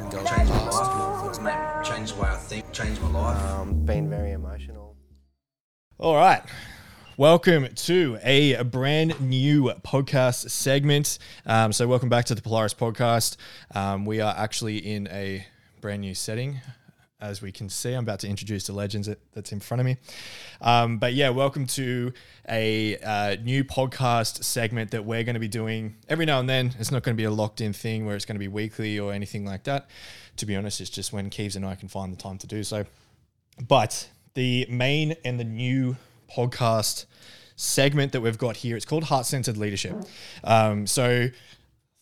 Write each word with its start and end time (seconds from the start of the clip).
letting 0.00 0.10
go 0.10 0.18
of 0.18 0.24
the 0.24 0.30
changed 0.36 0.50
my 0.50 0.70
life. 0.70 1.28
It's 1.28 1.40
made, 1.40 1.84
changed 1.84 2.16
the 2.16 2.22
way 2.22 2.28
I 2.28 2.36
think, 2.36 2.72
changed 2.72 3.02
my 3.02 3.10
life. 3.10 3.42
Um, 3.50 3.84
been 3.84 4.08
very 4.08 4.32
emotional. 4.32 4.96
All 5.98 6.14
right. 6.14 6.42
Welcome 7.16 7.68
to 7.74 8.18
a 8.22 8.62
brand 8.62 9.20
new 9.20 9.72
podcast 9.84 10.50
segment. 10.50 11.18
Um, 11.46 11.72
so, 11.72 11.88
welcome 11.88 12.08
back 12.08 12.26
to 12.26 12.36
the 12.36 12.42
Polaris 12.42 12.74
podcast. 12.74 13.36
Um, 13.74 14.06
we 14.06 14.20
are 14.20 14.34
actually 14.36 14.78
in 14.78 15.08
a 15.08 15.44
brand 15.80 16.02
new 16.02 16.14
setting. 16.14 16.60
As 17.20 17.42
we 17.42 17.50
can 17.50 17.68
see, 17.68 17.94
I'm 17.94 18.04
about 18.04 18.20
to 18.20 18.28
introduce 18.28 18.68
the 18.68 18.72
legends 18.72 19.08
that, 19.08 19.18
that's 19.32 19.50
in 19.50 19.58
front 19.58 19.80
of 19.80 19.84
me. 19.86 19.96
Um, 20.60 20.98
but 20.98 21.14
yeah, 21.14 21.30
welcome 21.30 21.66
to 21.66 22.12
a 22.48 22.96
uh, 22.98 23.36
new 23.42 23.64
podcast 23.64 24.44
segment 24.44 24.92
that 24.92 25.04
we're 25.04 25.24
going 25.24 25.34
to 25.34 25.40
be 25.40 25.48
doing 25.48 25.96
every 26.08 26.26
now 26.26 26.38
and 26.38 26.48
then. 26.48 26.76
It's 26.78 26.92
not 26.92 27.02
going 27.02 27.16
to 27.16 27.20
be 27.20 27.24
a 27.24 27.30
locked 27.32 27.60
in 27.60 27.72
thing 27.72 28.06
where 28.06 28.14
it's 28.14 28.24
going 28.24 28.36
to 28.36 28.38
be 28.40 28.46
weekly 28.46 29.00
or 29.00 29.12
anything 29.12 29.44
like 29.44 29.64
that. 29.64 29.90
To 30.36 30.46
be 30.46 30.54
honest, 30.54 30.80
it's 30.80 30.90
just 30.90 31.12
when 31.12 31.28
Keeves 31.28 31.56
and 31.56 31.66
I 31.66 31.74
can 31.74 31.88
find 31.88 32.12
the 32.12 32.16
time 32.16 32.38
to 32.38 32.46
do 32.46 32.62
so. 32.62 32.84
But 33.66 34.08
the 34.34 34.68
main 34.70 35.16
and 35.24 35.40
the 35.40 35.44
new 35.44 35.96
podcast 36.32 37.06
segment 37.56 38.12
that 38.12 38.20
we've 38.20 38.38
got 38.38 38.58
here, 38.58 38.76
it's 38.76 38.86
called 38.86 39.02
Heart 39.02 39.26
Centered 39.26 39.56
Leadership. 39.56 39.96
Um, 40.44 40.86
so, 40.86 41.30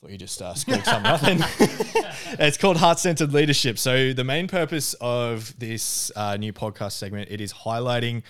thought 0.06 0.12
you 0.12 0.18
just 0.18 0.40
uh, 0.40 0.54
something 0.54 1.38
it's 2.38 2.56
called 2.56 2.76
Heart 2.76 3.00
Centered 3.00 3.32
Leadership. 3.32 3.76
So, 3.76 4.12
the 4.12 4.22
main 4.22 4.46
purpose 4.46 4.94
of 5.00 5.58
this 5.58 6.12
uh, 6.14 6.36
new 6.36 6.52
podcast 6.52 6.92
segment, 6.92 7.28
it 7.30 7.40
is 7.40 7.52
highlighting 7.52 8.22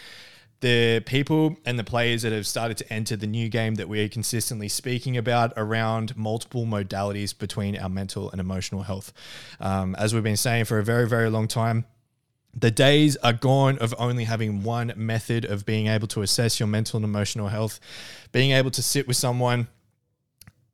the 0.61 1.02
people 1.05 1.55
and 1.66 1.79
the 1.79 1.85
players 1.85 2.23
that 2.23 2.33
have 2.33 2.47
started 2.47 2.79
to 2.79 2.91
enter 2.91 3.15
the 3.15 3.27
new 3.27 3.51
game 3.51 3.75
that 3.75 3.91
we're 3.91 4.09
consistently 4.09 4.69
speaking 4.69 5.19
about 5.19 5.52
around 5.55 6.16
multiple 6.16 6.65
modalities 6.65 7.39
between 7.39 7.77
our 7.77 7.91
mental 7.91 8.30
and 8.30 8.41
emotional 8.41 8.83
health. 8.83 9.13
Um, 9.60 9.95
as 9.97 10.15
we've 10.15 10.23
been 10.23 10.38
saying 10.38 10.65
for 10.65 10.79
a 10.79 10.85
very, 10.85 11.07
very 11.07 11.29
long 11.29 11.47
time, 11.47 11.85
the 12.59 12.71
days 12.71 13.16
are 13.16 13.35
gone 13.35 13.77
of 13.79 13.95
only 13.99 14.24
having 14.24 14.63
one 14.63 14.95
method 14.97 15.45
of 15.45 15.66
being 15.66 15.88
able 15.88 16.09
to 16.09 16.23
assess 16.23 16.59
your 16.59 16.69
mental 16.69 16.97
and 16.97 17.04
emotional 17.04 17.49
health, 17.49 17.79
being 18.32 18.52
able 18.52 18.71
to 18.71 18.82
sit 18.82 19.07
with 19.07 19.19
someone, 19.19 19.69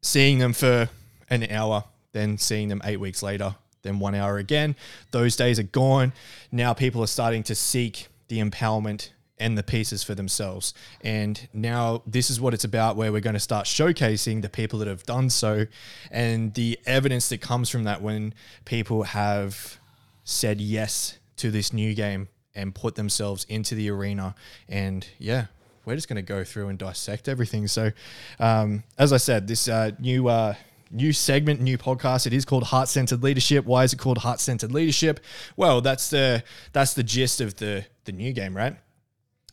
seeing 0.03 0.39
them 0.39 0.53
for 0.53 0.89
an 1.31 1.50
hour, 1.50 1.84
then 2.12 2.36
seeing 2.36 2.69
them 2.69 2.83
eight 2.84 2.98
weeks 2.98 3.22
later, 3.22 3.55
then 3.83 3.98
one 3.98 4.14
hour 4.14 4.39
again. 4.39 4.77
Those 5.12 5.36
days 5.36 5.58
are 5.58 5.64
gone. 5.64 6.12
Now 6.50 6.75
people 6.75 7.03
are 7.03 7.08
starting 7.08 7.42
to 7.45 7.55
seek 7.55 8.08
the 8.28 8.41
empowerment 8.41 9.11
and 9.39 9.58
the 9.58 9.62
pieces 9.62 10.05
for 10.05 10.14
themselves. 10.14 10.73
And 11.00 11.48
now 11.53 12.03
this 12.06 12.30
is 12.30 12.41
what 12.41 12.55
it's 12.55 12.64
about, 12.64 12.97
where 12.97 13.11
we're 13.11 13.20
going 13.20 13.34
to 13.34 13.41
start 13.41 13.67
showcasing 13.67 14.42
the 14.42 14.48
people 14.48 14.78
that 14.80 14.89
have 14.89 15.05
done 15.05 15.30
so 15.30 15.67
and 16.11 16.55
the 16.55 16.78
evidence 16.86 17.28
that 17.30 17.41
comes 17.41 17.69
from 17.69 17.84
that 17.84 18.03
when 18.03 18.34
people 18.64 19.03
have 19.03 19.78
said 20.25 20.61
yes 20.61 21.19
to 21.36 21.50
this 21.50 21.73
new 21.73 21.95
game 21.95 22.28
and 22.55 22.75
put 22.75 22.95
themselves 22.95 23.45
into 23.48 23.75
the 23.75 23.91
arena. 23.91 24.34
And 24.69 25.06
yeah, 25.19 25.47
we're 25.84 25.94
just 25.94 26.08
going 26.08 26.16
to 26.16 26.22
go 26.22 26.44
through 26.44 26.69
and 26.69 26.78
dissect 26.78 27.28
everything. 27.28 27.66
So, 27.66 27.92
um, 28.38 28.84
as 28.98 29.12
I 29.12 29.16
said, 29.16 29.48
this 29.48 29.69
uh, 29.69 29.92
new 29.98 30.28
uh, 30.28 30.55
new 30.91 31.12
segment, 31.12 31.61
new 31.61 31.78
podcast. 31.78 32.27
It 32.27 32.33
is 32.33 32.44
called 32.44 32.64
Heart 32.64 32.89
Centered 32.89 33.22
Leadership. 33.22 33.64
Why 33.64 33.84
is 33.84 33.92
it 33.92 33.98
called 33.98 34.19
Heart 34.19 34.41
Centered 34.41 34.72
Leadership? 34.72 35.20
Well, 35.56 35.80
that's 35.80 36.11
the 36.11 36.44
that's 36.72 36.94
the 36.94 37.02
gist 37.02 37.41
of 37.41 37.56
the 37.56 37.84
the 38.05 38.12
new 38.12 38.33
game, 38.33 38.56
right? 38.56 38.77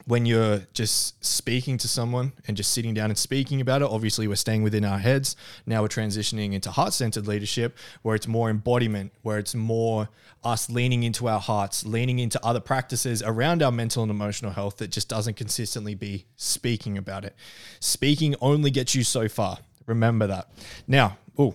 When 0.09 0.25
you're 0.25 0.61
just 0.73 1.23
speaking 1.23 1.77
to 1.77 1.88
someone 1.88 2.33
and 2.47 2.57
just 2.57 2.71
sitting 2.71 2.95
down 2.95 3.11
and 3.11 3.17
speaking 3.17 3.61
about 3.61 3.83
it, 3.83 3.88
obviously 3.91 4.27
we're 4.27 4.35
staying 4.35 4.63
within 4.63 4.83
our 4.83 4.97
heads. 4.97 5.35
Now 5.67 5.83
we're 5.83 5.88
transitioning 5.88 6.53
into 6.53 6.71
heart 6.71 6.93
centered 6.93 7.27
leadership 7.27 7.77
where 8.02 8.15
it's 8.15 8.27
more 8.27 8.49
embodiment, 8.49 9.13
where 9.21 9.37
it's 9.37 9.53
more 9.53 10.09
us 10.43 10.67
leaning 10.67 11.03
into 11.03 11.30
our 11.30 11.39
hearts, 11.39 11.85
leaning 11.85 12.17
into 12.17 12.43
other 12.43 12.59
practices 12.59 13.21
around 13.21 13.61
our 13.61 13.71
mental 13.71 14.02
and 14.02 14.09
emotional 14.09 14.52
health 14.52 14.77
that 14.77 14.89
just 14.89 15.09
doesn't 15.09 15.36
consistently 15.36 15.93
be 15.93 16.25
speaking 16.36 16.98
about 16.98 17.23
it. 17.23 17.36
Speaking 17.80 18.36
only 18.42 18.71
gets 18.71 18.95
you 18.95 19.03
so 19.03 19.30
far. 19.30 19.59
Remember 19.86 20.25
that. 20.25 20.49
Now, 20.87 21.19
oh, 21.37 21.53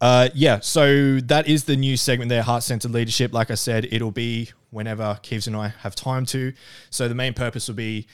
uh, 0.00 0.30
yeah, 0.34 0.60
so 0.60 1.20
that 1.20 1.46
is 1.46 1.64
the 1.64 1.76
new 1.76 1.98
segment 1.98 2.30
there, 2.30 2.42
Heart 2.42 2.62
Centered 2.62 2.92
Leadership. 2.92 3.34
Like 3.34 3.50
I 3.50 3.54
said, 3.54 3.86
it'll 3.92 4.10
be 4.10 4.50
whenever 4.70 5.18
Keeves 5.22 5.46
and 5.46 5.56
I 5.56 5.68
have 5.68 5.94
time 5.94 6.26
to. 6.26 6.52
So 6.90 7.08
the 7.08 7.14
main 7.14 7.34
purpose 7.34 7.68
will 7.68 7.74
be 7.74 8.06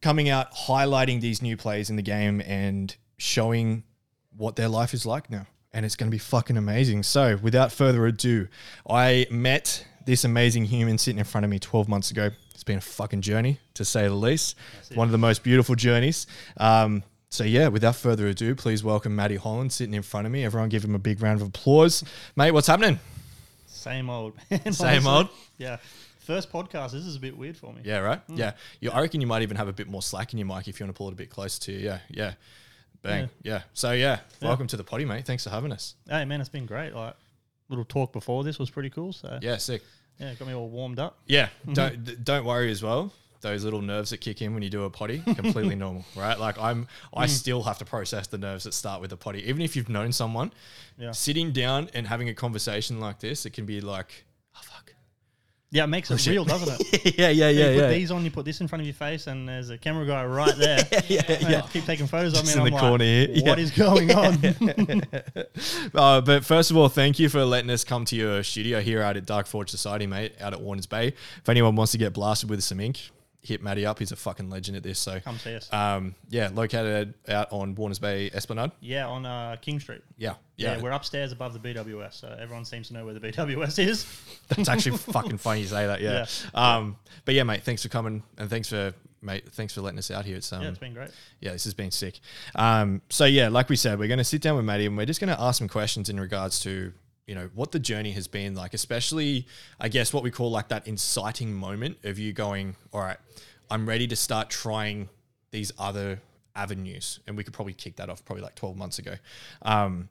coming 0.00 0.28
out, 0.28 0.52
highlighting 0.52 1.20
these 1.20 1.42
new 1.42 1.56
players 1.56 1.90
in 1.90 1.96
the 1.96 2.02
game 2.02 2.40
and 2.42 2.94
showing 3.18 3.84
what 4.36 4.56
their 4.56 4.68
life 4.68 4.94
is 4.94 5.06
like 5.06 5.30
now. 5.30 5.46
And 5.72 5.84
it's 5.84 5.96
going 5.96 6.10
to 6.10 6.14
be 6.14 6.18
fucking 6.18 6.56
amazing. 6.56 7.02
So 7.02 7.38
without 7.42 7.72
further 7.72 8.06
ado, 8.06 8.48
I 8.88 9.26
met 9.30 9.86
this 10.06 10.24
amazing 10.24 10.64
human 10.64 10.96
sitting 10.98 11.18
in 11.18 11.24
front 11.24 11.44
of 11.44 11.50
me 11.50 11.58
12 11.58 11.88
months 11.88 12.10
ago. 12.10 12.30
It's 12.54 12.64
been 12.64 12.78
a 12.78 12.82
fucking 12.82 13.20
journey, 13.20 13.58
to 13.74 13.84
say 13.84 14.04
the 14.04 14.14
least. 14.14 14.56
One 14.94 15.08
of 15.08 15.12
the 15.12 15.18
most 15.18 15.42
beautiful 15.42 15.74
journeys. 15.74 16.26
Um, 16.56 17.02
so 17.28 17.44
yeah, 17.44 17.68
without 17.68 17.96
further 17.96 18.28
ado, 18.28 18.54
please 18.54 18.82
welcome 18.82 19.14
Matty 19.14 19.36
Holland 19.36 19.72
sitting 19.72 19.94
in 19.94 20.02
front 20.02 20.26
of 20.26 20.32
me. 20.32 20.44
Everyone 20.44 20.68
give 20.68 20.84
him 20.84 20.94
a 20.94 20.98
big 20.98 21.20
round 21.20 21.40
of 21.42 21.48
applause. 21.48 22.04
Mate, 22.36 22.52
what's 22.52 22.68
happening? 22.68 22.98
Same 23.86 24.10
old. 24.10 24.34
man, 24.50 24.72
Same 24.72 25.06
old? 25.06 25.28
Yeah. 25.58 25.76
First 26.18 26.50
podcast. 26.50 26.90
This 26.90 27.04
is 27.06 27.14
a 27.14 27.20
bit 27.20 27.38
weird 27.38 27.56
for 27.56 27.72
me. 27.72 27.82
Yeah, 27.84 27.98
right? 27.98 28.18
Hmm. 28.26 28.34
Yeah. 28.36 28.52
You, 28.80 28.90
I 28.90 29.00
reckon 29.00 29.20
you 29.20 29.28
might 29.28 29.42
even 29.42 29.56
have 29.56 29.68
a 29.68 29.72
bit 29.72 29.86
more 29.88 30.02
slack 30.02 30.32
in 30.32 30.40
your 30.40 30.48
mic 30.48 30.66
if 30.66 30.80
you 30.80 30.84
want 30.86 30.94
to 30.94 30.98
pull 30.98 31.08
it 31.08 31.12
a 31.12 31.16
bit 31.16 31.30
closer 31.30 31.60
to 31.62 31.72
you. 31.72 31.78
Yeah, 31.78 31.98
yeah. 32.10 32.32
Bang. 33.02 33.30
Yeah. 33.44 33.62
So 33.74 33.92
yeah, 33.92 34.18
welcome 34.42 34.66
to 34.66 34.76
the 34.76 34.82
potty, 34.82 35.04
mate. 35.04 35.24
Thanks 35.24 35.44
for 35.44 35.50
having 35.50 35.70
us. 35.70 35.94
Hey 36.08 36.24
man, 36.24 36.40
it's 36.40 36.48
been 36.50 36.66
great. 36.66 36.92
Like 36.92 37.14
little 37.68 37.84
talk 37.84 38.12
before 38.12 38.42
this 38.42 38.58
was 38.58 38.68
pretty 38.70 38.90
cool. 38.90 39.12
So 39.12 39.38
yeah, 39.40 39.58
sick. 39.58 39.82
Yeah, 40.18 40.34
got 40.34 40.48
me 40.48 40.54
all 40.54 40.68
warmed 40.68 40.98
up. 40.98 41.18
Yeah. 41.26 41.48
Don't 41.72 42.02
d- 42.02 42.16
don't 42.24 42.44
worry 42.44 42.70
as 42.72 42.82
well. 42.82 43.12
Those 43.42 43.64
little 43.64 43.82
nerves 43.82 44.10
that 44.10 44.18
kick 44.20 44.42
in 44.42 44.54
when 44.54 44.62
you 44.62 44.70
do 44.70 44.84
a 44.84 44.90
potty, 44.90 45.18
completely 45.36 45.76
normal, 45.76 46.04
right? 46.16 46.38
Like 46.38 46.58
I'm, 46.58 46.86
I 47.14 47.26
still 47.26 47.62
have 47.64 47.78
to 47.78 47.84
process 47.84 48.26
the 48.26 48.38
nerves 48.38 48.64
that 48.64 48.74
start 48.74 49.00
with 49.00 49.12
a 49.12 49.16
potty. 49.16 49.48
Even 49.48 49.62
if 49.62 49.76
you've 49.76 49.88
known 49.88 50.10
someone, 50.12 50.52
Yeah. 50.98 51.12
sitting 51.12 51.52
down 51.52 51.88
and 51.94 52.06
having 52.06 52.28
a 52.28 52.34
conversation 52.34 52.98
like 52.98 53.20
this, 53.20 53.46
it 53.46 53.52
can 53.52 53.66
be 53.66 53.80
like, 53.80 54.24
oh 54.56 54.60
fuck. 54.62 54.92
Yeah, 55.72 55.84
it 55.84 55.88
makes 55.88 56.10
it 56.10 56.24
real, 56.28 56.44
doesn't 56.44 56.80
it? 56.80 57.18
yeah, 57.18 57.28
yeah, 57.28 57.48
yeah. 57.48 57.50
you 57.50 57.58
yeah, 57.58 57.66
put 57.74 57.80
yeah. 57.82 57.88
these 57.98 58.10
on, 58.12 58.24
you 58.24 58.30
put 58.30 58.44
this 58.44 58.60
in 58.60 58.68
front 58.68 58.80
of 58.82 58.86
your 58.86 58.94
face, 58.94 59.26
and 59.26 59.48
there's 59.48 59.68
a 59.68 59.76
camera 59.76 60.06
guy 60.06 60.24
right 60.24 60.56
there. 60.58 60.78
yeah, 61.08 61.22
Mate, 61.28 61.40
yeah. 61.42 61.60
Keep 61.72 61.84
taking 61.84 62.06
photos 62.06 62.32
of 62.34 62.46
me. 62.46 62.52
Just 62.52 62.54
in 62.56 62.60
I'm 62.62 62.66
the 62.66 62.70
like, 62.72 62.80
corner 62.80 63.04
here. 63.04 63.28
What 63.44 63.58
Yeah. 63.58 63.64
is 63.64 63.70
going 63.72 64.10
on? 64.12 65.02
Uh, 65.94 66.20
but 66.20 66.44
first 66.44 66.70
of 66.70 66.76
all, 66.76 66.88
thank 66.88 67.18
you 67.18 67.28
for 67.28 67.44
letting 67.44 67.70
us 67.70 67.84
come 67.84 68.04
to 68.06 68.16
your 68.16 68.42
studio 68.42 68.80
here 68.80 69.02
out 69.02 69.16
at 69.16 69.26
Dark 69.26 69.46
Forge 69.46 69.70
Society, 69.70 70.06
mate, 70.06 70.34
out 70.40 70.52
at 70.52 70.60
Warners 70.60 70.86
Bay. 70.86 71.08
If 71.08 71.48
anyone 71.48 71.74
wants 71.76 71.92
to 71.92 71.98
get 71.98 72.12
blasted 72.12 72.48
with 72.48 72.62
some 72.62 72.80
ink, 72.80 73.10
hit 73.46 73.62
Matty 73.62 73.86
up. 73.86 73.98
He's 73.98 74.12
a 74.12 74.16
fucking 74.16 74.50
legend 74.50 74.76
at 74.76 74.82
this. 74.82 74.98
So, 74.98 75.20
Come 75.20 75.38
see 75.38 75.54
us. 75.54 75.72
um, 75.72 76.14
yeah, 76.28 76.50
located 76.52 77.14
out 77.28 77.52
on 77.52 77.74
Warners 77.74 77.98
Bay 77.98 78.30
Esplanade. 78.34 78.72
yeah, 78.80 79.06
on 79.06 79.24
uh, 79.24 79.56
King 79.60 79.80
Street. 79.80 80.02
Yeah, 80.18 80.34
Yeah. 80.56 80.76
yeah. 80.76 80.82
we're 80.82 80.90
upstairs 80.92 81.32
above 81.32 81.52
the 81.52 81.58
BWS, 81.58 82.14
so 82.14 82.36
everyone 82.40 82.64
seems 82.64 82.88
to 82.88 82.94
know 82.94 83.04
where 83.04 83.14
the 83.14 83.20
BWS 83.32 83.78
is. 83.86 84.06
That's 84.48 84.68
actually 84.68 84.96
fucking 84.98 85.38
funny 85.38 85.60
you 85.60 85.66
say 85.66 85.86
that. 85.86 86.00
Yeah. 86.00 86.26
Um, 86.54 86.96
but 87.24 87.34
yeah, 87.34 87.42
mate, 87.44 87.62
thanks 87.62 87.82
for 87.82 87.88
coming 87.88 88.22
and 88.38 88.50
thanks 88.50 88.68
for 88.68 88.92
mate, 89.22 89.48
thanks 89.52 89.74
for 89.74 89.80
letting 89.80 89.98
us 89.98 90.10
out 90.10 90.24
here. 90.24 90.36
It's 90.36 90.52
um, 90.52 90.62
Yeah, 90.62 90.68
it's 90.68 90.78
been 90.78 90.94
great. 90.94 91.10
yeah, 91.40 91.52
this 91.52 91.64
has 91.64 91.74
been 91.74 91.90
sick. 91.90 92.20
Um, 92.54 93.02
so 93.08 93.24
yeah, 93.24 93.48
like 93.48 93.68
we 93.68 93.74
said, 93.76 93.98
we're 93.98 94.06
going 94.08 94.18
to 94.18 94.24
sit 94.24 94.40
down 94.42 94.56
with 94.56 94.64
Matty 94.64 94.86
and 94.86 94.96
we're 94.96 95.06
just 95.06 95.20
going 95.20 95.34
to 95.34 95.40
ask 95.40 95.58
some 95.58 95.68
questions 95.68 96.08
in 96.08 96.20
regards 96.20 96.60
to 96.60 96.92
you 97.26 97.34
know 97.34 97.50
what 97.54 97.72
the 97.72 97.78
journey 97.78 98.12
has 98.12 98.28
been 98.28 98.54
like, 98.54 98.74
especially 98.74 99.46
I 99.80 99.88
guess 99.88 100.12
what 100.12 100.22
we 100.22 100.30
call 100.30 100.50
like 100.50 100.68
that 100.68 100.86
inciting 100.86 101.52
moment 101.52 101.98
of 102.04 102.18
you 102.18 102.32
going, 102.32 102.76
all 102.92 103.00
right, 103.00 103.18
I'm 103.70 103.88
ready 103.88 104.06
to 104.08 104.16
start 104.16 104.48
trying 104.50 105.08
these 105.50 105.72
other 105.78 106.20
avenues, 106.54 107.20
and 107.26 107.36
we 107.36 107.44
could 107.44 107.52
probably 107.52 107.74
kick 107.74 107.96
that 107.96 108.08
off 108.08 108.24
probably 108.24 108.42
like 108.42 108.54
12 108.54 108.76
months 108.76 108.98
ago. 108.98 109.14
Um, 109.62 110.08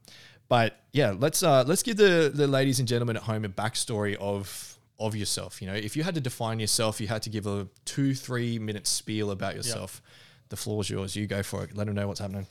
but 0.48 0.78
yeah, 0.92 1.16
let's 1.18 1.42
uh, 1.42 1.63
let's 1.66 1.84
give 1.84 1.98
the 1.98 2.31
the 2.34 2.48
ladies 2.48 2.80
and 2.80 2.88
gentlemen 2.88 3.16
at 3.18 3.24
home 3.24 3.45
a 3.45 3.50
backstory 3.50 4.16
of 4.18 4.78
of 5.00 5.16
yourself. 5.16 5.62
You 5.62 5.68
know, 5.68 5.74
if 5.74 5.95
you 5.98 6.04
had 6.04 6.16
to 6.16 6.22
define 6.22 6.60
yourself, 6.60 7.01
you 7.01 7.07
had 7.07 7.22
to 7.24 7.30
give 7.30 7.48
a 7.48 7.68
two 7.86 8.13
three 8.13 8.60
minute 8.60 8.88
spiel 8.88 9.31
about 9.31 9.56
yourself. 9.56 10.01
The 10.50 10.56
floor's 10.56 10.89
yours. 10.89 11.16
You 11.16 11.25
go 11.25 11.42
for 11.42 11.63
it. 11.63 11.75
Let 11.75 11.88
them 11.88 11.95
know 11.95 12.07
what's 12.07 12.19
happening. 12.19 12.45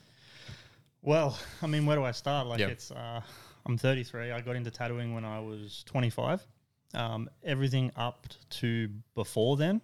Well, 1.03 1.39
I 1.63 1.67
mean, 1.69 1.87
where 1.87 1.97
do 1.97 2.03
I 2.03 2.11
start? 2.13 2.47
Like, 2.49 2.59
Yeah. 2.59 2.69
it's 2.69 2.91
uh, 2.91 3.21
I'm 3.67 3.79
33. 3.79 4.33
I 4.33 4.41
got 4.41 4.57
into 4.57 4.71
tattooing 4.71 5.15
when 5.15 5.25
I 5.25 5.41
was 5.41 5.83
25. 5.87 6.47
Um, 6.95 7.29
everything 7.43 7.91
up 7.97 8.27
to 8.51 8.89
before 9.15 9.57
then, 9.57 9.81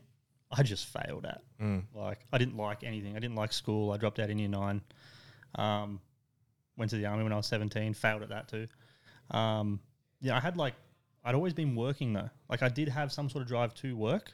I 0.51 0.63
just 0.63 0.87
failed 0.87 1.27
at. 1.27 1.43
Like, 1.95 2.21
I 2.33 2.39
didn't 2.39 2.57
like 2.57 2.85
anything. 2.85 3.17
I 3.17 3.21
didn't 3.21 3.37
like 3.37 3.53
school. 3.53 3.93
I 3.93 3.97
dropped 3.97 4.19
out 4.19 4.31
in 4.31 4.39
year 4.39 4.49
nine. 4.49 4.83
Um, 5.55 6.01
went 6.77 6.91
to 6.91 6.97
the 6.97 7.07
army 7.07 7.23
when 7.25 7.33
I 7.33 7.37
was 7.37 7.47
17. 7.47 7.95
Failed 7.95 8.23
at 8.23 8.29
that 8.29 8.49
too. 8.49 8.67
Um, 9.31 9.81
yeah, 10.21 10.37
I 10.37 10.41
had 10.41 10.57
like 10.57 10.75
I'd 11.25 11.35
always 11.35 11.53
been 11.53 11.75
working 11.75 12.13
though. 12.13 12.31
Like, 12.49 12.63
I 12.63 12.69
did 12.69 12.89
have 12.89 13.13
some 13.13 13.29
sort 13.29 13.43
of 13.43 13.49
drive 13.49 13.75
to 13.77 13.97
work. 13.97 14.33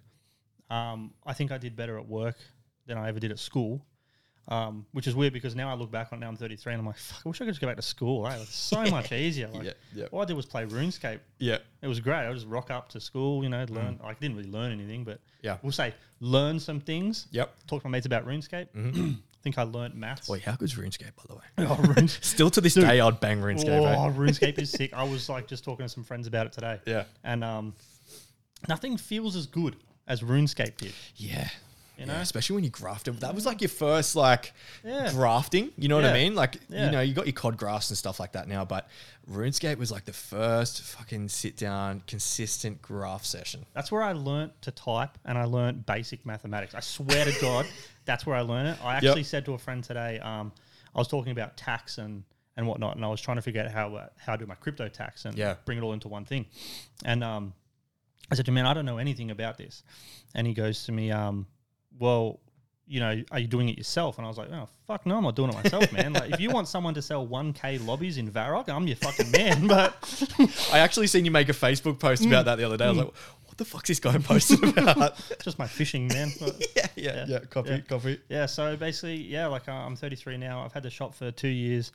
Um, 0.70 1.12
I 1.24 1.32
think 1.32 1.52
I 1.52 1.58
did 1.58 1.76
better 1.76 1.98
at 1.98 2.08
work 2.08 2.36
than 2.86 2.98
I 2.98 3.08
ever 3.08 3.20
did 3.20 3.30
at 3.30 3.38
school. 3.38 3.84
Um, 4.48 4.86
which 4.92 5.08
is 5.08 5.16
weird 5.16 5.32
because 5.32 5.56
now 5.56 5.68
I 5.68 5.74
look 5.74 5.90
back 5.90 6.12
on 6.12 6.18
it 6.18 6.20
now 6.20 6.28
I'm 6.28 6.36
33 6.36 6.74
and 6.74 6.80
I'm 6.80 6.86
like, 6.86 6.96
fuck, 6.98 7.22
I 7.26 7.28
wish 7.28 7.40
I 7.40 7.44
could 7.46 7.50
just 7.50 7.60
go 7.60 7.66
back 7.66 7.74
to 7.76 7.82
school. 7.82 8.28
Eh? 8.28 8.36
It's 8.40 8.54
so 8.54 8.84
much 8.92 9.10
easier. 9.10 9.48
Like, 9.48 9.64
Yeah, 9.64 9.72
yeah. 9.92 10.04
All 10.12 10.22
I 10.22 10.24
did 10.24 10.36
was 10.36 10.46
play 10.46 10.64
RuneScape. 10.64 11.18
Yeah. 11.40 11.58
It 11.82 11.88
was 11.88 11.98
great. 11.98 12.28
I 12.28 12.32
just 12.32 12.46
rock 12.46 12.70
up 12.70 12.88
to 12.90 13.00
school, 13.00 13.42
you 13.42 13.48
know, 13.48 13.66
learn. 13.68 13.98
I 14.04 14.14
didn't 14.14 14.36
really 14.36 14.48
learn 14.50 14.70
anything, 14.70 15.02
but 15.02 15.16
Mm. 15.18 15.20
Yeah. 15.42 15.58
we'll 15.62 15.72
say 15.72 15.94
learn 16.20 16.60
some 16.60 16.78
things. 16.80 17.26
Yep. 17.32 17.54
Talk 17.66 17.82
to 17.82 17.88
my 17.88 17.92
mates 17.92 18.06
about 18.06 18.24
RuneScape. 18.24 18.68
I 19.36 19.42
think 19.42 19.58
I 19.58 19.62
learned 19.64 19.94
maths. 19.96 20.28
Boy, 20.28 20.40
how 20.44 20.54
good's 20.54 20.74
RuneScape, 20.76 21.14
by 21.16 21.24
the 21.28 21.34
way? 21.34 21.42
Oh, 21.68 21.76
Rune- 21.96 22.06
Still 22.20 22.50
to 22.50 22.60
this 22.60 22.74
day, 22.74 23.00
I'd 23.00 23.18
bang 23.18 23.40
RuneScape. 23.40 23.80
oh, 23.80 23.84
eh? 24.08 24.12
RuneScape 24.12 24.58
is 24.60 24.70
sick. 24.70 24.92
I 24.94 25.02
was 25.02 25.28
like 25.28 25.48
just 25.48 25.64
talking 25.64 25.84
to 25.84 25.88
some 25.88 26.04
friends 26.04 26.28
about 26.28 26.46
it 26.46 26.52
today. 26.52 26.78
Yeah. 26.86 27.04
And 27.24 27.42
um, 27.42 27.74
nothing 28.68 28.96
feels 28.96 29.34
as 29.36 29.46
good 29.46 29.74
as 30.06 30.22
RuneScape 30.22 30.76
did. 30.76 30.92
Yeah. 31.16 31.48
You 31.96 32.04
Yeah, 32.04 32.14
know? 32.16 32.20
especially 32.20 32.54
when 32.56 32.64
you 32.64 32.70
grafted. 32.70 33.20
That 33.20 33.34
was 33.34 33.46
like 33.46 33.62
your 33.62 33.70
first 33.70 34.14
like 34.16 34.52
Yeah. 34.84 35.10
grafting. 35.10 35.72
You 35.78 35.88
know 35.88 35.96
what 35.96 36.04
I 36.04 36.12
mean? 36.12 36.34
Like 36.34 36.60
Yeah. 36.68 36.84
you 36.86 36.90
know, 36.90 37.00
you 37.00 37.14
got 37.14 37.26
your 37.26 37.32
cod 37.32 37.56
graphs 37.56 37.88
and 37.90 37.96
stuff 37.96 38.20
like 38.20 38.32
that 38.32 38.48
now, 38.48 38.64
but 38.66 38.88
RuneScape 39.30 39.78
was 39.78 39.90
like 39.90 40.04
the 40.04 40.12
first 40.12 40.82
fucking 40.82 41.28
sit 41.30 41.56
down, 41.56 42.02
consistent 42.06 42.82
graph 42.82 43.24
session. 43.24 43.64
That's 43.72 43.90
where 43.90 44.02
I 44.02 44.12
learnt 44.12 44.60
to 44.62 44.70
type 44.70 45.16
and 45.24 45.38
I 45.38 45.44
learnt 45.44 45.86
basic 45.86 46.26
mathematics. 46.26 46.74
I 46.74 46.80
swear 46.80 47.24
to 47.24 47.32
God, 47.40 47.66
that's 48.04 48.26
where 48.26 48.36
I 48.36 48.42
learned 48.42 48.68
it. 48.68 48.78
I 48.84 48.94
actually 48.96 49.24
said 49.24 49.44
to 49.46 49.54
a 49.54 49.58
friend 49.58 49.82
today, 49.82 50.18
um, 50.20 50.52
I 50.94 50.98
was 50.98 51.08
talking 51.08 51.32
about 51.32 51.56
tax 51.56 51.98
and, 51.98 52.24
and 52.58 52.66
whatnot, 52.66 52.96
and 52.96 53.04
I 53.04 53.08
was 53.08 53.20
trying 53.20 53.36
to 53.36 53.42
figure 53.42 53.62
out 53.62 53.70
how 53.70 53.94
uh, 53.96 54.08
how 54.18 54.32
to 54.36 54.38
do 54.44 54.46
my 54.46 54.54
crypto 54.54 54.88
tax 54.88 55.24
and 55.24 55.36
Yeah. 55.36 55.54
bring 55.64 55.78
it 55.78 55.82
all 55.82 55.92
into 55.92 56.08
one 56.08 56.24
thing. 56.24 56.46
And 57.04 57.24
um, 57.24 57.52
I 58.30 58.34
said 58.34 58.44
to 58.46 58.50
him, 58.50 58.54
man, 58.56 58.66
I 58.66 58.74
don't 58.74 58.86
know 58.86 58.98
anything 58.98 59.30
about 59.30 59.56
this. 59.58 59.82
And 60.34 60.46
he 60.46 60.52
goes 60.54 60.84
to 60.84 60.92
me, 60.92 61.10
um, 61.10 61.46
well, 61.98 62.40
you 62.88 63.00
know, 63.00 63.20
are 63.32 63.38
you 63.40 63.48
doing 63.48 63.68
it 63.68 63.76
yourself? 63.76 64.16
And 64.18 64.24
I 64.24 64.28
was 64.28 64.38
like, 64.38 64.48
oh, 64.52 64.68
fuck 64.86 65.06
no, 65.06 65.16
I'm 65.16 65.24
not 65.24 65.34
doing 65.34 65.50
it 65.50 65.54
myself, 65.56 65.92
man. 65.92 66.12
Like, 66.12 66.30
if 66.34 66.40
you 66.40 66.50
want 66.50 66.68
someone 66.68 66.94
to 66.94 67.02
sell 67.02 67.26
1K 67.26 67.84
lobbies 67.84 68.16
in 68.16 68.30
Varrock, 68.30 68.68
I'm 68.68 68.86
your 68.86 68.96
fucking 68.96 69.30
man. 69.32 69.66
But 69.68 69.94
I 70.72 70.78
actually 70.78 71.08
seen 71.08 71.24
you 71.24 71.32
make 71.32 71.48
a 71.48 71.52
Facebook 71.52 71.98
post 71.98 72.24
about 72.24 72.44
that 72.44 72.56
the 72.56 72.64
other 72.64 72.76
day. 72.76 72.84
I 72.84 72.88
was 72.90 72.98
like, 72.98 73.12
what 73.46 73.56
the 73.58 73.64
fuck's 73.64 73.88
this 73.88 73.98
guy 73.98 74.16
posting 74.18 74.68
about? 74.78 75.18
it's 75.30 75.44
just 75.44 75.58
my 75.58 75.66
fishing, 75.66 76.06
man. 76.08 76.30
But- 76.38 76.64
yeah, 76.76 76.86
yeah, 76.94 77.24
yeah. 77.26 77.38
Copy, 77.50 77.70
Yeah. 77.70 77.80
copy. 77.80 78.20
Yeah, 78.28 78.46
so 78.46 78.76
basically, 78.76 79.16
yeah, 79.16 79.48
like 79.48 79.68
uh, 79.68 79.72
I'm 79.72 79.96
33 79.96 80.36
now. 80.36 80.62
I've 80.64 80.72
had 80.72 80.84
the 80.84 80.90
shop 80.90 81.12
for 81.12 81.32
two 81.32 81.48
years. 81.48 81.90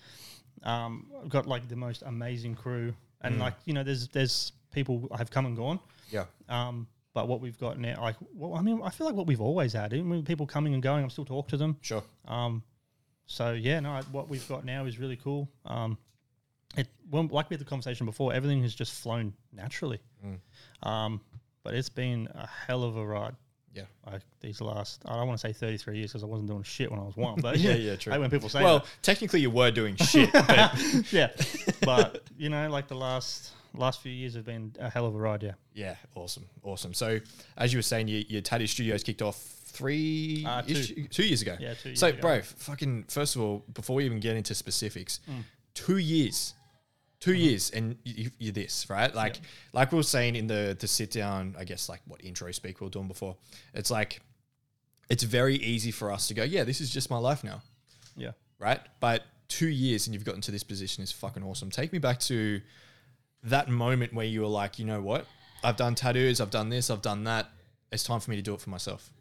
Um, 0.64 1.08
I've 1.24 1.30
got 1.30 1.48
like 1.48 1.70
the 1.70 1.76
most 1.78 2.04
amazing 2.06 2.56
crew, 2.56 2.94
and 3.22 3.40
like 3.40 3.54
you 3.66 3.74
know, 3.74 3.84
there's 3.84 4.10
there's 4.10 4.52
people 4.72 5.08
have 5.18 5.32
come 5.32 5.46
and 5.46 5.56
gone. 5.56 5.80
Yeah. 6.10 6.26
Um, 6.50 6.88
but 7.14 7.28
what 7.28 7.42
we've 7.42 7.58
got 7.60 7.78
now, 7.80 8.02
like, 8.02 8.16
well, 8.34 8.54
I 8.56 8.62
mean, 8.62 8.82
I 8.84 8.90
feel 8.90 9.06
like 9.08 9.16
what 9.16 9.28
we've 9.28 9.42
always 9.42 9.74
had. 9.74 9.94
Even 9.94 10.10
with 10.10 10.26
people 10.26 10.46
coming 10.48 10.74
and 10.74 10.82
going, 10.82 11.04
I'm 11.04 11.10
still 11.10 11.26
talk 11.26 11.48
to 11.50 11.58
them. 11.58 11.78
Sure. 11.82 12.04
Um, 12.28 12.64
so 13.26 13.52
yeah, 13.54 13.80
no, 13.80 14.00
what 14.12 14.30
we've 14.30 14.48
got 14.48 14.66
now 14.66 14.86
is 14.86 15.00
really 15.00 15.16
cool. 15.18 15.50
Um, 15.66 15.98
it 16.78 16.88
well, 17.10 17.28
like 17.32 17.50
we 17.50 17.56
had 17.56 17.62
the 17.62 17.66
conversation 17.66 18.06
before, 18.06 18.34
everything 18.34 18.62
has 18.64 18.74
just 18.74 18.94
flown 19.02 19.34
naturally. 19.54 20.00
Um, 20.84 21.22
but 21.64 21.74
it's 21.74 21.90
been 21.90 22.28
a 22.34 22.48
hell 22.48 22.84
of 22.84 22.98
a 22.98 23.06
ride. 23.06 23.36
Yeah. 23.74 23.84
Like 24.06 24.22
these 24.42 24.60
last, 24.60 25.02
I 25.06 25.16
don't 25.16 25.28
want 25.28 25.40
to 25.40 25.48
say 25.48 25.54
33 25.54 25.98
years 25.98 26.12
because 26.12 26.24
I 26.24 26.28
wasn't 26.28 26.50
doing 26.50 26.64
shit 26.64 26.92
when 26.92 27.00
I 27.00 27.04
was 27.04 27.16
one. 27.16 27.40
But 27.40 27.58
Yeah, 27.60 27.76
yeah, 27.76 27.96
true. 27.96 28.20
When 28.20 28.30
people 28.30 28.50
say 28.50 28.62
Well, 28.64 28.80
that. 28.80 28.88
technically 29.02 29.40
you 29.40 29.50
were 29.50 29.72
doing 29.72 29.96
shit, 29.98 30.32
but 30.34 30.74
yeah. 31.14 31.30
But 31.86 32.24
you 32.38 32.50
know, 32.50 32.70
like 32.70 32.88
the 32.90 32.96
last 32.96 33.52
last 33.74 34.02
few 34.02 34.12
years 34.12 34.36
have 34.36 34.46
been 34.46 34.76
a 34.80 34.90
hell 34.90 35.06
of 35.06 35.16
a 35.16 35.18
ride. 35.18 35.44
Yeah. 35.44 35.54
yeah, 35.74 35.96
awesome, 36.16 36.46
awesome. 36.64 36.94
So 36.94 37.20
as 37.58 37.72
you 37.74 37.78
were 37.78 37.84
saying, 37.84 38.08
your, 38.08 38.22
your 38.22 38.42
tattoo 38.42 38.68
studios 38.68 39.04
kicked 39.04 39.22
off 39.22 39.38
three 39.66 40.44
Uh, 40.48 40.62
two. 40.64 40.74
ish- 40.74 40.94
two 41.10 41.26
years 41.26 41.42
ago. 41.42 41.56
Yeah, 41.60 41.74
two 41.76 41.90
years 41.90 42.00
So, 42.00 42.08
ago. 42.08 42.20
bro, 42.22 42.42
fucking 42.42 43.06
first 43.10 43.36
of 43.36 43.42
all, 43.42 43.64
before 43.74 43.96
we 43.98 44.06
even 44.06 44.20
get 44.20 44.36
into 44.36 44.54
specifics, 44.54 45.20
Mm. 45.30 45.44
two 45.74 45.98
years, 45.98 46.54
2 47.22 47.34
years, 47.36 47.70
and 47.70 47.98
you, 48.04 48.32
you're 48.40 48.52
this 48.52 48.90
right. 48.90 49.14
Like, 49.14 49.36
like 49.74 49.92
we 49.92 49.98
were 49.98 50.02
saying 50.04 50.36
in 50.36 50.48
the 50.48 50.76
the 50.80 50.88
sit 50.88 51.12
down, 51.12 51.56
I 51.58 51.66
guess 51.66 51.88
like 51.88 52.02
what 52.08 52.24
intro 52.26 52.52
speak 52.52 52.82
we 52.82 52.86
were 52.86 52.90
doing 52.92 53.08
before. 53.08 53.38
It's 53.76 53.92
like 53.92 54.22
it's 55.08 55.22
very 55.24 55.56
easy 55.58 55.92
for 55.92 56.12
us 56.12 56.28
to 56.30 56.34
go, 56.34 56.42
yeah, 56.44 56.64
this 56.64 56.82
is 56.82 56.90
just 56.90 57.10
my 57.12 57.18
life 57.20 57.44
now 57.44 57.62
Yeah. 58.18 58.32
right? 58.60 58.80
But 59.00 59.24
two 59.50 59.68
years 59.68 60.08
and 60.08 60.16
you've 60.16 60.24
gotten 60.26 60.42
to 60.42 60.52
this 60.52 60.64
position 60.64 61.04
is 61.04 61.12
fucking 61.12 61.44
awesome. 61.44 61.70
Take 61.70 61.94
me 61.94 62.00
back 62.00 62.20
to 62.22 62.60
that 63.44 63.70
moment 63.70 64.14
where 64.14 64.26
you 64.26 64.42
were 64.42 64.48
like, 64.48 64.80
you 64.80 64.86
know 64.86 65.02
what? 65.02 65.26
I've 65.64 65.78
done 65.78 65.96
tattoos, 65.96 66.42
I've 66.42 66.50
done 66.50 66.70
this, 66.70 66.90
I've 66.90 67.02
done 67.02 67.24
that. 67.26 67.50
It's 67.92 68.04
time 68.04 68.20
for 68.20 68.32
me 68.32 68.38
to 68.38 68.42
do 68.42 68.54
it 68.54 68.62
for 68.62 68.70
myself. 68.70 69.12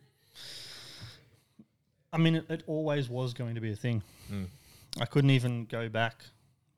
I 2.12 2.18
mean, 2.18 2.36
it, 2.36 2.44
it 2.48 2.62
always 2.66 3.08
was 3.08 3.34
going 3.34 3.54
to 3.54 3.60
be 3.60 3.72
a 3.72 3.76
thing. 3.76 4.02
Mm. 4.30 4.46
I 5.00 5.04
couldn't 5.04 5.30
even 5.30 5.66
go 5.66 5.88
back 5.88 6.24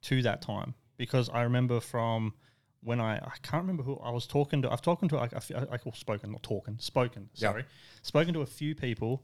to 0.03 0.23
that 0.23 0.43
time 0.43 0.75
because 0.97 1.29
I 1.31 1.43
remember 1.43 1.81
from 1.81 2.35
when 2.83 3.01
I 3.01 3.17
I 3.17 3.33
can't 3.43 3.63
remember 3.63 3.83
who 3.83 3.97
I 3.99 4.11
was 4.11 4.27
talking 4.27 4.63
to. 4.63 4.71
I've 4.71 4.83
talking 4.83 5.09
to 5.11 5.17
like 5.17 5.41
few- 5.43 5.57
I 5.57 5.79
call 5.79 5.93
spoken, 5.93 6.33
not 6.33 6.43
talking, 6.43 6.77
spoken. 6.79 7.31
Sorry, 7.35 7.65
spoken 8.03 8.35
to 8.35 8.41
a 8.41 8.47
few 8.47 8.75
people 8.75 9.23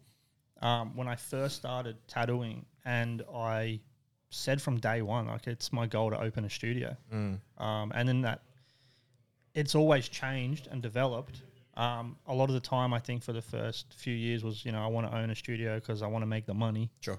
um, 0.62 0.96
when 0.96 1.08
I 1.08 1.16
first 1.16 1.56
started 1.56 1.96
tattooing, 2.06 2.64
and 2.84 3.22
I 3.34 3.80
said 4.30 4.60
from 4.60 4.78
day 4.78 5.00
one 5.02 5.26
like 5.26 5.46
it's 5.46 5.72
my 5.72 5.86
goal 5.86 6.10
to 6.10 6.20
open 6.20 6.44
a 6.44 6.50
studio. 6.50 6.96
Mm. 7.12 7.40
Um, 7.58 7.92
and 7.94 8.08
then 8.08 8.22
that 8.22 8.42
it's 9.54 9.74
always 9.74 10.08
changed 10.08 10.68
and 10.70 10.82
developed. 10.82 11.42
Um, 11.76 12.16
a 12.26 12.34
lot 12.34 12.48
of 12.48 12.54
the 12.54 12.60
time, 12.60 12.92
I 12.92 12.98
think 12.98 13.22
for 13.22 13.32
the 13.32 13.40
first 13.42 13.86
few 13.94 14.14
years 14.14 14.42
was, 14.44 14.64
you 14.64 14.72
know, 14.72 14.82
I 14.82 14.88
want 14.88 15.10
to 15.10 15.16
own 15.16 15.30
a 15.30 15.34
studio 15.34 15.76
because 15.76 16.02
I 16.02 16.06
want 16.08 16.22
to 16.22 16.26
make 16.26 16.44
the 16.44 16.54
money. 16.54 16.90
Sure. 17.00 17.18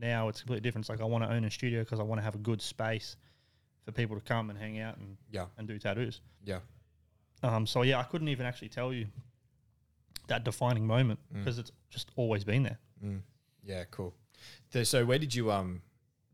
Now 0.00 0.28
it's 0.28 0.40
completely 0.40 0.60
different. 0.62 0.84
It's 0.84 0.90
like 0.90 1.00
I 1.00 1.04
want 1.04 1.22
to 1.24 1.30
own 1.32 1.44
a 1.44 1.50
studio 1.50 1.80
because 1.82 2.00
I 2.00 2.02
want 2.02 2.18
to 2.20 2.24
have 2.24 2.34
a 2.34 2.38
good 2.38 2.60
space 2.60 3.16
for 3.84 3.92
people 3.92 4.16
to 4.16 4.22
come 4.22 4.50
and 4.50 4.58
hang 4.58 4.80
out 4.80 4.96
and, 4.98 5.16
Yeah. 5.30 5.46
and 5.56 5.66
do 5.68 5.78
tattoos. 5.78 6.20
Yeah. 6.44 6.58
Um, 7.44 7.66
so 7.66 7.82
yeah, 7.82 7.98
I 8.00 8.02
couldn't 8.04 8.28
even 8.28 8.44
actually 8.46 8.68
tell 8.68 8.92
you 8.92 9.06
that 10.28 10.44
defining 10.44 10.86
moment 10.86 11.18
because 11.32 11.58
it's 11.58 11.72
just 11.90 12.10
always 12.16 12.44
been 12.44 12.62
there. 12.64 12.78
Yeah, 13.64 13.84
cool. 13.90 14.14
The- 14.72 14.84
so 14.84 15.04
where 15.04 15.18
did 15.18 15.34
you 15.34 15.50
um 15.52 15.82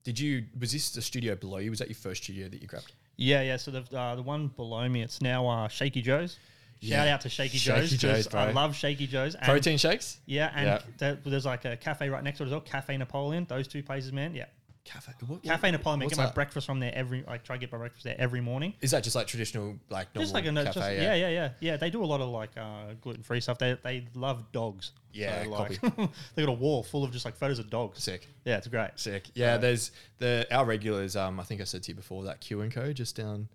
did 0.04 0.18
you 0.18 0.44
was 0.58 0.72
this 0.72 0.90
the 0.90 1.02
studio 1.02 1.34
below 1.34 1.58
you? 1.58 1.70
Was 1.70 1.78
that 1.80 1.88
your 1.88 1.96
first 1.96 2.22
studio 2.24 2.48
that 2.48 2.60
you 2.60 2.68
grabbed? 2.68 2.92
Yeah, 3.16 3.42
yeah. 3.42 3.56
So 3.56 3.70
the 3.70 3.98
uh, 3.98 4.14
the 4.16 4.22
one 4.22 4.48
below 4.48 4.88
me, 4.88 5.02
it's 5.02 5.20
now 5.20 5.46
uh, 5.48 5.68
Shaky 5.68 6.02
Joe's. 6.02 6.38
Shout 6.80 7.06
Yeah. 7.06 7.14
out 7.14 7.20
to 7.22 7.28
Shaky, 7.28 7.58
Shaky 7.58 7.96
Joe's. 7.96 8.24
Joe's, 8.26 8.34
I 8.34 8.52
love 8.52 8.76
Shaky 8.76 9.08
Joe's. 9.08 9.34
And 9.34 9.44
Protein 9.44 9.78
shakes? 9.78 10.18
Yeah, 10.26 10.52
and 10.54 10.80
Yeah. 11.00 11.16
there's 11.24 11.44
like 11.44 11.64
a 11.64 11.76
cafe 11.76 12.08
right 12.08 12.22
next 12.22 12.38
door 12.38 12.46
as 12.46 12.52
well, 12.52 12.60
Cafe 12.60 12.96
Napoleon. 12.96 13.46
Those 13.48 13.66
two 13.66 13.82
places, 13.82 14.12
man. 14.12 14.32
Yeah, 14.34 14.44
Cafe. 14.88 15.12
What, 15.26 15.42
Cafe 15.42 15.70
Napoleon. 15.70 15.98
Man, 16.00 16.06
what's 16.06 16.16
get 16.16 16.22
my 16.22 16.26
that? 16.26 16.34
breakfast 16.34 16.66
from 16.66 16.80
there 16.80 16.92
every. 16.94 17.24
I 17.28 17.38
try 17.38 17.56
to 17.56 17.60
get 17.60 17.70
my 17.70 17.78
breakfast 17.78 18.04
there 18.04 18.16
every 18.18 18.40
morning. 18.40 18.74
Is 18.80 18.90
that 18.92 19.04
just 19.04 19.14
like 19.14 19.26
traditional 19.26 19.76
like 19.90 20.14
normal 20.14 20.24
Just 20.24 20.34
like 20.34 20.46
a 20.46 20.52
cafe? 20.52 20.64
just, 20.64 20.78
yeah. 20.78 21.14
yeah, 21.14 21.28
yeah, 21.28 21.50
yeah. 21.60 21.76
They 21.76 21.90
do 21.90 22.02
a 22.02 22.06
lot 22.06 22.20
of 22.20 22.28
like 22.28 22.50
uh, 22.56 22.94
gluten 23.00 23.22
free 23.22 23.40
stuff. 23.40 23.58
They 23.58 23.76
they 23.82 24.06
love 24.14 24.50
dogs. 24.52 24.92
Yeah, 25.12 25.44
so, 25.44 25.50
like 25.50 25.80
they 26.34 26.44
got 26.44 26.48
a 26.48 26.52
wall 26.52 26.82
full 26.82 27.04
of 27.04 27.12
just 27.12 27.24
like 27.24 27.36
photos 27.36 27.58
of 27.58 27.70
dogs. 27.70 28.02
Sick. 28.02 28.26
Yeah, 28.44 28.58
it's 28.58 28.68
great. 28.68 28.90
Sick. 28.96 29.30
Yeah, 29.34 29.56
there's 29.56 29.90
the 30.18 30.46
our 30.50 30.64
regulars, 30.64 31.16
um, 31.16 31.40
I 31.40 31.42
think 31.42 31.60
I 31.60 31.64
said 31.64 31.82
to 31.84 31.92
you 31.92 31.94
before 31.94 32.24
that 32.24 32.40
Q 32.40 32.60
and 32.60 32.72
Co 32.72 32.92
just 32.92 33.16
down 33.16 33.48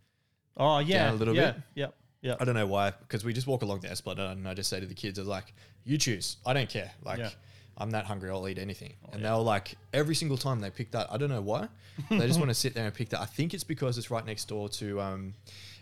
Oh 0.58 0.80
yeah, 0.80 1.06
Down 1.06 1.14
a 1.14 1.18
little 1.18 1.36
yeah, 1.36 1.52
bit? 1.52 1.62
Yep, 1.76 1.96
yep. 2.22 2.38
I 2.40 2.46
don't 2.46 2.56
know 2.56 2.68
why, 2.68 2.92
because 2.92 3.26
we 3.26 3.34
just 3.34 3.48
walk 3.48 3.64
along 3.64 3.80
the 3.80 3.90
Esplanade 3.90 4.38
and 4.38 4.48
I 4.48 4.54
just 4.54 4.70
say 4.70 4.80
to 4.80 4.86
the 4.86 4.94
kids, 4.94 5.18
I 5.18 5.22
was 5.22 5.30
like, 5.30 5.54
you 5.84 5.98
choose. 5.98 6.38
I 6.46 6.54
don't 6.54 6.70
care. 6.70 6.92
Like, 7.04 7.20
Yeah. 7.20 7.30
I'm 7.78 7.92
that 7.92 8.06
hungry, 8.06 8.30
I'll 8.30 8.48
eat 8.48 8.60
anything. 8.60 8.94
and 9.12 9.22
yeah. 9.22 9.30
they 9.30 9.36
were 9.36 9.42
like, 9.44 9.76
every 9.94 10.16
single 10.16 10.38
time 10.38 10.60
they 10.60 10.70
pick 10.70 10.92
that, 10.92 11.08
I 11.12 11.18
don't 11.18 11.30
know 11.30 11.42
why. 11.42 11.68
they 12.10 12.28
just 12.28 12.40
want 12.40 12.50
to 12.50 12.56
sit 12.56 12.74
there 12.76 12.86
and 12.86 12.94
pick 12.94 13.10
that. 13.10 13.22
I 13.22 13.26
think 13.26 13.54
it's 13.54 13.64
because 13.64 13.98
it's 13.98 14.12
right 14.12 14.26
next 14.26 14.46
door 14.48 14.70
to, 14.70 15.02
um, 15.02 15.34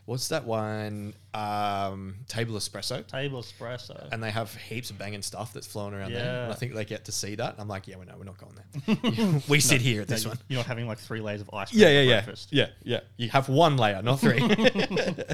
what's 0.06 0.30
that 0.30 0.46
one? 0.46 1.14
Um, 1.34 2.16
Table 2.28 2.56
Espresso. 2.56 3.06
Table 3.08 3.42
espresso. 3.42 4.10
And 4.12 4.22
they 4.24 4.32
have 4.32 4.54
heaps 4.56 4.90
of 4.90 4.98
banging 4.98 5.22
stuff 5.22 5.54
that's 5.54 5.68
flowing 5.68 5.94
around 5.94 6.14
there. 6.14 6.44
And 6.44 6.52
I 6.52 6.56
think 6.56 6.74
they 6.74 6.86
get 6.86 7.06
to 7.06 7.12
see 7.12 7.36
that. 7.36 7.56
I'm 7.58 7.68
like, 7.68 7.88
yeah, 7.88 7.98
well, 7.98 8.08
no, 8.08 8.16
we're 8.18 8.24
not 8.26 8.38
going 8.38 8.56
there. 8.56 9.42
we 9.50 9.60
sit 9.60 9.82
here 9.82 10.02
at 10.02 10.10
No, 10.10 10.16
this 10.16 10.26
one. 10.26 10.38
You're 10.48 10.60
not 10.60 10.66
having 10.66 10.88
like 10.88 10.98
three 10.98 11.22
layers 11.22 11.42
of 11.42 11.50
ice 11.54 11.70
cream 11.70 11.82
Yeah, 11.82 11.90
yeah, 11.90 12.02
yeah, 12.02 12.22
breakfast. 12.22 12.50
yeah, 12.52 12.68
yeah. 12.84 13.00
You 13.18 13.30
have 13.30 13.48
one 13.50 13.78
layer, 13.78 14.02
not 14.02 14.20
three. 14.20 14.40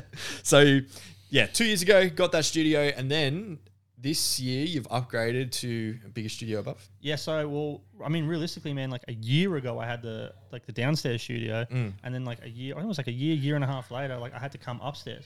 so, 0.43 0.79
yeah, 1.29 1.45
two 1.47 1.65
years 1.65 1.81
ago, 1.81 2.09
got 2.09 2.31
that 2.33 2.45
studio, 2.45 2.81
and 2.81 3.09
then 3.09 3.59
this 3.99 4.39
year 4.39 4.63
you've 4.65 4.87
upgraded 4.89 5.51
to 5.51 5.97
a 6.05 6.09
bigger 6.09 6.29
studio 6.29 6.59
above. 6.59 6.87
Yeah, 7.01 7.15
so 7.15 7.47
well, 7.47 7.81
I 8.05 8.09
mean, 8.09 8.25
realistically, 8.27 8.73
man, 8.73 8.89
like 8.91 9.03
a 9.07 9.13
year 9.13 9.55
ago, 9.55 9.79
I 9.79 9.85
had 9.87 10.01
the 10.01 10.33
like 10.51 10.65
the 10.65 10.71
downstairs 10.71 11.21
studio, 11.23 11.65
Mm. 11.71 11.93
and 12.03 12.13
then 12.13 12.23
like 12.25 12.43
a 12.43 12.49
year, 12.49 12.73
I 12.75 12.77
think 12.77 12.85
it 12.85 12.87
was 12.89 12.97
like 12.99 13.07
a 13.07 13.11
year, 13.11 13.35
year 13.35 13.55
and 13.55 13.63
a 13.63 13.67
half 13.67 13.89
later, 13.91 14.17
like 14.17 14.33
I 14.35 14.39
had 14.39 14.51
to 14.51 14.57
come 14.59 14.79
upstairs. 14.81 15.25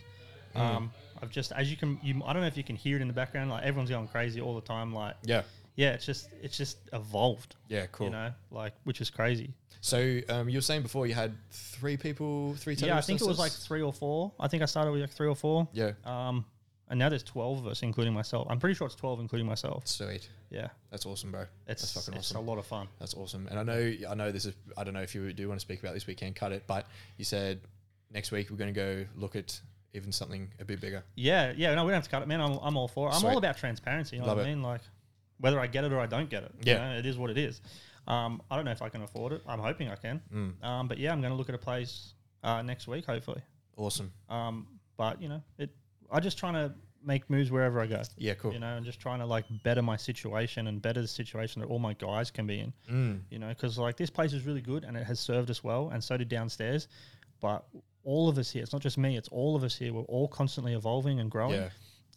Mm. 0.56 0.60
Um, 0.60 0.92
I've 1.22 1.30
just 1.30 1.52
as 1.52 1.70
you 1.70 1.78
can, 1.78 2.00
you 2.02 2.22
I 2.26 2.34
don't 2.34 2.42
know 2.42 2.48
if 2.48 2.58
you 2.58 2.64
can 2.64 2.76
hear 2.76 2.96
it 2.98 3.02
in 3.02 3.08
the 3.08 3.14
background, 3.14 3.50
like 3.50 3.64
everyone's 3.64 3.90
going 3.90 4.08
crazy 4.08 4.40
all 4.42 4.56
the 4.56 4.62
time, 4.62 4.94
like 4.94 5.16
Yeah, 5.24 5.42
yeah, 5.76 5.92
it's 5.92 6.06
just 6.06 6.30
it's 6.42 6.58
just 6.58 6.78
evolved, 6.94 7.56
yeah, 7.68 7.86
cool. 7.92 8.08
you 8.08 8.12
know, 8.14 8.32
like 8.52 8.74
which 8.86 9.02
is 9.02 9.10
crazy. 9.10 9.54
So 9.84 10.20
um, 10.30 10.48
you 10.48 10.58
were 10.60 10.62
saying 10.62 10.84
before 10.84 11.08
you 11.08 11.14
had 11.16 11.34
three 11.50 11.98
people, 11.98 12.54
three. 12.56 12.76
yeah, 12.76 12.98
I 12.98 13.02
think 13.02 13.20
it 13.20 13.28
was 13.28 13.40
like 13.40 13.52
three 13.52 13.82
or 13.82 13.92
four. 13.92 14.32
I 14.40 14.48
think 14.48 14.62
I 14.62 14.66
started 14.68 14.92
with 14.92 15.02
like 15.02 15.10
three 15.10 15.28
or 15.28 15.36
four. 15.36 15.68
yeah, 15.74 15.92
Um, 16.06 16.46
and 16.92 17.00
now 17.00 17.10
there's 17.10 17.24
12 17.24 17.60
of 17.60 17.68
us, 17.68 17.82
including 17.82 18.14
myself. 18.14 18.46
I'm 18.50 18.60
pretty 18.60 18.76
sure 18.76 18.86
it's 18.86 18.96
12, 18.96 19.22
including 19.22 19.48
myself. 19.48 19.88
Sweet. 19.88 20.30
Yeah, 20.52 20.68
That's 20.92 21.06
awesome, 21.06 21.32
bro. 21.32 21.46
it's 21.68 21.82
That's 21.82 21.94
fucking 22.06 22.20
it's 22.20 22.32
awesome. 22.32 22.46
a 22.46 22.50
lot 22.50 22.60
of 22.60 22.66
fun. 22.68 22.88
That's 23.00 23.14
awesome. 23.16 23.48
And 23.50 23.58
I 23.58 23.64
know, 23.64 23.94
I 24.10 24.14
know 24.14 24.32
this 24.32 24.46
is. 24.46 24.54
I 24.78 24.84
don't 24.84 24.94
know 24.94 25.02
if 25.02 25.16
you 25.16 25.32
do 25.34 25.48
want 25.48 25.60
to 25.60 25.66
speak 25.66 25.80
about 25.82 25.94
this 25.96 26.06
weekend. 26.06 26.36
Cut 26.36 26.52
it. 26.52 26.64
But 26.68 26.86
you 27.18 27.24
said 27.26 27.62
next 28.12 28.32
week 28.32 28.52
we're 28.52 28.58
going 28.58 28.74
to 28.74 28.78
go 28.80 29.06
look 29.16 29.36
at 29.38 29.60
even 29.94 30.12
something 30.12 30.50
a 30.60 30.66
bit 30.66 30.80
bigger. 30.82 31.04
Yeah, 31.16 31.54
yeah. 31.56 31.74
No, 31.76 31.86
we 31.86 31.92
don't 31.92 31.96
have 31.96 32.04
to 32.04 32.10
cut 32.10 32.22
it, 32.22 32.28
man. 32.28 32.42
I'm, 32.42 32.60
I'm 32.62 32.78
all 32.78 32.88
for 32.88 33.08
it. 33.10 33.14
I'm 33.14 33.22
Sweet. 33.22 33.30
all 33.32 33.38
about 33.38 33.58
transparency. 33.58 34.18
You 34.18 34.22
know 34.22 34.28
Love 34.28 34.38
what 34.38 34.46
I 34.46 34.50
it. 34.50 34.56
mean? 34.56 34.64
Like, 34.64 34.82
whether 35.40 35.60
I 35.60 35.68
get 35.68 35.86
it 35.86 35.94
or 35.94 36.00
I 36.00 36.06
don't 36.08 36.30
get 36.30 36.44
it. 36.44 36.52
Yeah. 36.64 36.74
You 36.74 36.80
know, 36.94 37.00
it 37.00 37.06
is 37.06 37.18
what 37.18 37.30
it 37.30 37.38
is. 37.38 37.62
Um, 38.08 38.42
I 38.52 38.56
don't 38.58 38.66
know 38.66 38.72
if 38.72 38.82
I 38.82 38.90
can 38.90 39.02
afford 39.04 39.32
it. 39.34 39.42
I'm 39.48 39.60
hoping 39.60 39.90
I 39.90 39.96
can. 39.96 40.22
Mm. 40.34 40.64
Um, 40.66 40.88
but 40.90 40.98
yeah, 40.98 41.12
I'm 41.14 41.22
going 41.22 41.32
to 41.32 41.38
look 41.38 41.50
at 41.50 41.56
a 41.56 41.60
place 41.60 42.14
uh, 42.44 42.62
next 42.62 42.88
week, 42.88 43.06
hopefully. 43.06 43.42
Awesome. 43.78 44.12
Um, 44.30 44.68
but 44.98 45.22
you 45.22 45.30
know, 45.30 45.42
it. 45.58 45.70
I'm 46.12 46.22
just 46.22 46.38
trying 46.38 46.54
to 46.54 46.74
make 47.04 47.30
moves 47.30 47.50
wherever 47.52 47.80
I 47.82 47.88
go. 47.88 48.02
Yeah. 48.18 48.36
Cool. 48.36 48.54
You 48.54 48.60
know, 48.60 48.76
and 48.78 48.86
just 48.86 49.00
trying 49.00 49.20
to 49.20 49.26
like 49.26 49.46
better 49.64 49.82
my 49.82 49.96
situation 49.98 50.68
and 50.68 50.82
better 50.82 51.02
the 51.02 51.08
situation 51.08 51.62
that 51.62 51.68
all 51.68 51.80
my 51.80 51.94
guys 51.94 52.30
can 52.30 52.46
be 52.46 52.60
in. 52.60 52.74
Mm. 52.92 53.22
You 53.32 53.40
know, 53.40 53.50
because 53.50 53.78
like 53.80 53.98
this 53.98 54.10
place 54.10 54.34
is 54.34 54.46
really 54.46 54.62
good 54.62 54.84
and 54.84 54.96
it 54.98 55.04
has 55.06 55.20
served 55.20 55.50
us 55.50 55.64
well, 55.64 55.90
and 55.92 56.04
so 56.04 56.18
did 56.18 56.30
downstairs. 56.30 56.88
But 57.40 57.64
all 58.04 58.30
of 58.30 58.38
us 58.38 58.52
here, 58.52 58.62
it's 58.62 58.74
not 58.74 58.82
just 58.84 58.98
me, 58.98 59.18
it's 59.18 59.30
all 59.30 59.56
of 59.56 59.64
us 59.64 59.76
here. 59.76 59.94
We're 59.94 60.02
all 60.04 60.28
constantly 60.28 60.74
evolving 60.74 61.20
and 61.20 61.30
growing 61.32 61.56
Yeah. 61.62 61.70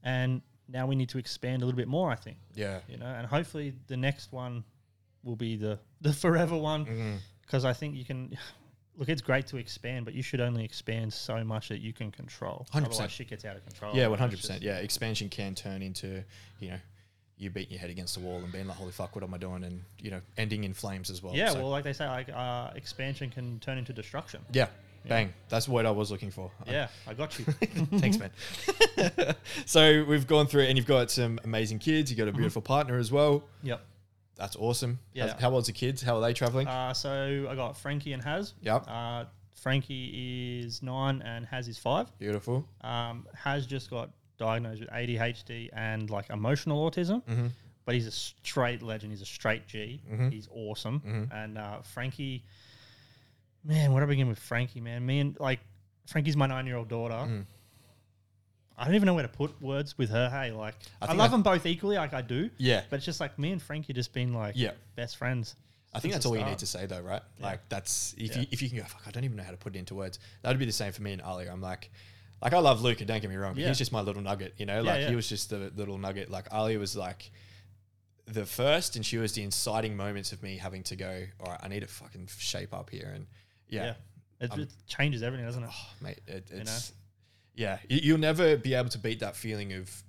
and 0.03 0.43
now 0.69 0.87
we 0.87 0.97
need 0.97 1.11
to 1.11 1.19
expand 1.19 1.61
a 1.63 1.67
little 1.67 1.77
bit 1.77 1.89
more. 1.89 2.11
I 2.11 2.15
think 2.17 2.39
Yeah. 2.55 2.81
you 2.89 2.97
know, 2.97 3.07
and 3.07 3.27
hopefully 3.27 3.75
the 3.87 3.97
next 3.97 4.33
one 4.33 4.65
will 5.23 5.37
be 5.37 5.57
the 5.57 5.79
the 6.03 6.13
forever 6.13 6.57
one 6.59 7.21
because 7.43 7.65
I 7.65 7.73
think 7.73 7.97
you 7.97 8.05
can. 8.05 8.37
Look, 8.97 9.09
it's 9.09 9.23
great 9.23 9.47
to 9.49 9.57
expand, 9.57 10.05
but 10.05 10.15
you 10.15 10.23
should 10.23 10.41
only 10.41 10.65
expand 10.65 11.13
so 11.13 11.43
much 11.43 11.69
that 11.69 11.81
you 11.81 11.93
can 11.93 12.11
control. 12.13 12.67
100%. 12.73 12.87
Otherwise, 12.87 13.11
shit 13.11 13.29
gets 13.29 13.45
out 13.45 13.57
of 13.57 13.65
control. 13.65 13.95
Yeah. 13.95 14.07
One 14.07 14.19
hundred 14.19 14.41
percent. 14.41 14.63
Yeah. 14.63 14.77
Expansion 14.79 15.29
can 15.29 15.55
turn 15.55 15.83
into 15.83 16.23
you 16.61 16.71
know 16.71 16.77
you 17.37 17.51
beating 17.51 17.73
your 17.73 17.81
head 17.81 17.91
against 17.91 18.15
the 18.15 18.21
wall 18.21 18.37
and 18.39 18.53
being 18.53 18.69
like, 18.69 18.77
holy 18.77 18.93
fuck, 18.93 19.17
what 19.17 19.25
am 19.25 19.35
I 19.35 19.39
doing? 19.39 19.65
And 19.65 19.83
you 19.99 20.13
know, 20.13 20.21
ending 20.37 20.63
in 20.63 20.73
flames 20.75 21.11
as 21.11 21.21
well. 21.23 21.35
Yeah, 21.35 21.49
So, 21.51 21.59
well, 21.59 21.71
like 21.71 21.83
they 21.83 21.93
say, 21.93 22.07
like 22.07 22.29
uh, 22.29 22.71
expansion 22.77 23.31
can 23.31 23.59
turn 23.59 23.77
into 23.79 23.93
destruction. 23.93 24.41
yeah. 24.53 24.69
Bang. 25.07 25.35
That's 25.51 25.69
what 25.69 25.85
I 25.85 25.91
was 25.91 26.11
looking 26.11 26.31
for. 26.31 26.51
Yeah, 26.67 26.89
I 27.07 27.13
got 27.13 27.39
you. 27.39 27.45
Thanks, 27.99 28.17
man. 28.19 28.31
so 29.67 30.03
we've 30.05 30.27
gone 30.27 30.47
through 30.47 30.63
it, 30.63 30.69
and 30.69 30.79
you've 30.79 30.87
got 30.87 31.11
some 31.11 31.39
amazing 31.45 31.79
kids. 31.79 32.11
You've 32.11 32.17
got 32.19 32.25
a 32.25 32.31
Mm-hmm. 32.31 32.39
beautiful 32.39 32.63
partner 32.63 32.97
as 32.99 33.13
well. 33.13 33.45
yep. 33.63 33.85
That's 34.37 34.57
awesome. 34.57 34.99
Yeah. 35.13 35.29
How's- 35.29 35.41
How 35.41 35.51
old's 35.53 35.67
the 35.69 35.73
kids? 35.73 36.03
How 36.03 36.17
are 36.17 36.21
they 36.21 36.33
traveling? 36.33 36.67
Uh, 36.69 36.93
so 36.95 37.47
I 37.49 37.55
got 37.55 37.77
Frankie 37.77 38.13
and 38.13 38.23
Haz. 38.23 38.55
Yep. 38.63 38.85
Uh, 38.89 39.25
Frankie 39.55 40.61
is 40.65 40.83
nine 40.83 41.23
and 41.23 41.47
Haz 41.47 41.69
is 41.69 41.79
five. 41.79 42.17
Beautiful. 42.19 42.69
Um, 42.83 43.27
Haz 43.35 43.67
just 43.67 43.89
got 43.91 44.11
diagnosed 44.37 44.81
with 44.81 44.91
ADHD 44.91 45.71
and 45.73 46.11
like 46.11 46.29
emotional 46.31 46.91
autism. 46.91 47.23
Mm-hmm. 47.25 47.47
but 47.87 47.95
he's 47.95 48.07
a 48.07 48.11
straight 48.11 48.81
legend. 48.83 49.13
He's 49.13 49.21
a 49.21 49.27
straight 49.27 49.67
G. 49.67 50.01
Mhm. 50.11 50.33
He's 50.33 50.49
awesome. 50.51 51.01
Mhm. 51.01 51.35
And 51.35 51.59
uh, 51.59 51.83
Frankie, 51.83 52.43
man, 53.63 53.93
what 53.93 54.01
do 54.01 54.05
I 54.07 54.09
begin 54.09 54.29
with 54.29 54.39
Frankie? 54.39 54.81
Man, 54.81 55.05
me 55.05 55.21
and 55.21 55.39
like 55.39 55.61
Frankie's 56.07 56.37
my 56.37 56.47
nine-year-old 56.47 56.89
daughter. 56.89 57.45
I 58.77 58.85
don't 58.87 58.95
even 58.95 59.07
know 59.07 59.15
where 59.15 59.23
to 59.23 59.29
put 59.29 59.61
words 59.63 59.97
with 59.97 60.11
her. 60.11 60.29
Hey, 60.31 60.51
like 60.51 60.75
I 61.01 61.07
I, 61.07 61.13
love 61.15 61.29
I- 61.31 61.33
them 61.33 61.43
both 61.43 61.65
equally, 61.67 61.97
like 61.97 62.13
I 62.15 62.23
do. 62.23 62.51
Yeah. 62.59 62.83
But 62.91 62.97
it's 62.97 63.05
just 63.07 63.21
like 63.21 63.39
me 63.39 63.53
and 63.53 63.63
Frankie 63.63 63.93
just 63.93 64.13
been 64.13 64.33
like 64.35 64.55
Yeah. 64.57 64.73
best 64.97 65.17
friends. 65.17 65.55
I 65.93 66.01
think 66.01 66.13
that's 66.13 66.27
all 66.27 66.37
you 66.37 66.45
need 66.45 66.59
to 66.59 66.67
say, 66.67 66.87
though, 66.87 67.01
right? 67.01 67.23
Yeah. 67.39 67.47
Like 67.47 67.69
that's 67.69 68.15
if 68.19 68.35
Yeah. 68.35 68.41
you 68.43 68.47
if 68.51 68.63
you 68.63 68.69
can 68.69 68.79
go, 68.79 68.85
fuck, 68.85 69.03
I 69.07 69.11
don't 69.13 69.23
even 69.25 69.37
know 69.37 69.45
how 69.45 69.53
to 69.53 69.57
put 69.57 69.77
it 69.77 69.79
into 69.79 69.95
words. 69.95 70.19
That 70.43 70.49
would 70.49 70.59
be 70.59 70.65
the 70.65 70.73
same 70.73 70.91
for 70.93 71.03
me 71.03 71.13
and 71.13 71.23
Ali. 71.23 71.47
I'm 71.49 71.61
like, 71.61 71.91
like 72.43 72.53
I 72.53 72.59
love 72.59 72.83
Luca. 72.83 73.05
Don't 73.05 73.21
get 73.21 73.31
me 73.31 73.37
wrong, 73.37 73.55
but 73.55 73.61
Yeah. 73.63 73.69
he's 73.69 73.79
just 73.79 73.93
my 73.93 74.01
little 74.01 74.23
nugget. 74.23 74.55
You 74.59 74.67
know, 74.67 74.83
like 74.83 75.07
he 75.09 75.15
was 75.15 75.29
just 75.29 75.51
the 75.51 75.71
little 75.77 75.97
nugget. 75.99 76.31
Like 76.31 76.53
Ali 76.53 76.77
was 76.77 76.97
like 76.97 77.31
the 78.27 78.45
first, 78.45 78.97
and 78.97 79.05
she 79.07 79.19
was 79.19 79.35
the 79.35 79.43
inciting 79.45 79.97
moments 79.97 80.33
of 80.33 80.43
me 80.43 80.57
having 80.57 80.83
to 80.85 80.97
go. 80.97 81.25
All 81.41 81.53
right, 81.53 81.61
I 81.63 81.69
need 81.69 81.81
to 81.81 81.87
fucking 81.87 82.29
shape 82.39 82.73
up 82.75 82.91
here, 82.91 83.13
and 83.15 83.27
yeah, 83.69 83.85
Yeah. 83.85 83.95
It, 84.41 84.51
Um, 84.53 84.61
it 84.61 84.73
changes 84.89 85.23
everything, 85.23 85.47
doesn't 85.47 85.63
it? 85.63 85.71
Oh, 85.73 85.87
mate, 86.01 86.19
it, 86.27 86.51
You 86.51 86.65
know? 86.65 86.79
Yeah. 87.55 87.79
You, 87.89 88.01
you'll 88.03 88.19
never 88.19 88.57
be 88.57 88.75
able 88.75 88.89
to 88.91 88.99
beat 88.99 89.21
that 89.21 89.37
feeling 89.37 89.73
of 89.73 90.03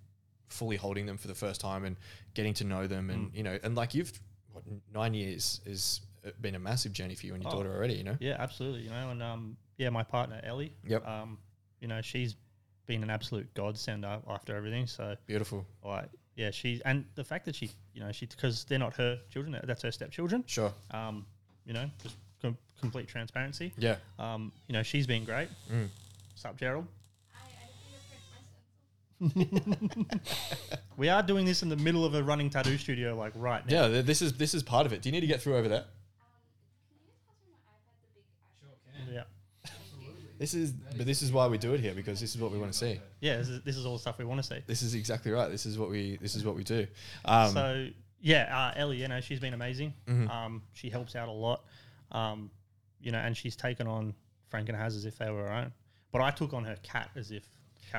fully 0.49 0.77
holding 0.77 1.05
them 1.05 1.17
for 1.17 1.27
the 1.27 1.35
first 1.35 1.59
time 1.61 1.83
and 1.85 1.95
getting 2.33 2.53
to 2.55 2.63
know 2.63 2.87
them, 2.87 3.09
and 3.09 3.31
Mm. 3.31 3.35
you 3.37 3.43
know, 3.43 3.57
and 3.63 3.75
like 3.75 3.93
you've 3.93 4.11
what, 4.51 4.63
nine 4.93 5.13
years 5.13 5.61
has 5.65 6.01
been 6.41 6.55
a 6.55 6.59
massive 6.59 6.91
journey 6.93 7.13
for 7.15 7.25
you 7.25 7.33
and 7.33 7.43
your 7.43 7.51
Oh. 7.51 7.57
daughter 7.57 7.75
already. 7.75 7.95
You 7.95 8.03
know, 8.03 8.17
Yeah, 8.19 8.35
absolutely. 8.39 8.81
You 8.81 8.89
know, 8.89 9.09
and 9.11 9.21
um, 9.21 9.57
yeah, 9.77 9.89
my 9.89 10.03
partner 10.03 10.39
Ellie. 10.43 10.73
Yep. 10.87 11.05
Um, 11.07 11.37
you 11.81 11.87
know, 11.87 12.01
she's 12.01 12.35
been 12.87 13.03
an 13.03 13.09
absolute 13.09 13.51
godsend 13.53 14.05
after 14.05 14.55
everything. 14.55 14.87
So 14.87 15.15
beautiful. 15.25 15.65
like 15.83 16.09
yeah 16.35 16.51
she 16.51 16.81
and 16.83 17.05
the 17.15 17.23
fact 17.23 17.45
that 17.45 17.55
she 17.55 17.71
you 17.93 18.01
know 18.01 18.11
she 18.11 18.25
because 18.25 18.65
they're 18.65 18.77
not 18.77 18.93
her 18.95 19.17
children 19.29 19.57
that's 19.63 19.81
her 19.83 19.91
stepchildren 19.91 20.43
Sure. 20.45 20.73
um 20.91 21.25
you 21.65 21.71
know 21.71 21.89
just 22.03 22.17
com- 22.41 22.57
complete 22.81 23.07
transparency 23.07 23.71
Yeah. 23.77 23.95
um 24.19 24.51
you 24.67 24.73
know 24.73 24.83
she's 24.83 25.07
been 25.07 25.23
great 25.23 25.47
Mm. 25.71 25.87
Sup, 26.35 26.57
gerald 26.57 26.87
I, 27.33 27.37
I 27.37 27.47
fingerprint 27.47 28.21
my 28.33 28.41
stencil. 28.41 28.59
we 30.98 31.10
are 31.10 31.24
doing 31.24 31.45
this 31.45 31.63
in 31.63 31.69
the 31.69 31.75
middle 31.77 32.05
of 32.05 32.15
a 32.15 32.24
running 32.24 32.50
tattoo 32.50 32.77
studio 32.77 33.15
like 33.15 33.31
right 33.36 33.65
now 33.69 33.84
Yeah. 33.84 33.88
th- 33.89 34.05
This 34.05 34.22
is 34.22 34.34
this 34.34 34.53
is 34.53 34.63
part 34.63 34.86
of 34.86 34.93
it. 34.93 35.01
Do 35.01 35.10
you 35.10 35.13
need 35.13 35.22
to 35.22 35.27
get 35.27 35.41
through 35.41 35.55
over 35.57 35.67
there? 35.69 35.84
Can 35.84 36.98
you 36.98 37.07
guys 37.07 37.17
pass 37.25 37.36
me 37.45 37.51
my 37.51 37.57
iPad, 37.75 37.98
the 38.03 39.12
big 39.13 39.13
iPad? 39.13 39.13
yeah 39.13 40.34
This 40.38 40.53
is, 40.53 40.72
but 40.72 41.05
this 41.05 41.22
is 41.22 41.31
why 41.31 41.48
we 41.48 41.57
do 41.57 41.74
it 41.74 41.79
here 41.79 41.93
because 41.93 42.19
this 42.19 42.36
is 42.36 42.41
what 42.41 42.51
we 42.51 42.57
want 42.57 42.72
to 42.74 42.77
see. 42.77 43.00
yeah 43.22 43.38
this 43.38 43.50
is, 43.50 43.62
this 43.63 43.77
is 43.77 43.86
all 43.86 43.93
the 43.93 44.00
stuff 44.00 44.17
we 44.17 44.25
want 44.25 44.41
to 44.41 44.48
see 44.48 44.60
This 44.67 44.81
is 44.81 44.95
exactly 44.95 45.31
right. 45.31 45.50
This 45.50 45.65
is 45.65 45.77
what 45.79 45.89
we 45.89 46.17
this 46.17 46.36
is 46.36 46.43
what 46.43 46.55
we 46.55 46.63
do. 46.63 46.86
Um, 47.25 47.51
so 47.51 47.88
yeah 48.22 48.72
uh, 48.75 48.79
ellie 48.79 48.98
you 48.98 49.07
know 49.07 49.22
she's 49.22 49.39
been 49.39 49.53
amazing 49.53 49.93
Mhm. 50.07 50.29
um 50.29 50.62
she 50.74 50.89
helps 50.89 51.15
out 51.15 51.27
a 51.29 51.31
lot 51.31 51.63
um 52.12 52.50
you 53.00 53.12
know 53.12 53.19
and 53.19 53.36
she's 53.38 53.55
taken 53.55 53.88
on 53.88 54.13
frank 54.50 54.67
and 54.69 54.77
Haz 54.77 54.95
as 54.95 55.05
if 55.05 55.17
they 55.17 55.29
were 55.29 55.43
her 55.48 55.51
own 55.53 55.72
but 56.12 56.22
i 56.22 56.31
took 56.31 56.53
on 56.53 56.63
her 56.63 56.77
cat 56.81 57.10
as 57.15 57.29
if 57.31 57.43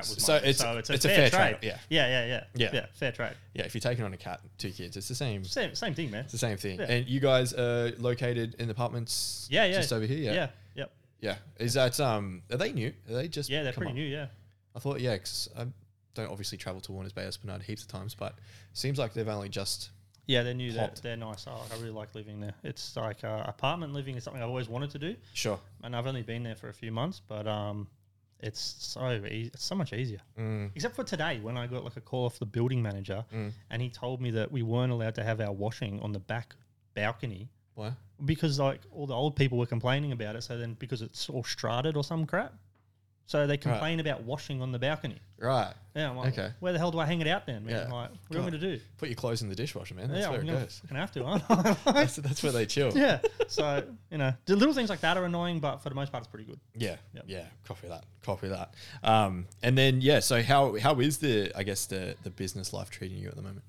cat 0.01 0.09
was 0.09 0.23
So 0.23 0.33
mine. 0.33 0.41
it's- 0.43 0.57
so 0.57 0.77
it's 0.77 0.89
a 0.89 0.93
it's 0.93 1.05
a 1.05 1.09
fair, 1.09 1.17
fair 1.17 1.29
trade. 1.29 1.59
trade, 1.59 1.67
yeah. 1.69 1.77
yeah 1.89 2.07
yeah 2.07 2.25
yeah 2.25 2.43
Yeah. 2.55 2.69
yeah 2.73 2.85
fair 2.93 3.11
trade 3.11 3.35
yeah, 3.53 3.63
if 3.65 3.73
you're 3.75 3.81
taking 3.81 4.03
on 4.05 4.13
a 4.13 4.17
cat, 4.17 4.39
two 4.57 4.71
kids, 4.71 4.95
it's 4.97 5.07
the 5.07 5.15
same. 5.15 5.43
same 5.43 5.73
same 5.75 5.93
thing 5.93 6.11
man 6.11 6.23
It's 6.23 6.31
the 6.33 6.37
same 6.37 6.57
thing. 6.57 6.79
Yeah. 6.79 6.85
And 6.91 7.07
you 7.07 7.19
guys 7.19 7.53
are 7.53 7.91
located 7.97 8.55
in 8.59 8.67
the 8.67 8.71
apartments. 8.71 9.47
yeah 9.49 9.65
yeah 9.65 9.75
Just 9.77 9.93
over 9.93 10.05
here. 10.05 10.19
Yeah. 10.19 10.33
yeah 10.33 10.47
yep 10.75 10.91
Yeah. 11.21 11.35
Is 11.59 11.73
that 11.73 11.99
um? 11.99 12.43
Are 12.51 12.57
they 12.57 12.71
new? 12.73 12.93
Are 13.09 13.13
they 13.13 13.27
just? 13.27 13.49
yeah 13.49 13.63
they're 13.63 13.73
pretty 13.73 13.91
up? 13.91 13.95
new 13.95 14.05
yeah 14.05 14.27
I 14.75 14.79
thought 14.79 14.99
yeah, 14.99 15.13
because 15.13 15.49
I 15.57 15.65
don't 16.13 16.29
obviously 16.29 16.57
travel 16.57 16.81
to 16.81 16.91
Warners 16.91 17.13
Bay 17.13 17.23
Esplanade 17.25 17.63
heaps 17.63 17.81
of 17.83 17.87
times, 17.87 18.13
but 18.15 18.35
seems 18.73 18.97
like 18.99 19.13
they've 19.13 19.27
only 19.27 19.49
just. 19.49 19.89
yeah 20.27 20.43
they're 20.43 20.53
new 20.53 20.71
they're, 20.71 20.91
they're 21.01 21.15
nice 21.17 21.47
I, 21.47 21.53
like, 21.53 21.71
I 21.73 21.75
really 21.77 21.89
like 21.91 22.13
living 22.13 22.39
there 22.39 22.53
it's 22.63 22.95
like 22.95 23.23
uh, 23.23 23.43
apartment 23.47 23.93
living 23.93 24.15
is 24.17 24.23
something 24.25 24.41
i've 24.43 24.49
always 24.49 24.67
wanted 24.69 24.89
to 24.91 24.99
do 24.99 25.15
Sure. 25.33 25.57
and 25.83 25.95
i've 25.95 26.05
only 26.05 26.21
been 26.21 26.43
there 26.43 26.55
for 26.55 26.67
a 26.69 26.73
few 26.73 26.91
months 26.91 27.21
but 27.27 27.47
um 27.47 27.87
it's 28.39 28.75
so 28.79 29.11
easy, 29.11 29.49
it's 29.53 29.63
so 29.65 29.75
much 29.75 29.93
easier 29.93 30.19
Mm. 30.37 30.71
Except 30.75 30.95
for 30.95 31.03
today 31.03 31.39
when 31.41 31.57
I 31.57 31.65
got 31.67 31.83
like 31.83 31.97
a 31.97 32.01
call 32.01 32.25
off 32.25 32.37
the 32.39 32.45
building 32.45 32.81
manager 32.81 33.25
Mm. 33.33 33.51
and 33.71 33.81
he 33.81 33.89
told 33.89 34.21
me 34.21 34.31
that 34.31 34.51
we 34.51 34.61
weren't 34.63 34.91
allowed 34.91 35.15
to 35.15 35.23
have 35.23 35.41
our 35.41 35.51
washing 35.51 35.99
on 36.01 36.11
the 36.11 36.19
back 36.19 36.55
balcony 36.93 37.49
Why? 37.75 37.93
because 38.25 38.59
like 38.59 38.81
all 38.91 39.07
the 39.07 39.13
old 39.15 39.35
people 39.35 39.57
were 39.57 39.65
complaining 39.65 40.11
about 40.11 40.35
it. 40.35 40.43
So 40.43 40.57
then 40.57 40.75
because 40.75 41.01
it's 41.01 41.29
all 41.29 41.43
strated 41.43 41.95
or 41.95 42.03
some 42.03 42.25
crap. 42.25 42.53
So 43.29 43.45
they 43.45 43.57
complain 43.57 43.99
about 43.99 44.23
washing 44.23 44.61
on 44.61 44.71
the 44.71 44.79
balcony. 44.79 45.17
Right. 45.37 45.73
Yeah, 45.93 46.11
like, 46.11 46.31
Okay. 46.31 46.53
where 46.61 46.71
the 46.71 46.79
hell 46.79 46.91
do 46.91 46.99
I 46.99 47.05
hang 47.05 47.19
it 47.19 47.27
out 47.27 47.45
then, 47.45 47.65
man? 47.65 47.75
Yeah. 47.75 47.93
Like, 47.93 48.09
what 48.11 48.19
do 48.31 48.37
you 48.37 48.41
want 48.41 48.53
me 48.53 48.59
to 48.59 48.77
do? 48.77 48.81
Put 48.97 49.09
your 49.09 49.17
clothes 49.17 49.41
in 49.41 49.49
the 49.49 49.55
dishwasher, 49.55 49.95
man. 49.95 50.07
That's 50.07 50.21
yeah, 50.21 50.29
where 50.29 50.39
I'm 50.39 50.45
it 50.45 50.47
gonna 50.47 50.59
goes. 50.61 50.79
fucking 50.81 50.95
have 50.97 51.11
to, 51.11 51.23
aren't 51.25 51.43
I? 51.87 51.91
That's, 51.91 52.15
that's 52.15 52.41
where 52.41 52.53
they 52.53 52.65
chill. 52.65 52.93
yeah. 52.97 53.19
So, 53.49 53.83
you 54.09 54.17
know, 54.17 54.33
the 54.45 54.55
little 54.55 54.73
things 54.73 54.89
like 54.89 55.01
that 55.01 55.17
are 55.17 55.25
annoying, 55.25 55.59
but 55.59 55.83
for 55.83 55.89
the 55.89 55.95
most 55.95 56.09
part, 56.13 56.21
it's 56.23 56.29
pretty 56.31 56.45
good. 56.45 56.57
Yeah, 56.73 56.95
Yep. 57.15 57.25
yeah, 57.27 57.45
copy 57.65 57.89
that, 57.89 58.05
copy 58.23 58.47
that. 58.47 58.73
Um, 59.03 59.45
and 59.61 59.77
then 59.77 59.99
yeah, 59.99 60.21
so 60.21 60.41
how 60.41 60.79
how 60.79 60.97
is 61.01 61.17
the 61.17 61.51
I 61.53 61.63
guess 61.63 61.85
the 61.85 62.15
the 62.23 62.29
business 62.29 62.71
life 62.71 62.89
treating 62.89 63.17
you 63.17 63.27
at 63.27 63.35
the 63.35 63.41
moment? 63.41 63.63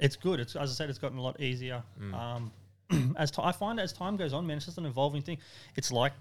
It's 0.00 0.16
good. 0.16 0.40
It's 0.40 0.56
as 0.56 0.68
I 0.70 0.74
said, 0.74 0.90
it's 0.90 0.98
gotten 0.98 1.18
a 1.18 1.22
lot 1.22 1.40
easier. 1.40 1.80
Mm. 2.00 2.14
Um, 2.14 3.14
as 3.18 3.30
ti 3.30 3.40
I 3.40 3.52
find 3.52 3.78
as 3.78 3.92
time 3.92 4.16
goes 4.16 4.32
on, 4.32 4.48
man, 4.48 4.56
it's 4.56 4.66
just 4.66 4.78
an 4.78 4.86
evolving 4.86 5.22
thing. 5.22 5.38
It's 5.76 5.92
like 5.92 6.12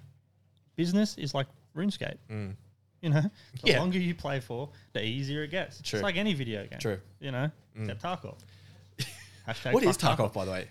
business 0.75 1.17
is 1.17 1.33
like 1.33 1.47
RuneScape. 1.75 2.17
Mm. 2.31 2.55
You 3.01 3.09
know, 3.11 3.21
the 3.63 3.71
Yeah. 3.71 3.79
longer 3.79 3.97
you 3.97 4.13
play 4.13 4.39
for, 4.39 4.69
the 4.93 5.01
easier 5.03 5.43
it 5.43 5.51
gets. 5.51 5.81
True. 5.81 5.99
It's 5.99 6.03
like 6.03 6.17
any 6.17 6.33
video 6.33 6.65
game. 6.67 6.79
True. 6.79 6.99
You 7.19 7.31
know, 7.31 7.49
Mm. 7.77 7.89
except 7.89 8.01
Tarkov. 8.01 8.35
Hashtag 9.47 9.73
What 9.73 9.83
is 9.83 9.95
fuck 9.97 10.17
Tarkov, 10.19 10.33
by 10.33 10.45
the 10.45 10.51
way? 10.51 10.67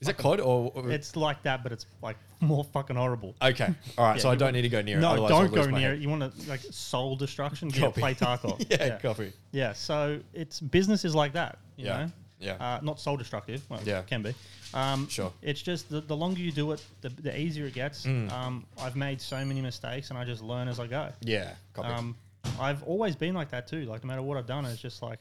Is 0.00 0.08
it 0.08 0.18
COD 0.18 0.40
or? 0.40 0.70
or- 0.74 0.90
It's 0.90 1.16
like 1.16 1.42
that, 1.44 1.62
but 1.62 1.72
it's 1.72 1.86
like 2.02 2.16
more 2.40 2.64
fucking 2.64 2.96
horrible. 2.96 3.34
okay, 3.40 3.72
all 3.96 4.04
right. 4.06 4.16
Yeah, 4.16 4.22
so 4.22 4.28
I 4.30 4.34
don't 4.34 4.46
want- 4.48 4.56
need 4.56 4.62
to 4.62 4.68
go 4.68 4.82
near 4.82 4.98
it. 4.98 5.00
No, 5.00 5.26
don't 5.28 5.52
go 5.54 5.64
near 5.64 5.90
head. 5.90 5.98
it. 5.98 6.00
You 6.02 6.10
want 6.10 6.20
to 6.38 6.48
like 6.50 6.60
soul 6.70 7.16
destruction? 7.16 7.70
Yeah, 7.72 7.90
play 7.90 8.14
Tarkov. 8.14 8.66
yeah, 8.70 8.98
copy. 8.98 9.32
Yeah, 9.52 9.72
so 9.72 10.20
it's 10.34 10.60
business 10.60 11.04
is 11.06 11.14
like 11.14 11.32
that, 11.32 11.58
you 11.76 11.86
Yeah, 11.86 11.96
know. 12.06 12.12
Yeah. 12.44 12.54
Uh, 12.54 12.80
not 12.82 13.00
soul 13.00 13.16
destructive. 13.16 13.62
Well, 13.68 13.80
Yeah. 13.84 14.02
can 14.02 14.22
be. 14.22 14.34
Um, 14.74 15.08
Sure. 15.08 15.32
It's 15.42 15.62
just 15.62 15.88
the, 15.88 16.00
the 16.00 16.16
longer 16.16 16.40
you 16.40 16.52
do 16.52 16.72
it, 16.72 16.84
the, 17.00 17.08
the 17.08 17.38
easier 17.38 17.66
it 17.66 17.74
gets. 17.74 18.04
Mm. 18.06 18.30
Um, 18.32 18.66
I've 18.80 18.96
made 18.96 19.20
so 19.20 19.44
many 19.44 19.60
mistakes, 19.60 20.10
and 20.10 20.18
I 20.18 20.24
just 20.24 20.42
learn 20.42 20.68
as 20.68 20.78
I 20.80 20.86
go. 20.86 21.10
Yeah. 21.20 21.54
Um, 21.78 22.16
I've 22.60 22.82
always 22.82 23.16
been 23.16 23.34
like 23.34 23.50
that 23.50 23.66
too. 23.68 23.84
Like 23.86 24.04
no 24.04 24.08
matter 24.08 24.22
what 24.22 24.36
I've 24.36 24.46
done, 24.46 24.64
it's 24.66 24.80
just 24.82 25.00
like, 25.02 25.20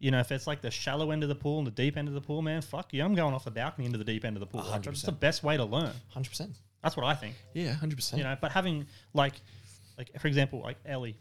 you 0.00 0.10
know, 0.10 0.18
if 0.18 0.32
it's 0.32 0.46
like 0.46 0.60
the 0.60 0.70
shallow 0.70 1.10
end 1.10 1.22
of 1.22 1.28
the 1.28 1.34
pool 1.34 1.58
and 1.58 1.66
the 1.66 1.70
deep 1.70 1.96
end 1.96 2.08
of 2.08 2.14
the 2.14 2.20
pool, 2.20 2.42
man, 2.42 2.60
fuck 2.62 2.92
you. 2.92 3.02
I'm 3.04 3.14
going 3.14 3.32
off 3.34 3.44
the 3.44 3.50
balcony 3.50 3.86
into 3.86 3.98
the 3.98 4.04
deep 4.04 4.24
end 4.24 4.36
of 4.36 4.40
the 4.40 4.46
pool. 4.46 4.64
Like, 4.68 4.82
that's 4.82 5.02
the 5.02 5.12
best 5.12 5.42
way 5.44 5.56
to 5.56 5.64
learn. 5.64 5.92
Hundred 6.08 6.30
percent. 6.30 6.50
That's 6.82 6.96
what 6.96 7.06
I 7.06 7.14
think. 7.14 7.36
Yeah, 7.54 7.72
hundred 7.74 7.96
percent. 7.96 8.18
You 8.18 8.24
know, 8.24 8.36
but 8.40 8.50
having 8.52 8.86
like, 9.14 9.34
like 9.96 10.10
for 10.20 10.28
example, 10.28 10.60
like 10.60 10.76
Ellie, 10.84 11.16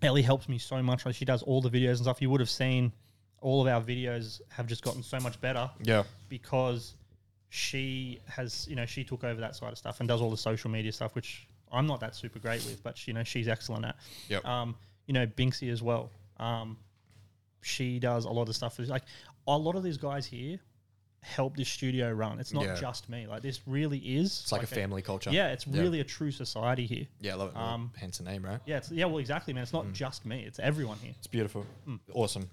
Ellie 0.00 0.22
helps 0.22 0.48
me 0.48 0.58
so 0.58 0.82
much. 0.82 1.06
Like 1.06 1.14
she 1.14 1.24
does 1.24 1.42
all 1.42 1.60
the 1.60 1.70
videos 1.70 1.90
and 1.90 1.98
stuff. 1.98 2.20
You 2.22 2.30
would 2.30 2.40
have 2.40 2.50
seen 2.50 2.92
all 3.42 3.60
of 3.60 3.68
our 3.68 3.80
videos 3.82 4.40
have 4.48 4.66
just 4.66 4.82
gotten 4.82 5.02
so 5.02 5.18
much 5.20 5.40
better 5.40 5.70
Yeah. 5.82 6.04
because 6.28 6.94
she 7.50 8.20
has, 8.26 8.66
you 8.68 8.76
know, 8.76 8.86
she 8.86 9.04
took 9.04 9.24
over 9.24 9.40
that 9.40 9.54
side 9.56 9.72
of 9.72 9.78
stuff 9.78 10.00
and 10.00 10.08
does 10.08 10.22
all 10.22 10.30
the 10.30 10.36
social 10.36 10.70
media 10.70 10.92
stuff, 10.92 11.14
which 11.14 11.46
I'm 11.70 11.86
not 11.86 12.00
that 12.00 12.14
super 12.14 12.38
great 12.38 12.64
with, 12.64 12.82
but 12.82 13.06
you 13.06 13.12
know, 13.12 13.24
she's 13.24 13.48
excellent 13.48 13.84
at. 13.84 13.96
Yep. 14.28 14.44
Um, 14.46 14.74
you 15.06 15.12
know, 15.14 15.26
Binksy 15.26 15.70
as 15.70 15.82
well. 15.82 16.10
Um, 16.38 16.78
she 17.60 17.98
does 17.98 18.24
a 18.24 18.30
lot 18.30 18.48
of 18.48 18.56
stuff. 18.56 18.78
Like 18.78 19.02
a 19.46 19.56
lot 19.58 19.74
of 19.76 19.82
these 19.82 19.98
guys 19.98 20.24
here 20.26 20.58
help 21.20 21.56
this 21.56 21.68
studio 21.68 22.10
run. 22.10 22.40
It's 22.40 22.52
not 22.52 22.64
Yeah. 22.64 22.74
just 22.74 23.08
me. 23.08 23.26
Like 23.26 23.42
this 23.42 23.60
really 23.66 23.98
is. 23.98 24.40
It's 24.42 24.50
like, 24.52 24.62
a 24.62 24.66
family 24.66 25.02
culture. 25.02 25.30
Yeah, 25.30 25.48
it's 25.52 25.66
really 25.68 26.00
a 26.00 26.04
true 26.04 26.30
society 26.32 26.86
here. 26.86 27.06
Yeah, 27.20 27.32
I 27.32 27.36
love 27.36 27.50
it. 27.50 27.56
Um, 27.56 27.92
hence 27.96 28.18
the 28.18 28.24
name, 28.24 28.44
right? 28.44 28.60
Yeah, 28.66 28.78
it's, 28.78 28.90
yeah. 28.90 29.04
Well, 29.04 29.18
exactly, 29.18 29.52
man. 29.52 29.62
It's 29.62 29.72
Mm. 29.72 29.84
not 29.84 29.92
just 29.92 30.26
me. 30.26 30.42
It's 30.42 30.58
everyone 30.58 30.98
here. 30.98 31.14
It's 31.18 31.26
beautiful. 31.28 31.64
Awesome. 32.12 32.48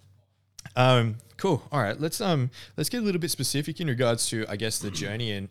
Um, 0.76 1.18
cool. 1.38 1.62
All 1.72 1.82
right. 1.82 2.00
Let's 2.00 2.22
um 2.22 2.50
let's 2.78 2.90
get 2.90 3.00
a 3.02 3.06
little 3.06 3.22
bit 3.22 3.32
specific 3.32 3.80
in 3.80 3.88
regards 3.88 4.30
to 4.30 4.46
I 4.48 4.56
guess 4.56 4.80
the 4.80 4.92
journey 4.92 5.32
and 5.32 5.50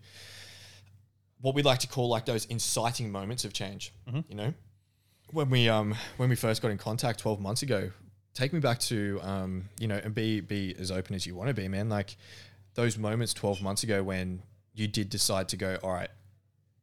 what 1.41 1.55
we 1.55 1.63
like 1.63 1.79
to 1.81 1.89
call 1.89 2.09
like 2.09 2.27
those 2.27 2.45
inciting 2.47 3.11
moments 3.11 3.45
of 3.45 3.53
change. 3.53 3.93
You 4.29 4.35
know, 4.35 4.55
when 5.31 5.51
we 5.51 5.69
um 5.69 5.95
when 6.17 6.29
we 6.29 6.37
first 6.37 6.63
got 6.63 6.71
in 6.71 6.79
contact 6.79 7.21
twelve 7.21 7.41
months 7.41 7.63
ago, 7.63 7.91
take 8.35 8.53
me 8.53 8.61
back 8.61 8.79
to 8.81 9.21
um 9.23 9.69
you 9.79 9.89
know 9.89 10.01
and 10.03 10.15
be 10.15 10.41
be 10.41 10.75
as 10.79 10.91
open 10.91 11.15
as 11.15 11.27
you 11.27 11.35
want 11.35 11.49
to 11.49 11.55
be, 11.55 11.69
man. 11.69 11.89
Like 11.89 12.17
those 12.75 12.97
moments 12.99 13.35
twelve 13.35 13.63
months 13.63 13.83
ago 13.83 14.03
when 14.03 14.43
you 14.75 14.87
did 14.89 15.11
decide 15.11 15.49
to 15.51 15.57
go, 15.57 15.79
all 15.83 15.93
right. 15.93 16.11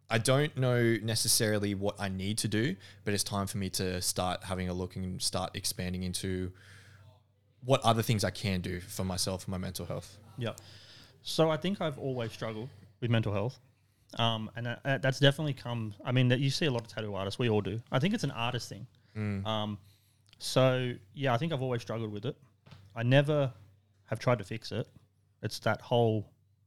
I 0.08 0.20
don't 0.20 0.56
know 0.56 0.98
necessarily 1.02 1.74
what 1.74 1.96
I 2.00 2.10
need 2.10 2.38
to 2.40 2.48
do, 2.48 2.76
but 3.04 3.16
it's 3.16 3.24
time 3.24 3.48
for 3.48 3.58
me 3.58 3.72
to 3.72 4.00
start 4.04 4.44
having 4.44 4.70
a 4.70 4.74
look 4.74 4.96
and 4.96 5.20
start 5.20 5.56
expanding 5.56 6.04
into 6.04 6.52
what 7.66 7.82
other 7.84 8.02
things 8.04 8.24
I 8.24 8.30
can 8.30 8.62
do 8.62 8.80
for 8.80 9.04
myself 9.04 9.46
and 9.46 9.52
my 9.52 9.58
mental 9.58 9.86
health. 9.86 10.18
Yeah. 10.38 10.54
So 11.24 11.50
I 11.50 11.58
think 11.58 11.82
I've 11.82 11.98
always 11.98 12.32
struggled 12.32 12.70
with 13.02 13.10
mental 13.12 13.34
health. 13.34 13.60
Um, 14.20 14.50
and 14.56 14.66
that, 14.68 14.84
that- 14.84 15.02
that's 15.02 15.20
definitely 15.20 15.54
come. 15.54 15.94
I 16.06 16.12
mean, 16.12 16.28
that 16.30 16.40
you 16.40 16.50
see 16.50 16.68
a 16.68 16.72
lot 16.72 16.82
of 16.84 16.88
tattoo 16.88 17.16
artists. 17.16 17.40
We 17.40 17.50
all 17.50 17.62
do. 17.62 17.82
I 17.92 18.00
think 18.00 18.14
it's 18.14 18.24
an 18.24 18.32
artist 18.32 18.70
thing. 18.70 18.86
Um, 19.46 19.78
so 20.40 20.94
yeah, 21.14 21.34
I 21.34 21.38
think 21.38 21.54
I've 21.54 21.62
always 21.62 21.82
struggled 21.82 22.12
with 22.12 22.26
it. 22.26 22.36
I 22.96 23.04
never 23.04 23.52
have 24.06 24.20
tried 24.20 24.38
to 24.40 24.44
fix 24.44 24.72
it. 24.72 24.88
It's 25.42 25.60
that 25.60 25.82
whole 25.82 26.26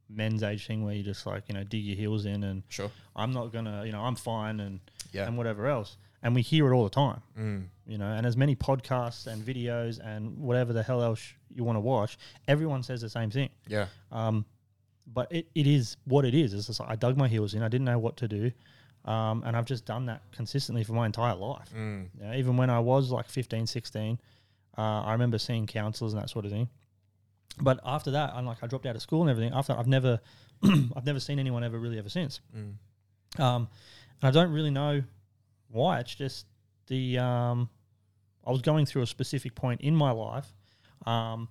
men's 0.09 0.43
age 0.43 0.67
thing 0.67 0.83
where 0.85 0.95
you 0.95 1.02
just 1.02 1.26
like 1.26 1.45
you 1.49 1.55
know 1.55 1.62
dig 1.64 1.85
your 1.85 1.97
heels 1.97 2.25
in 2.25 2.43
and 2.45 2.62
Sure. 2.71 2.90
I'm 3.14 3.33
not 3.33 3.52
gonna 3.52 3.85
you 3.85 3.93
know 3.93 4.00
I'm 4.00 4.17
fine 4.17 4.61
and 4.61 4.81
Yeah. 5.12 5.26
and 5.26 5.37
whatever 5.37 5.67
else. 5.67 5.99
And 6.23 6.35
we 6.35 6.40
hear 6.40 6.73
it 6.73 6.75
all 6.75 6.85
the 6.85 6.90
time 6.90 7.21
Mm. 7.38 7.64
You 7.88 7.97
know, 7.97 8.12
and 8.12 8.26
as 8.26 8.37
many 8.37 8.54
podcasts 8.54 9.26
and 9.26 9.42
videos 9.42 9.99
and 9.99 10.38
whatever 10.38 10.75
the 10.75 10.83
hell 10.83 11.02
else 11.02 11.33
you 11.52 11.64
want 11.64 11.76
to 11.76 11.80
watch, 11.80 12.18
everyone 12.47 12.83
says 12.83 13.00
the 13.00 13.09
same 13.09 13.30
thing. 13.30 13.49
Yeah. 13.66 13.87
Um, 14.12 14.45
but 15.12 15.33
it, 15.33 15.49
it 15.54 15.66
is 15.66 15.97
what 16.04 16.26
it 16.26 16.35
is. 16.35 16.52
It's 16.52 16.66
just 16.66 16.80
like 16.80 16.90
I 16.90 16.97
dug 16.97 17.16
my 17.16 17.28
heels 17.28 17.54
in. 17.54 17.62
I 17.62 17.68
didn't 17.68 17.87
know 17.87 17.99
what 17.99 18.18
to 18.18 18.28
do. 18.28 18.52
Um, 19.07 19.42
and 19.47 19.57
I've 19.57 19.64
just 19.64 19.87
done 19.87 20.04
that 20.07 20.21
consistently 20.33 20.85
for 20.85 20.92
my 20.92 21.07
entire 21.07 21.35
life. 21.35 21.71
Mm. 21.75 22.09
You 22.21 22.26
know, 22.26 22.35
even 22.35 22.59
when 22.59 22.68
I 22.68 22.78
was 22.78 23.11
like 23.11 23.26
15, 23.30 23.66
16, 23.66 24.21
uh, 24.76 24.80
I 24.80 25.12
remember 25.12 25.38
seeing 25.38 25.66
counselors 25.66 26.12
and 26.12 26.23
that 26.23 26.28
sort 26.28 26.45
of 26.45 26.50
thing. 26.50 26.68
But 27.59 27.80
after 27.87 28.11
that, 28.11 28.35
I'm 28.35 28.45
like, 28.45 28.59
I 28.62 28.66
dropped 28.66 28.85
out 28.85 28.97
of 28.97 29.02
school 29.02 29.23
and 29.23 29.30
everything. 29.30 29.54
After 29.54 29.73
that, 29.73 29.78
I've 29.78 29.87
never, 29.87 30.21
I've 30.62 31.07
never 31.07 31.21
seen 31.21 31.38
anyone 31.38 31.64
ever 31.64 31.78
really 31.78 31.99
ever 31.99 32.11
since. 32.11 32.40
Mm. 32.54 33.40
Um, 33.40 33.68
and 34.21 34.28
I 34.28 34.30
don't 34.30 34.52
really 34.52 34.71
know 34.71 35.02
why. 35.71 36.00
It's 36.00 36.14
just 36.14 36.45
the 36.88 37.18
um, 37.18 37.71
I 38.49 38.50
was 38.50 38.63
going 38.63 38.87
through 38.87 39.02
a 39.02 39.06
specific 39.06 39.54
point 39.54 39.82
in 39.82 39.95
my 39.95 40.11
life, 40.11 40.52
um, 41.06 41.49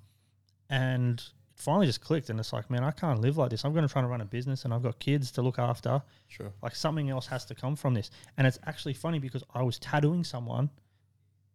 and 0.70 1.20
it 1.20 1.60
finally 1.62 1.86
just 1.86 2.02
clicked. 2.02 2.30
And 2.30 2.40
it's 2.40 2.52
like, 2.52 2.70
man, 2.70 2.84
I 2.84 2.92
can't 2.92 3.22
live 3.22 3.38
like 3.38 3.52
this. 3.52 3.64
I'm 3.64 3.74
going 3.74 3.88
to 3.88 3.92
try 3.92 4.02
to 4.02 4.08
run 4.08 4.22
a 4.22 4.26
business, 4.26 4.66
and 4.66 4.74
I've 4.74 4.84
got 4.84 5.00
kids 5.00 5.32
to 5.34 5.42
look 5.42 5.60
after. 5.60 6.02
Sure. 6.28 6.52
Like 6.62 6.76
something 6.76 7.10
else 7.10 7.28
has 7.28 7.46
to 7.46 7.56
come 7.56 7.76
from 7.76 7.94
this. 7.94 8.10
And 8.38 8.48
it's 8.48 8.60
actually 8.66 8.94
funny 8.94 9.20
because 9.20 9.44
I 9.54 9.62
was 9.64 9.80
tattooing 9.80 10.24
someone, 10.24 10.70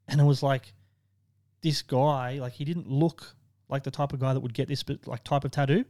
and 0.09 0.21
it 0.21 0.25
was 0.25 0.43
like 0.43 0.73
this 1.63 1.83
guy, 1.83 2.39
like 2.39 2.53
he 2.53 2.65
didn't 2.65 2.89
look 2.89 3.35
like 3.69 3.83
the 3.83 3.91
type 3.91 4.13
of 4.13 4.21
guy 4.21 4.33
that 4.35 4.41
would 4.41 4.55
get 4.55 4.69
this 4.69 4.85
like 5.07 5.25
type 5.25 5.45
of 5.45 5.51
tattoo. 5.51 5.85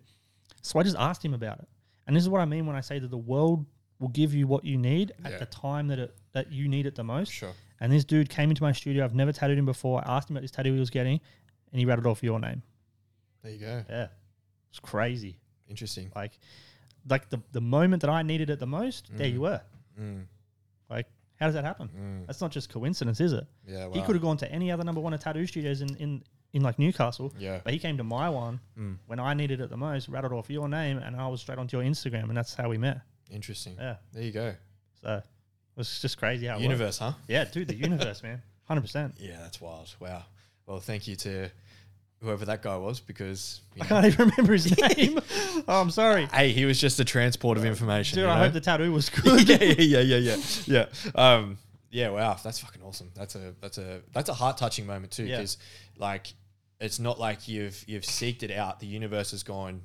So 0.63 0.79
I 0.79 0.83
just 0.83 0.97
asked 0.97 1.25
him 1.25 1.35
about 1.35 1.59
it. 1.59 1.69
And 2.07 2.17
this 2.17 2.23
is 2.23 2.29
what 2.29 2.41
I 2.41 2.45
mean 2.45 2.67
when 2.67 2.77
I 2.77 2.81
say 2.81 2.99
that 2.99 3.11
the 3.11 3.17
world 3.19 3.67
will 3.99 4.09
give 4.09 4.35
you 4.35 4.47
what 4.47 4.65
you 4.65 4.77
need 4.77 5.13
at 5.25 5.33
Yeah. 5.33 5.39
the 5.39 5.47
time 5.47 5.89
that 5.89 5.99
it 5.99 6.17
that 6.33 6.51
you 6.53 6.69
need 6.69 6.87
it 6.87 6.95
the 6.95 7.05
most. 7.05 7.31
Sure. 7.33 7.53
And 7.83 7.91
this 7.93 8.05
dude 8.05 8.31
came 8.31 8.49
into 8.51 8.63
my 8.63 8.71
studio. 8.71 9.05
I've 9.05 9.15
never 9.15 9.33
tattooed 9.33 9.59
him 9.59 9.67
before. 9.67 10.01
I 10.07 10.17
asked 10.17 10.31
him 10.31 10.37
about 10.37 10.43
this 10.43 10.53
tattoo 10.53 10.73
he 10.73 10.79
was 10.79 10.89
getting, 10.89 11.19
and 11.73 11.81
he 11.81 11.85
rattled 11.85 12.07
off 12.07 12.23
your 12.23 12.39
name. 12.39 12.63
There 13.43 13.51
you 13.53 13.59
go. 13.59 13.85
Yeah, 13.91 14.07
it's 14.71 14.79
crazy. 14.79 15.41
Interesting. 15.69 16.13
Like, 16.15 16.39
like 17.09 17.29
the 17.29 17.41
the 17.51 17.61
moment 17.61 18.03
that 18.03 18.11
I 18.11 18.23
needed 18.23 18.51
it 18.51 18.61
the 18.61 18.69
most, 18.69 19.11
there 19.17 19.27
you 19.27 19.41
were. 19.41 19.61
Mm. 20.01 20.27
Like, 20.89 21.07
how 21.41 21.47
does 21.47 21.55
that 21.57 21.65
happen? 21.65 21.89
Mm. 21.89 22.27
That's 22.29 22.41
not 22.41 22.53
just 22.53 22.71
coincidence, 22.71 23.21
is 23.21 23.33
it? 23.33 23.45
Yeah. 23.67 23.87
Wow. 23.87 23.95
He 23.95 24.03
could 24.03 24.15
have 24.15 24.23
gone 24.23 24.37
to 24.37 24.53
any 24.53 24.71
other 24.71 24.85
number 24.85 25.01
one 25.01 25.19
tattoo 25.19 25.45
studios 25.49 25.81
in, 25.81 25.97
in, 25.97 26.23
in 26.53 26.63
like 26.63 26.79
Newcastle, 26.79 27.35
Yeah. 27.37 27.61
but 27.65 27.73
he 27.73 27.81
came 27.81 27.97
to 27.97 28.05
my 28.05 28.29
one 28.29 28.61
Mm. 28.79 28.99
when 29.07 29.19
I 29.19 29.35
needed 29.35 29.61
it 29.61 29.71
the 29.71 29.77
most, 29.77 30.09
rattled 30.09 30.33
off 30.35 30.49
your 30.51 30.69
name, 30.69 30.99
and 30.99 31.17
I 31.17 31.27
was 31.27 31.41
straight 31.41 31.59
onto 31.59 31.77
your 31.81 31.85
Instagram, 31.85 32.29
and 32.29 32.37
that's 32.37 32.55
how 32.55 32.69
we 32.69 32.79
met. 32.79 33.01
Interesting. 33.29 33.75
Yeah. 33.77 33.97
There 34.13 34.23
you 34.23 34.31
go. 34.31 34.55
So 35.01 35.21
was 35.77 36.01
just 36.01 36.19
crazy 36.19 36.47
how 36.47 36.53
it 36.55 36.57
worked. 36.57 36.63
Universe, 36.65 36.99
huh? 36.99 37.13
Yeah, 37.29 37.45
dude, 37.45 37.69
the 37.69 37.75
universe, 37.75 38.23
man. 38.23 38.43
100%. 38.71 39.13
Yeah, 39.19 39.39
that's 39.41 39.61
wild. 39.61 39.95
Wow. 40.01 40.23
Well, 40.67 40.81
thank 40.81 41.07
you 41.09 41.17
to 41.17 41.49
whoever 42.21 42.45
that 42.45 42.63
guy 42.63 42.77
was 42.77 43.01
because 43.01 43.61
you 43.75 43.83
I 43.83 43.85
know, 43.85 43.89
can't 43.89 44.07
even 44.07 44.29
remember 44.31 44.53
his 44.53 44.79
name. 44.97 45.19
oh, 45.69 45.81
I'm 45.81 45.91
sorry. 45.91 46.27
hey, 46.33 46.53
he 46.53 46.65
was 46.65 46.81
just 46.81 47.01
a 47.01 47.05
transport 47.05 47.59
of 47.59 47.65
information. 47.65 48.17
Dude, 48.19 48.29
I 48.29 48.37
know? 48.39 48.45
hope 48.45 48.53
the 48.53 48.61
tattoo 48.61 48.93
was 48.93 49.11
good. 49.11 49.49
yeah, 49.49 49.57
yeah, 49.63 50.01
yeah, 50.01 50.17
yeah, 50.19 50.37
yeah, 50.67 50.87
yeah. 51.15 51.33
Um, 51.35 51.59
yeah, 51.91 52.11
wow, 52.11 52.37
that's 52.43 52.61
fucking 52.61 52.81
awesome. 52.83 53.11
That's 53.15 53.35
a 53.35 53.55
that's 53.61 53.77
a 53.79 54.01
that's 54.13 54.29
a 54.31 54.35
heart 54.35 54.57
touching 54.57 54.87
moment 54.87 55.13
too, 55.13 55.25
Yeah. 55.25 55.37
because 55.39 55.59
like 55.99 56.29
it's 56.81 56.99
not 56.99 57.19
like 57.21 57.49
you've 57.49 57.85
you've 57.87 58.05
seeked 58.05 58.43
it 58.45 58.51
out. 58.51 58.81
The 58.81 58.87
universe 58.87 59.33
has 59.33 59.43
gone. 59.43 59.83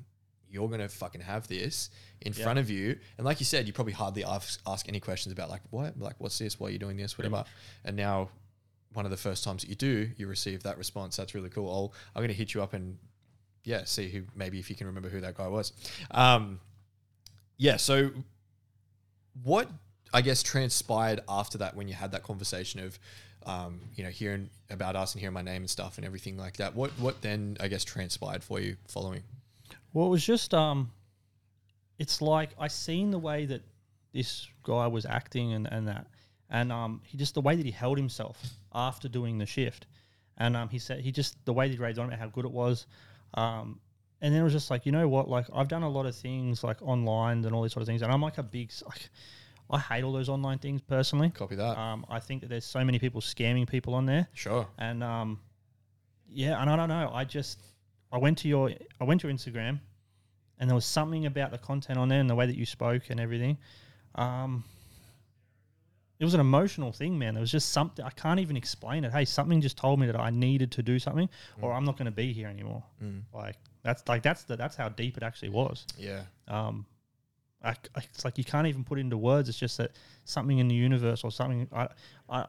You're 0.50 0.70
gonna 0.70 0.90
fucking 0.90 1.22
have 1.22 1.48
this 1.48 1.90
in 2.22 2.34
front 2.34 2.60
of 2.60 2.70
you, 2.70 2.98
and 3.18 3.26
like 3.26 3.40
you 3.40 3.46
said, 3.46 3.68
you 3.68 3.74
probably 3.74 3.94
hardly 3.94 4.24
ask, 4.24 4.60
ask 4.66 4.88
any 4.88 5.00
questions 5.00 5.34
about 5.34 5.50
like 5.50 5.62
what, 5.70 6.00
like 6.00 6.16
what's 6.20 6.38
this, 6.40 6.60
why 6.60 6.68
are 6.68 6.72
you 6.72 6.80
doing 6.80 6.98
this, 6.98 7.18
whatever. 7.18 7.44
And 7.86 7.96
now, 7.96 8.30
one 8.94 9.06
of 9.06 9.12
the 9.12 9.18
first 9.18 9.44
times 9.44 9.62
that 9.64 9.70
you 9.70 9.76
do, 9.76 10.10
you 10.18 10.28
receive 10.28 10.64
that 10.64 10.78
response. 10.78 11.18
That's 11.18 11.36
really 11.36 11.50
cool. 11.50 11.70
I'll 11.70 11.94
I'm 12.16 12.24
gonna 12.24 12.34
hit 12.34 12.54
you 12.54 12.64
up 12.64 12.74
and 12.74 12.98
yeah, 13.64 13.84
see 13.84 14.10
who 14.10 14.24
maybe 14.36 14.60
if 14.60 14.70
you 14.70 14.76
can 14.76 14.88
remember 14.88 15.10
who 15.10 15.22
that 15.22 15.36
guy 15.36 15.48
was. 15.48 15.74
Um, 16.12 16.60
yeah, 17.58 17.78
so 17.78 18.12
what 19.44 19.70
I 20.14 20.22
guess 20.22 20.42
transpired 20.42 21.20
after 21.28 21.58
that 21.60 21.76
when 21.76 21.88
you 21.88 21.94
had 21.94 22.12
that 22.14 22.24
conversation 22.24 22.80
of 22.80 22.98
um, 23.46 23.82
you 23.96 24.04
know 24.04 24.10
hearing 24.10 24.50
about 24.70 24.96
us 24.96 25.14
and 25.14 25.20
hearing 25.20 25.34
my 25.34 25.42
name 25.42 25.64
and 25.64 25.70
stuff 25.70 25.98
and 25.98 26.06
everything 26.06 26.38
like 26.38 26.58
that. 26.58 26.76
What 26.76 26.92
what 26.92 27.22
then 27.22 27.58
I 27.60 27.68
guess 27.68 27.84
transpired 27.84 28.44
for 28.44 28.60
you 28.60 28.78
following? 28.88 29.24
Well, 29.98 30.06
it 30.06 30.12
was 30.12 30.24
just 30.24 30.54
um, 30.54 30.92
it's 31.98 32.22
like 32.22 32.52
I 32.60 32.68
seen 32.68 33.10
the 33.10 33.18
way 33.18 33.48
that 33.48 33.64
this 34.14 34.48
guy 34.62 34.86
was 34.86 35.08
acting 35.08 35.54
and, 35.54 35.68
and 35.72 35.88
that, 35.88 36.06
and 36.52 36.72
um, 36.72 37.02
he 37.04 37.18
just 37.18 37.34
the 37.34 37.42
way 37.42 37.56
that 37.56 37.66
he 37.66 37.72
held 37.72 37.98
himself 37.98 38.40
after 38.76 39.08
doing 39.08 39.40
the 39.40 39.48
shift, 39.48 39.88
and 40.38 40.56
um, 40.56 40.70
he 40.70 40.78
said 40.78 41.00
he 41.00 41.12
just 41.12 41.44
the 41.46 41.54
way 41.54 41.68
that 41.68 41.74
he 41.74 41.80
raved 41.80 41.98
on 41.98 42.06
about 42.06 42.20
how 42.20 42.28
good 42.28 42.46
it 42.46 42.52
was, 42.52 42.86
um, 43.34 43.80
and 44.22 44.32
then 44.32 44.42
it 44.42 44.44
was 44.44 44.54
just 44.54 44.70
like 44.70 44.86
you 44.86 44.92
know 44.92 45.08
what, 45.08 45.30
like 45.30 45.48
I've 45.52 45.68
done 45.68 45.82
a 45.82 45.90
lot 45.90 46.06
of 46.06 46.16
things 46.16 46.64
like 46.64 46.80
online 46.84 47.44
and 47.44 47.56
all 47.56 47.64
these 47.64 47.74
sort 47.74 47.82
of 47.82 47.88
things, 47.88 48.04
and 48.04 48.12
I'm 48.12 48.22
like 48.22 48.38
a 48.38 48.44
big 48.44 48.72
like. 48.86 49.10
I 49.70 49.80
hate 49.80 50.04
all 50.04 50.14
those 50.14 50.30
online 50.30 50.60
things 50.60 50.80
personally. 50.80 51.30
Copy 51.32 51.56
that. 51.56 51.78
Um, 51.78 52.06
I 52.08 52.20
think 52.20 52.42
that 52.42 52.50
there's 52.50 52.64
so 52.64 52.86
many 52.86 53.00
people 53.00 53.20
scamming 53.20 53.68
people 53.68 53.96
on 53.96 54.06
there. 54.06 54.30
sure. 54.34 54.66
and 54.78 55.04
um, 55.04 55.40
yeah, 56.30 56.62
and 56.62 56.70
I 56.70 56.76
don't 56.76 56.88
know. 56.88 57.12
I 57.12 57.26
just 57.26 57.60
I 58.12 58.18
went 58.18 58.38
to 58.40 58.48
your 58.48 58.72
I 59.00 59.04
went 59.04 59.22
to 59.22 59.28
your 59.28 59.36
Instagram, 59.36 59.80
and 60.60 60.70
there 60.70 60.76
was 60.76 60.86
something 60.86 61.26
about 61.26 61.52
the 61.52 61.58
content 61.58 62.00
on 62.00 62.08
there 62.10 62.20
and 62.20 62.30
the 62.30 62.36
way 62.36 62.46
that 62.46 62.56
you 62.58 62.66
spoke 62.66 63.10
and 63.10 63.20
everything. 63.20 63.58
Um, 64.16 64.64
it 66.20 66.24
was 66.26 66.34
an 66.34 66.40
emotional 66.40 66.92
thing, 66.92 67.20
man. 67.20 67.36
There 67.36 67.42
was 67.42 67.52
just 67.52 67.70
something 67.70 68.04
I 68.04 68.10
can't 68.10 68.40
even 68.40 68.58
explain 68.58 69.04
it. 69.06 69.12
Hey, 69.12 69.24
something 69.26 69.62
just 69.62 69.78
told 69.78 70.00
me 70.00 70.08
that 70.08 70.20
I 70.20 70.32
needed 70.32 70.72
to 70.74 70.82
do 70.84 70.98
something, 70.98 71.30
or 71.62 71.74
I'm 71.74 71.86
not 71.86 71.96
going 71.98 72.06
to 72.08 72.12
be 72.12 72.34
here 72.34 72.48
anymore. 72.48 72.84
Like 73.34 73.56
that's 73.84 74.08
like 74.08 74.24
that's 74.24 74.44
the 74.44 74.56
that's 74.58 74.76
how 74.76 74.90
deep 74.90 75.18
it 75.18 75.24
actually 75.24 75.50
was. 75.50 75.86
Yeah. 75.98 76.22
Um, 76.48 76.86
I, 77.64 77.72
I- 77.96 78.02
it's 78.12 78.26
like 78.26 78.38
you 78.40 78.44
can't 78.44 78.66
even 78.68 78.84
put 78.84 78.98
it 78.98 79.02
into 79.02 79.18
words. 79.18 79.48
It's 79.50 79.60
just 79.60 79.78
that 79.78 79.92
something 80.26 80.58
in 80.58 80.68
the 80.68 80.76
universe 80.76 81.24
or 81.24 81.32
something. 81.32 81.68
I, 81.72 81.88
I, 82.30 82.46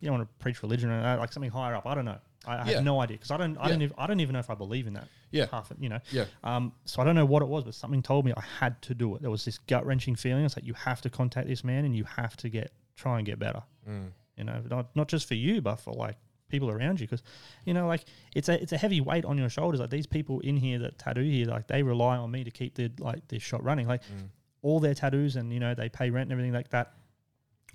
you 0.00 0.06
don't 0.08 0.18
want 0.18 0.28
to 0.30 0.34
preach 0.42 0.62
religion 0.62 0.90
or 0.90 1.02
that, 1.02 1.18
like 1.18 1.32
something 1.32 1.50
higher 1.50 1.74
up. 1.74 1.86
I 1.86 1.94
don't 1.94 2.06
know. 2.06 2.18
I, 2.46 2.54
I 2.56 2.56
Yeah. 2.66 2.74
have 2.76 2.84
no 2.84 3.00
idea 3.00 3.16
because 3.18 3.30
I 3.30 3.36
don't. 3.36 3.56
I 3.58 3.64
Yeah. 3.64 3.68
don't. 3.70 3.82
Even, 3.82 3.94
I 3.98 4.06
don't 4.06 4.20
even 4.20 4.32
know 4.32 4.38
if 4.38 4.48
I 4.50 4.54
believe 4.54 4.86
in 4.86 4.94
that. 4.94 5.08
Yeah. 5.30 5.46
half 5.50 5.70
you 5.78 5.88
know. 5.88 5.98
Yeah. 6.10 6.24
Um. 6.42 6.72
So 6.86 7.02
I 7.02 7.04
don't 7.04 7.14
know 7.14 7.26
what 7.26 7.42
it 7.42 7.48
was, 7.48 7.64
but 7.64 7.74
something 7.74 8.02
told 8.02 8.24
me 8.24 8.32
I 8.36 8.42
had 8.60 8.80
to 8.82 8.94
do 8.94 9.14
it. 9.16 9.22
There 9.22 9.30
was 9.30 9.44
this 9.44 9.58
gut 9.58 9.84
wrenching 9.86 10.16
feeling. 10.16 10.44
It's 10.44 10.56
like 10.56 10.64
you 10.66 10.74
have 10.74 11.00
to 11.02 11.10
contact 11.10 11.48
this 11.48 11.62
man 11.64 11.84
and 11.84 11.94
you 11.94 12.04
have 12.04 12.36
to 12.38 12.48
get 12.48 12.72
try 12.96 13.18
and 13.18 13.26
get 13.26 13.38
better. 13.38 13.62
Mm. 13.88 14.10
You 14.36 14.44
know, 14.44 14.62
not 14.70 14.96
not 14.96 15.08
just 15.08 15.28
for 15.28 15.34
you, 15.34 15.60
but 15.60 15.76
for 15.76 15.92
like 15.92 16.16
people 16.48 16.70
around 16.70 16.98
you, 17.00 17.06
because 17.06 17.22
you 17.66 17.74
know, 17.74 17.86
like 17.86 18.04
it's 18.34 18.48
a 18.48 18.60
it's 18.62 18.72
a 18.72 18.78
heavy 18.78 19.00
weight 19.00 19.24
on 19.26 19.36
your 19.38 19.50
shoulders. 19.50 19.78
Like 19.80 19.90
these 19.90 20.06
people 20.06 20.40
in 20.40 20.56
here 20.56 20.78
that 20.80 20.98
tattoo 20.98 21.20
here, 21.22 21.46
like 21.46 21.66
they 21.68 21.82
rely 21.82 22.16
on 22.16 22.30
me 22.30 22.42
to 22.44 22.50
keep 22.50 22.74
the 22.74 22.90
like 22.98 23.28
this 23.28 23.42
shop 23.42 23.60
running. 23.62 23.86
Like 23.86 24.02
Mm. 24.04 24.28
all 24.62 24.80
their 24.80 24.94
tattoos 24.94 25.36
and 25.36 25.52
you 25.52 25.60
know 25.60 25.74
they 25.74 25.88
pay 25.90 26.08
rent 26.10 26.24
and 26.28 26.32
everything 26.32 26.52
like 26.54 26.70
that. 26.70 26.94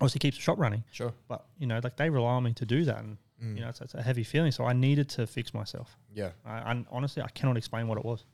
Obviously 0.00 0.18
keeps 0.18 0.36
the 0.36 0.42
shop 0.42 0.58
running, 0.58 0.84
Sure. 0.92 1.14
but 1.26 1.46
you 1.58 1.66
know, 1.66 1.80
like 1.82 1.96
they 1.96 2.10
rely 2.10 2.32
on 2.32 2.42
me 2.42 2.52
to 2.54 2.66
do 2.66 2.84
that, 2.84 2.98
and 2.98 3.16
Mm. 3.42 3.56
you 3.56 3.60
know, 3.62 3.68
it's, 3.68 3.80
it's 3.80 3.94
a 3.94 4.02
heavy 4.02 4.24
feeling. 4.24 4.52
So 4.52 4.64
I 4.64 4.72
needed 4.72 5.08
to 5.10 5.26
fix 5.26 5.52
myself. 5.52 5.96
Yeah. 6.14 6.30
I, 6.44 6.70
and 6.70 6.86
honestly, 6.90 7.22
I 7.22 7.28
cannot 7.28 7.56
explain 7.56 7.88
what 7.88 7.98
it 7.98 8.04
was. 8.04 8.24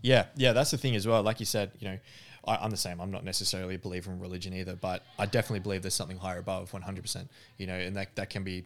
Yeah, 0.00 0.26
yeah, 0.36 0.52
that's 0.52 0.70
the 0.70 0.78
thing 0.78 0.96
as 0.96 1.06
well. 1.06 1.22
Like 1.22 1.40
you 1.40 1.46
said, 1.46 1.72
you 1.78 1.88
know, 1.88 1.98
I, 2.46 2.56
I'm 2.56 2.70
the 2.70 2.76
same. 2.76 3.00
I'm 3.00 3.10
not 3.10 3.24
necessarily 3.24 3.74
a 3.74 3.78
believer 3.78 4.10
in 4.10 4.20
religion 4.20 4.54
either, 4.54 4.74
but 4.74 5.02
I 5.18 5.26
definitely 5.26 5.60
believe 5.60 5.82
there's 5.82 5.94
something 5.94 6.16
higher 6.16 6.38
above, 6.38 6.72
100%. 6.72 7.28
You 7.58 7.66
know, 7.66 7.74
and 7.74 7.96
that 7.96 8.16
that 8.16 8.30
can 8.30 8.42
be 8.42 8.64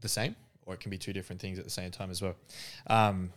the 0.00 0.08
same, 0.08 0.36
or 0.66 0.74
it 0.74 0.80
can 0.80 0.90
be 0.90 0.98
two 0.98 1.12
different 1.12 1.40
things 1.40 1.58
at 1.58 1.64
the 1.64 1.70
same 1.70 1.90
time 1.90 2.10
as 2.10 2.22
well. 2.22 2.36
Um, 2.86 3.32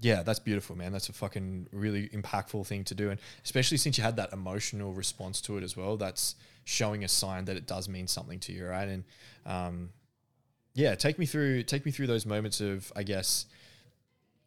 yeah, 0.00 0.22
that's 0.22 0.38
beautiful, 0.38 0.76
man. 0.76 0.92
That's 0.92 1.08
a 1.08 1.12
fucking 1.12 1.68
really 1.72 2.08
impactful 2.08 2.66
thing 2.66 2.84
to 2.84 2.94
do, 2.94 3.10
and 3.10 3.20
especially 3.44 3.78
since 3.78 3.98
you 3.98 4.04
had 4.04 4.16
that 4.16 4.32
emotional 4.32 4.92
response 4.92 5.40
to 5.42 5.56
it 5.56 5.64
as 5.64 5.76
well. 5.76 5.96
That's 5.96 6.36
showing 6.64 7.04
a 7.04 7.08
sign 7.08 7.44
that 7.44 7.56
it 7.56 7.66
does 7.66 7.88
mean 7.88 8.06
something 8.06 8.38
to 8.40 8.52
you, 8.52 8.66
right? 8.66 8.88
And 8.88 9.04
um, 9.46 9.90
yeah, 10.74 10.94
take 10.94 11.18
me 11.18 11.26
through 11.26 11.62
take 11.64 11.84
me 11.86 11.92
through 11.92 12.06
those 12.08 12.26
moments 12.26 12.60
of, 12.60 12.92
I 12.96 13.02
guess 13.02 13.46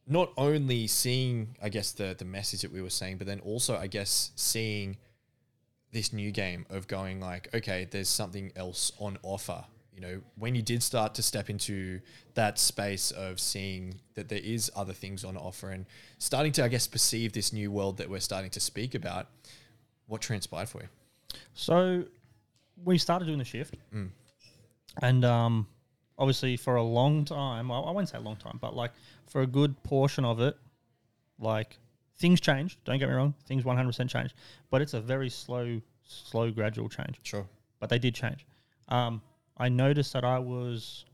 not 0.09 0.31
only 0.37 0.87
seeing, 0.87 1.55
I 1.61 1.69
guess, 1.69 1.91
the 1.91 2.15
the 2.17 2.25
message 2.25 2.61
that 2.61 2.71
we 2.71 2.81
were 2.81 2.89
saying, 2.89 3.17
but 3.17 3.27
then 3.27 3.39
also, 3.41 3.75
I 3.77 3.87
guess, 3.87 4.31
seeing 4.35 4.97
this 5.91 6.11
new 6.13 6.31
game 6.31 6.65
of 6.69 6.87
going 6.87 7.19
like, 7.19 7.49
okay, 7.53 7.87
there's 7.89 8.09
something 8.09 8.51
else 8.55 8.91
on 8.99 9.17
offer. 9.23 9.63
You 9.93 10.01
know, 10.01 10.21
when 10.37 10.53
you 10.53 10.61
did 10.61 10.83
start 10.83 11.15
to 11.15 11.23
step 11.23 11.49
into 11.49 12.01
that 12.35 12.59
space 12.59 13.09
of 13.11 13.39
seeing 13.39 13.95
that 14.13 14.29
there 14.29 14.41
is 14.43 14.69
other 14.75 14.93
things 14.93 15.23
on 15.23 15.35
offer 15.35 15.71
and 15.71 15.85
starting 16.19 16.51
to, 16.53 16.63
I 16.63 16.67
guess, 16.67 16.85
perceive 16.87 17.33
this 17.33 17.51
new 17.51 17.71
world 17.71 17.97
that 17.97 18.07
we're 18.09 18.19
starting 18.19 18.51
to 18.51 18.59
speak 18.59 18.93
about, 18.95 19.27
what 20.05 20.21
transpired 20.21 20.69
for 20.69 20.81
you? 20.81 20.87
So 21.55 22.03
we 22.83 22.97
started 22.99 23.25
doing 23.25 23.39
the 23.39 23.45
shift, 23.45 23.75
Mm. 23.93 24.09
and 25.01 25.25
um, 25.25 25.67
obviously 26.17 26.57
for 26.57 26.75
a 26.75 26.83
long 26.83 27.25
time, 27.25 27.71
I, 27.71 27.79
I 27.79 27.91
won't 27.91 28.09
say 28.09 28.17
a 28.17 28.21
long 28.21 28.37
time, 28.37 28.57
but 28.61 28.75
like 28.75 28.91
for 29.27 29.41
a 29.41 29.47
good 29.47 29.81
portion 29.83 30.25
of 30.25 30.39
it, 30.41 30.57
like 31.39 31.77
things 32.17 32.41
changed. 32.41 32.83
Don't 32.85 32.99
get 32.99 33.09
me 33.09 33.15
wrong, 33.15 33.33
things 33.45 33.63
one 33.63 33.75
hundred 33.75 33.89
percent 33.89 34.09
changed, 34.09 34.33
but 34.69 34.81
it's 34.81 34.93
a 34.93 35.01
very 35.01 35.29
slow, 35.29 35.81
slow, 36.03 36.51
gradual 36.51 36.89
change. 36.89 37.19
Sure. 37.23 37.45
But 37.79 37.89
they 37.89 37.99
did 37.99 38.15
change. 38.15 38.45
Um, 38.87 39.21
I 39.57 39.69
noticed 39.69 40.13
that 40.13 40.23
I 40.23 40.39
was 40.39 41.05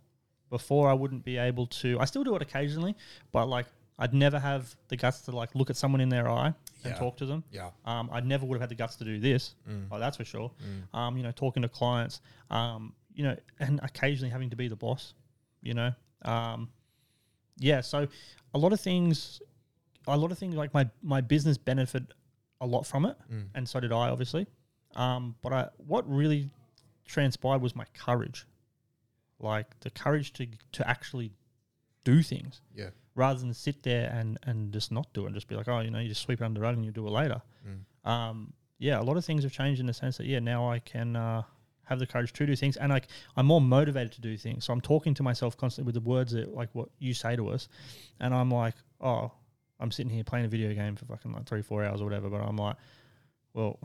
before 0.50 0.89
I 0.89 0.94
wouldn't 0.94 1.26
be 1.26 1.38
able 1.38 1.68
to. 1.68 2.00
I 2.00 2.06
still 2.06 2.24
do 2.24 2.36
it 2.36 2.42
occasionally, 2.42 2.96
but 3.32 3.48
like 3.48 3.66
I'd 4.00 4.13
never 4.13 4.39
have 4.39 4.74
the 4.88 4.96
guts 4.96 5.22
to 5.22 5.32
like 5.32 5.54
look 5.56 5.70
at 5.70 5.76
someone 5.78 6.02
in 6.02 6.10
their 6.10 6.30
eye 6.30 6.54
and 6.84 6.96
talk 6.96 7.16
to 7.18 7.26
them. 7.26 7.44
Yeah. 7.52 7.70
Um, 7.86 8.10
I 8.12 8.20
never 8.20 8.46
would 8.46 8.56
have 8.56 8.62
had 8.62 8.70
the 8.70 8.76
guts 8.76 8.96
to 8.98 9.06
do 9.06 9.20
this. 9.20 9.56
Mm. 9.70 9.88
Oh, 9.92 10.00
that's 10.00 10.18
for 10.18 10.26
sure. 10.26 10.52
Um, 10.94 11.16
you 11.18 11.24
know, 11.24 11.32
talking 11.32 11.63
to 11.63 11.70
clients, 11.70 12.20
um, 12.50 12.94
you 13.15 13.23
know, 13.23 13.36
and 13.60 13.80
occasionally 13.84 14.30
having 14.32 14.49
to 14.49 14.56
be 14.56 14.67
the 14.67 14.76
boss, 14.76 15.13
you 15.62 15.73
know. 15.73 15.91
Um, 16.23 16.69
yeah, 17.58 17.82
so 17.82 18.08
a 18.54 18.58
lot 18.58 18.73
of 18.73 18.80
things, 18.80 19.41
a 20.08 20.17
lot 20.17 20.32
of 20.32 20.38
things 20.38 20.56
like 20.56 20.73
my 20.73 20.89
my 21.02 21.21
business 21.21 21.58
benefit 21.58 22.04
a 22.62 22.65
lot 22.65 22.86
from 22.86 23.06
it, 23.06 23.17
Mm. 23.32 23.47
and 23.56 23.67
so 23.69 23.80
did 23.80 23.91
I, 23.91 24.10
obviously. 24.10 24.47
Um, 24.95 25.36
but 25.41 25.52
I, 25.54 25.69
what 25.78 26.08
really 26.10 26.49
transpired 27.06 27.62
was 27.62 27.76
my 27.76 27.86
courage, 27.93 28.45
like 29.39 29.80
the 29.82 29.89
courage 29.89 30.34
to 30.34 30.47
to 30.71 30.88
actually 30.88 31.32
do 32.04 32.21
things 32.21 32.62
Yeah. 32.76 32.89
rather 33.15 33.39
than 33.39 33.54
sit 33.54 33.84
there 33.84 34.10
and 34.12 34.38
and 34.43 34.71
just 34.73 34.91
not 34.91 35.12
do 35.13 35.23
it 35.23 35.28
and 35.28 35.36
just 35.36 35.47
be 35.47 35.56
like, 35.56 35.67
oh, 35.67 35.80
you 35.82 35.91
know, 35.91 35.99
you 35.99 36.10
just 36.10 36.21
sweep 36.21 36.41
it 36.41 36.45
under 36.45 36.60
the 36.60 36.63
rug 36.63 36.76
and 36.76 36.86
you 36.86 36.91
do 36.91 37.06
it 37.08 37.12
later. 37.12 37.41
Mm. 37.67 38.10
Um, 38.10 38.54
yeah, 38.80 38.99
a 38.99 39.04
lot 39.04 39.15
of 39.17 39.23
things 39.26 39.43
have 39.43 39.52
changed 39.54 39.80
in 39.80 39.86
the 39.88 39.93
sense 39.93 40.17
that 40.17 40.26
yeah, 40.26 40.39
now 40.39 40.69
I 40.69 40.80
can 40.80 41.15
uh, 41.15 41.43
have 41.86 42.00
the 42.00 42.08
courage 42.08 42.32
to 42.34 42.46
do 42.46 42.56
things 42.56 42.78
and 42.78 42.91
like 42.91 43.08
I'm 43.36 43.46
more 43.46 43.60
motivated 43.62 44.12
to 44.13 44.22
do 44.22 44.38
things. 44.38 44.65
So 44.65 44.74
I'm 44.74 44.82
talking 44.82 45.13
to 45.15 45.24
myself 45.24 45.58
constantly 45.58 45.88
with 45.88 45.96
the 46.04 46.10
words 46.10 46.32
that 46.32 46.54
like 46.54 46.69
what 46.74 46.89
you 47.00 47.13
say 47.13 47.36
to 47.36 47.50
us, 47.50 47.67
and 48.19 48.34
I'm 48.34 48.50
like, 48.50 48.76
oh, 49.02 49.32
I'm 49.80 49.91
sitting 49.91 50.12
here 50.12 50.24
playing 50.24 50.46
a 50.46 50.50
video 50.50 50.74
game 50.74 50.96
for 50.96 51.06
fucking 51.06 51.32
like 51.34 51.46
three 51.46 51.62
four 51.62 51.84
hours 51.84 52.00
or 52.02 52.06
whatever, 52.06 52.30
but 52.30 52.38
I'm 52.41 52.56
like, 52.58 52.78
well, 53.54 53.80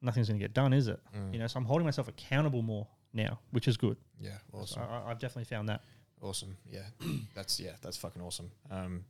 nothing's 0.00 0.28
gonna 0.28 0.38
get 0.38 0.54
done, 0.54 0.72
is 0.72 0.88
it? 0.88 0.98
Mm. 1.16 1.32
You 1.34 1.38
know, 1.40 1.46
so 1.46 1.58
I'm 1.58 1.64
holding 1.66 1.84
myself 1.84 2.08
accountable 2.08 2.62
more 2.62 2.86
now, 3.12 3.38
which 3.50 3.68
is 3.68 3.76
good. 3.76 3.96
Yeah. 4.20 4.38
Awesome. 4.52 4.82
I, 4.82 4.86
I- 5.00 5.10
I've 5.10 5.18
definitely 5.18 5.44
found 5.44 5.68
that. 5.68 5.82
Awesome. 6.22 6.56
Yeah. 6.70 6.82
that's 7.34 7.60
yeah, 7.60 7.72
that's 7.82 7.96
fucking 7.96 8.22
awesome. 8.22 8.50
Um 8.70 9.04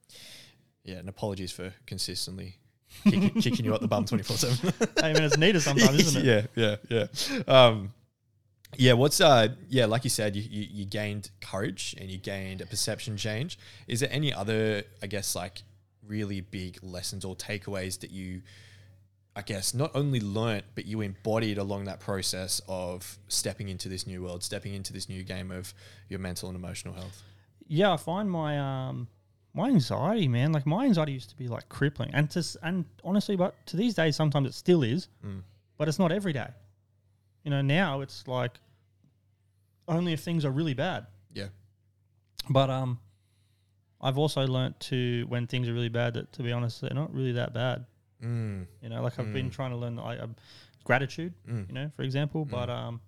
yeah, 0.84 0.96
and 0.96 1.08
apologies 1.08 1.52
for 1.52 1.72
consistently 1.86 2.56
kicking, 3.04 3.30
kicking 3.40 3.64
you 3.64 3.72
out 3.72 3.80
the 3.80 3.86
bum 3.88 4.04
24/7. 4.04 5.02
I 5.04 5.12
mean, 5.12 5.22
it's 5.22 5.36
needed 5.38 5.60
sometimes, 5.62 6.00
isn't 6.00 6.26
it? 6.26 6.50
Yeah, 6.56 6.76
yeah, 6.90 7.06
yeah. 7.30 7.42
Um 7.46 7.92
yeah, 8.76 8.92
what's 8.94 9.20
uh 9.20 9.48
yeah, 9.68 9.86
like 9.86 10.04
you 10.04 10.10
said, 10.10 10.34
you, 10.36 10.42
you 10.42 10.66
you 10.70 10.84
gained 10.84 11.30
courage 11.40 11.94
and 12.00 12.10
you 12.10 12.18
gained 12.18 12.60
a 12.60 12.66
perception 12.66 13.16
change. 13.16 13.58
Is 13.88 14.00
there 14.00 14.08
any 14.12 14.32
other, 14.32 14.84
I 15.02 15.06
guess, 15.06 15.34
like 15.36 15.62
really 16.06 16.40
big 16.40 16.78
lessons 16.82 17.24
or 17.24 17.36
takeaways 17.36 18.00
that 18.00 18.10
you 18.10 18.42
I 19.34 19.40
guess 19.42 19.72
not 19.72 19.90
only 19.94 20.20
learnt, 20.20 20.64
but 20.74 20.84
you 20.84 21.00
embodied 21.00 21.56
along 21.56 21.84
that 21.84 22.00
process 22.00 22.60
of 22.68 23.18
stepping 23.28 23.68
into 23.70 23.88
this 23.88 24.06
new 24.06 24.22
world, 24.22 24.42
stepping 24.42 24.74
into 24.74 24.92
this 24.92 25.08
new 25.08 25.22
game 25.22 25.50
of 25.50 25.72
your 26.10 26.18
mental 26.18 26.48
and 26.50 26.56
emotional 26.56 26.92
health. 26.94 27.22
yeah, 27.66 27.92
I 27.92 27.96
find 27.96 28.30
my 28.30 28.58
um 28.88 29.08
my 29.54 29.68
anxiety, 29.68 30.28
man, 30.28 30.52
like 30.52 30.64
my 30.66 30.84
anxiety 30.86 31.12
used 31.12 31.28
to 31.30 31.36
be 31.36 31.46
like 31.48 31.68
crippling, 31.68 32.10
and 32.14 32.30
to 32.30 32.42
and 32.62 32.84
honestly, 33.04 33.36
but 33.36 33.54
to 33.66 33.76
these 33.76 33.94
days, 33.94 34.16
sometimes 34.16 34.48
it 34.48 34.54
still 34.54 34.82
is, 34.82 35.08
Mm. 35.24 35.42
but 35.78 35.88
it's 35.88 35.98
not 35.98 36.10
every 36.12 36.32
day. 36.32 36.48
You 37.44 37.50
know, 37.50 37.62
now 37.62 38.00
it's 38.00 38.26
like 38.28 38.52
only 39.88 40.12
if 40.12 40.20
things 40.20 40.44
are 40.44 40.50
really 40.50 40.74
bad. 40.74 41.06
Yeah. 41.32 41.48
But 42.48 42.70
um, 42.70 42.98
I've 44.00 44.18
also 44.18 44.46
learnt 44.46 44.78
to 44.80 45.24
when 45.28 45.46
things 45.46 45.68
are 45.68 45.72
really 45.74 45.88
bad 45.88 46.14
that 46.14 46.32
to 46.34 46.42
be 46.42 46.52
honest, 46.52 46.80
they're 46.80 46.90
not 46.94 47.12
really 47.14 47.32
that 47.32 47.52
bad. 47.52 47.86
Mm. 48.22 48.66
You 48.80 48.88
know, 48.88 49.02
like 49.02 49.18
I've 49.18 49.32
been 49.32 49.48
Mm. 49.50 49.52
trying 49.52 49.70
to 49.70 49.76
learn 49.76 49.96
like 49.96 50.20
um, 50.20 50.36
gratitude. 50.84 51.34
Mm. 51.48 51.68
You 51.68 51.74
know, 51.74 51.90
for 51.96 52.02
example, 52.02 52.44
but 52.44 52.70
um, 52.70 53.00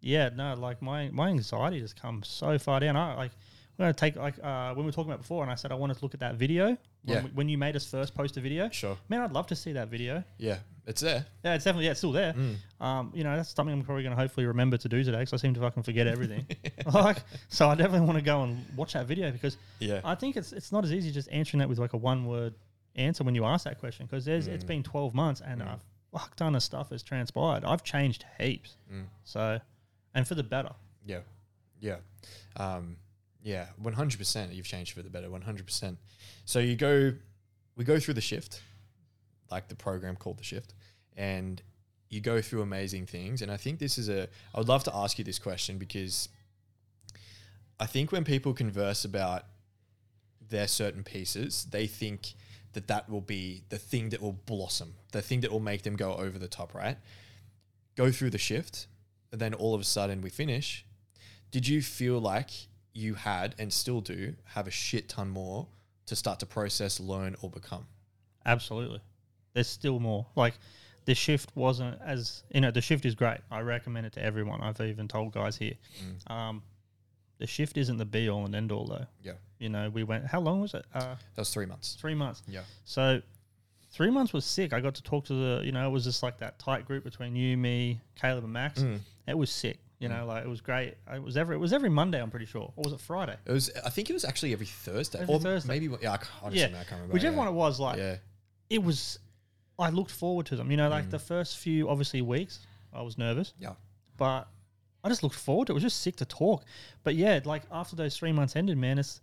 yeah, 0.00 0.30
no, 0.34 0.54
like 0.54 0.82
my 0.82 1.08
my 1.10 1.28
anxiety 1.28 1.80
just 1.80 2.00
comes 2.00 2.26
so 2.28 2.58
far 2.58 2.80
down. 2.80 2.96
I 2.96 3.14
like 3.14 3.32
we're 3.78 3.84
gonna 3.84 3.92
take 3.94 4.16
like 4.16 4.34
uh 4.42 4.68
when 4.74 4.84
we 4.84 4.88
were 4.88 4.92
talking 4.92 5.10
about 5.10 5.20
before, 5.22 5.42
and 5.42 5.50
I 5.50 5.54
said 5.56 5.72
I 5.72 5.74
wanted 5.74 5.96
to 5.98 6.04
look 6.04 6.14
at 6.14 6.20
that 6.20 6.36
video. 6.36 6.66
When, 6.66 6.78
Yeah. 7.16 7.22
we- 7.24 7.30
when 7.30 7.48
you 7.48 7.58
made 7.58 7.76
us 7.76 7.84
first 7.84 8.14
post 8.14 8.36
a 8.36 8.40
video, 8.40 8.68
Sure. 8.70 8.96
man, 9.08 9.20
I'd 9.20 9.32
love 9.32 9.46
to 9.48 9.56
see 9.56 9.72
that 9.72 9.88
video. 9.88 10.24
Yeah. 10.38 10.58
It's 10.86 11.00
there. 11.00 11.24
Yeah, 11.44 11.54
it's 11.54 11.64
definitely 11.64 11.86
yeah, 11.86 11.90
it's 11.92 12.00
still 12.00 12.12
there. 12.12 12.32
Mm. 12.34 12.56
Um, 12.80 13.12
you 13.14 13.24
know, 13.24 13.36
that's 13.36 13.54
something 13.54 13.72
I'm 13.74 13.82
probably 13.84 14.02
gonna 14.04 14.16
hopefully 14.16 14.46
remember 14.46 14.76
to 14.76 14.88
do 14.88 15.02
today 15.02 15.18
because 15.20 15.32
I 15.32 15.36
seem 15.38 15.54
to 15.54 15.60
fucking 15.60 15.82
forget 15.82 16.06
everything. 16.06 16.46
like, 16.92 17.18
so 17.48 17.68
I 17.68 17.74
definitely 17.74 18.06
want 18.06 18.18
to 18.18 18.24
go 18.24 18.42
and 18.42 18.64
watch 18.76 18.92
that 18.92 19.06
video 19.06 19.30
because 19.30 19.56
Yeah. 19.80 20.00
I 20.04 20.14
think 20.14 20.36
it's 20.36 20.52
it's 20.52 20.72
not 20.72 20.84
as 20.84 20.92
easy 20.92 21.10
just 21.10 21.28
answering 21.32 21.58
that 21.60 21.68
with 21.68 21.78
like 21.78 21.94
a 21.94 21.96
one 21.98 22.26
word 22.26 22.54
answer 22.96 23.24
when 23.24 23.34
you 23.34 23.44
ask 23.44 23.64
that 23.64 23.78
question 23.80 24.06
because 24.06 24.24
there's 24.24 24.46
it's 24.46 24.62
Mm. 24.64 24.68
been 24.68 24.82
12 24.82 25.14
months 25.14 25.40
and 25.40 25.60
Mm. 25.62 25.74
a 25.74 25.80
fuck 26.16 26.36
ton 26.36 26.54
of 26.54 26.62
stuff 26.62 26.90
has 26.90 27.02
transpired. 27.02 27.64
I've 27.64 27.82
changed 27.82 28.24
heaps. 28.38 28.76
Mm. 28.92 29.06
So, 29.24 29.60
and 30.14 30.28
for 30.28 30.34
the 30.36 30.44
better. 30.44 30.70
Yeah, 31.06 31.20
yeah, 31.80 31.96
um, 32.56 32.96
yeah. 33.44 33.66
One 33.76 33.92
hundred 33.92 34.18
percent. 34.18 34.52
You've 34.52 34.66
changed 34.66 34.92
for 34.92 35.02
the 35.02 35.10
better. 35.10 35.30
One 35.30 35.42
hundred 35.42 35.66
percent. 35.66 35.98
So 36.46 36.58
you 36.58 36.74
go, 36.74 37.12
we 37.76 37.84
go 37.84 38.00
through 38.00 38.14
the 38.14 38.22
shift, 38.22 38.62
like 39.50 39.68
the 39.68 39.76
program 39.76 40.16
called 40.16 40.38
the 40.38 40.44
shift, 40.44 40.74
and 41.16 41.62
you 42.08 42.20
go 42.20 42.40
through 42.40 42.62
amazing 42.62 43.06
things. 43.06 43.42
And 43.42 43.52
I 43.52 43.58
think 43.58 43.78
this 43.78 43.98
is 43.98 44.08
a. 44.08 44.28
I 44.54 44.58
would 44.58 44.68
love 44.68 44.82
to 44.84 44.96
ask 44.96 45.18
you 45.18 45.24
this 45.24 45.38
question 45.38 45.76
because 45.76 46.30
I 47.78 47.86
think 47.86 48.12
when 48.12 48.24
people 48.24 48.54
converse 48.54 49.04
about 49.04 49.44
their 50.48 50.66
certain 50.66 51.04
pieces, 51.04 51.66
they 51.70 51.86
think 51.86 52.34
that 52.72 52.88
that 52.88 53.10
will 53.10 53.20
be 53.20 53.62
the 53.68 53.78
thing 53.78 54.08
that 54.08 54.22
will 54.22 54.32
blossom, 54.46 54.94
the 55.12 55.22
thing 55.22 55.42
that 55.42 55.52
will 55.52 55.60
make 55.60 55.82
them 55.82 55.96
go 55.96 56.14
over 56.14 56.38
the 56.38 56.48
top. 56.48 56.74
Right? 56.74 56.96
Go 57.94 58.10
through 58.10 58.30
the 58.30 58.38
shift, 58.38 58.86
and 59.32 59.40
then 59.40 59.52
all 59.52 59.74
of 59.74 59.82
a 59.82 59.84
sudden 59.84 60.22
we 60.22 60.30
finish. 60.30 60.86
Did 61.50 61.68
you 61.68 61.82
feel 61.82 62.18
like 62.18 62.50
you 62.94 63.14
had 63.14 63.54
and 63.58 63.72
still 63.72 64.00
do 64.00 64.34
have 64.44 64.66
a 64.66 64.70
shit 64.70 65.08
ton 65.08 65.28
more 65.28 65.66
to 66.06 66.16
start 66.16 66.40
to 66.40 66.46
process, 66.46 67.00
learn, 67.00 67.36
or 67.42 67.50
become? 67.50 67.86
Absolutely. 68.46 69.00
There's 69.52 69.68
still 69.68 70.00
more. 70.00 70.26
Like 70.36 70.54
the 71.04 71.14
shift 71.14 71.50
wasn't 71.54 71.98
as 72.04 72.42
you 72.50 72.60
know, 72.60 72.70
the 72.70 72.80
shift 72.80 73.04
is 73.04 73.14
great. 73.14 73.38
I 73.50 73.60
recommend 73.60 74.06
it 74.06 74.12
to 74.14 74.22
everyone. 74.22 74.60
I've 74.62 74.80
even 74.80 75.08
told 75.08 75.32
guys 75.32 75.56
here. 75.56 75.74
Mm. 76.28 76.30
Um, 76.30 76.62
the 77.38 77.46
shift 77.46 77.76
isn't 77.76 77.96
the 77.96 78.04
be 78.04 78.28
all 78.28 78.44
and 78.46 78.54
end 78.54 78.72
all 78.72 78.86
though. 78.86 79.06
Yeah. 79.22 79.32
You 79.58 79.68
know, 79.68 79.90
we 79.90 80.02
went. 80.04 80.26
How 80.26 80.40
long 80.40 80.60
was 80.60 80.74
it? 80.74 80.84
Uh, 80.94 81.00
That 81.00 81.38
was 81.38 81.52
three 81.52 81.66
months. 81.66 81.94
three 82.00 82.14
months. 82.14 82.42
Yeah. 82.48 82.62
So 82.84 83.22
three 83.90 84.10
months 84.10 84.32
was 84.32 84.44
sick. 84.44 84.72
I 84.72 84.80
got 84.80 84.94
to 84.96 85.02
talk 85.02 85.24
to 85.26 85.32
the, 85.34 85.62
you 85.64 85.72
know, 85.72 85.86
it 85.86 85.90
was 85.90 86.04
just 86.04 86.22
like 86.22 86.38
that 86.38 86.58
tight 86.58 86.84
group 86.86 87.04
between 87.04 87.34
you, 87.36 87.56
me, 87.56 88.00
Caleb, 88.20 88.44
and 88.44 88.52
Max. 88.52 88.82
Mm. 88.82 88.98
It 89.28 89.38
was 89.38 89.50
sick. 89.50 89.78
You 90.04 90.16
know, 90.16 90.26
like 90.26 90.44
it 90.44 90.48
was 90.48 90.60
great. 90.60 90.94
It 91.12 91.22
was 91.22 91.36
every 91.36 91.56
it 91.56 91.58
was 91.58 91.72
every 91.72 91.90
Monday. 91.90 92.20
I'm 92.22 92.30
pretty 92.30 92.46
sure, 92.46 92.72
or 92.76 92.82
was 92.84 92.92
it 92.92 93.00
Friday? 93.00 93.36
It 93.46 93.52
was. 93.52 93.70
I 93.84 93.90
think 93.90 94.08
it 94.10 94.12
was 94.12 94.24
actually 94.24 94.52
every 94.52 94.66
Thursday. 94.66 95.20
Every 95.20 95.34
or 95.34 95.40
Thursday. 95.40 95.68
Maybe. 95.68 95.86
Yeah. 96.00 96.12
I, 96.12 96.16
can't- 96.18 96.30
honestly, 96.42 96.60
yeah, 96.60 96.66
I 96.66 96.84
can't 96.84 96.90
remember. 96.92 97.12
whichever 97.14 97.32
yeah. 97.34 97.38
one 97.38 97.48
it 97.48 97.52
was. 97.52 97.80
Like 97.80 97.98
Yeah. 97.98 98.16
it 98.70 98.82
was. 98.82 99.18
I 99.78 99.90
looked 99.90 100.12
forward 100.12 100.46
to 100.46 100.56
them. 100.56 100.70
You 100.70 100.76
know, 100.76 100.88
Mm. 100.88 100.92
like 100.92 101.10
the 101.10 101.18
first 101.18 101.58
few 101.58 101.88
obviously 101.88 102.22
weeks, 102.22 102.60
I 102.92 103.02
was 103.02 103.18
nervous, 103.18 103.54
Yeah. 103.58 103.72
but 104.16 104.46
I 105.02 105.08
just 105.08 105.22
looked 105.24 105.34
forward 105.34 105.66
to 105.66 105.72
it. 105.72 105.74
It 105.74 105.74
was 105.74 105.82
just 105.82 106.00
sick 106.00 106.16
to 106.16 106.24
talk. 106.24 106.64
But 107.02 107.16
yeah, 107.16 107.40
like 107.44 107.62
after 107.72 107.96
those 107.96 108.16
three 108.16 108.30
months 108.32 108.54
ended, 108.56 108.78
man, 108.78 108.98
it's 108.98 109.20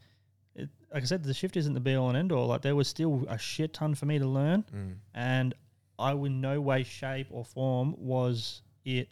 it, 0.56 0.68
like 0.94 1.04
I 1.04 1.06
said, 1.06 1.24
the 1.24 1.34
shift 1.34 1.56
isn't 1.56 1.74
the 1.74 1.80
be 1.80 1.96
all 1.96 2.10
and 2.10 2.18
end 2.18 2.32
all. 2.34 2.48
Like 2.48 2.62
there 2.62 2.76
was 2.76 2.88
still 2.90 3.26
a 3.30 3.38
shit 3.38 3.74
ton 3.74 3.96
for 3.96 4.06
me 4.06 4.20
to 4.20 4.28
learn, 4.28 4.66
Mm. 4.76 4.96
and 5.14 5.54
I, 5.98 6.12
in 6.14 6.42
no 6.42 6.60
way, 6.60 6.84
shape, 6.84 7.28
or 7.32 7.46
form 7.46 7.96
was 7.98 8.62
it 8.84 9.08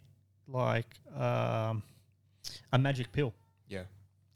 like 0.50 0.86
um, 1.16 1.82
a 2.72 2.78
magic 2.78 3.12
pill. 3.12 3.32
Yeah. 3.68 3.84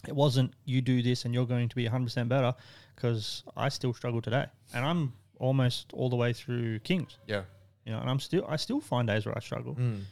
It 0.06 0.14
wasn't 0.14 0.52
you 0.64 0.80
do 0.82 1.02
this 1.02 1.24
and 1.24 1.32
you're 1.34 1.46
going 1.46 1.68
to 1.68 1.76
be 1.76 1.86
100% 1.88 2.28
better 2.28 2.54
because 2.94 3.42
I 3.56 3.68
still 3.70 3.92
struggle 3.94 4.20
today, 4.22 4.46
and 4.72 4.84
I'm 4.84 5.12
almost 5.38 5.92
all 5.92 6.08
the 6.08 6.16
way 6.16 6.32
through 6.32 6.78
Kings. 6.80 7.18
Yeah. 7.26 7.42
You 7.84 7.92
know, 7.92 7.98
and 8.00 8.08
I'm 8.08 8.20
still 8.20 8.44
I 8.48 8.56
still 8.56 8.80
find 8.80 9.08
days 9.08 9.26
where 9.26 9.36
I 9.36 9.40
struggle. 9.40 9.74
Mm. 9.74 10.02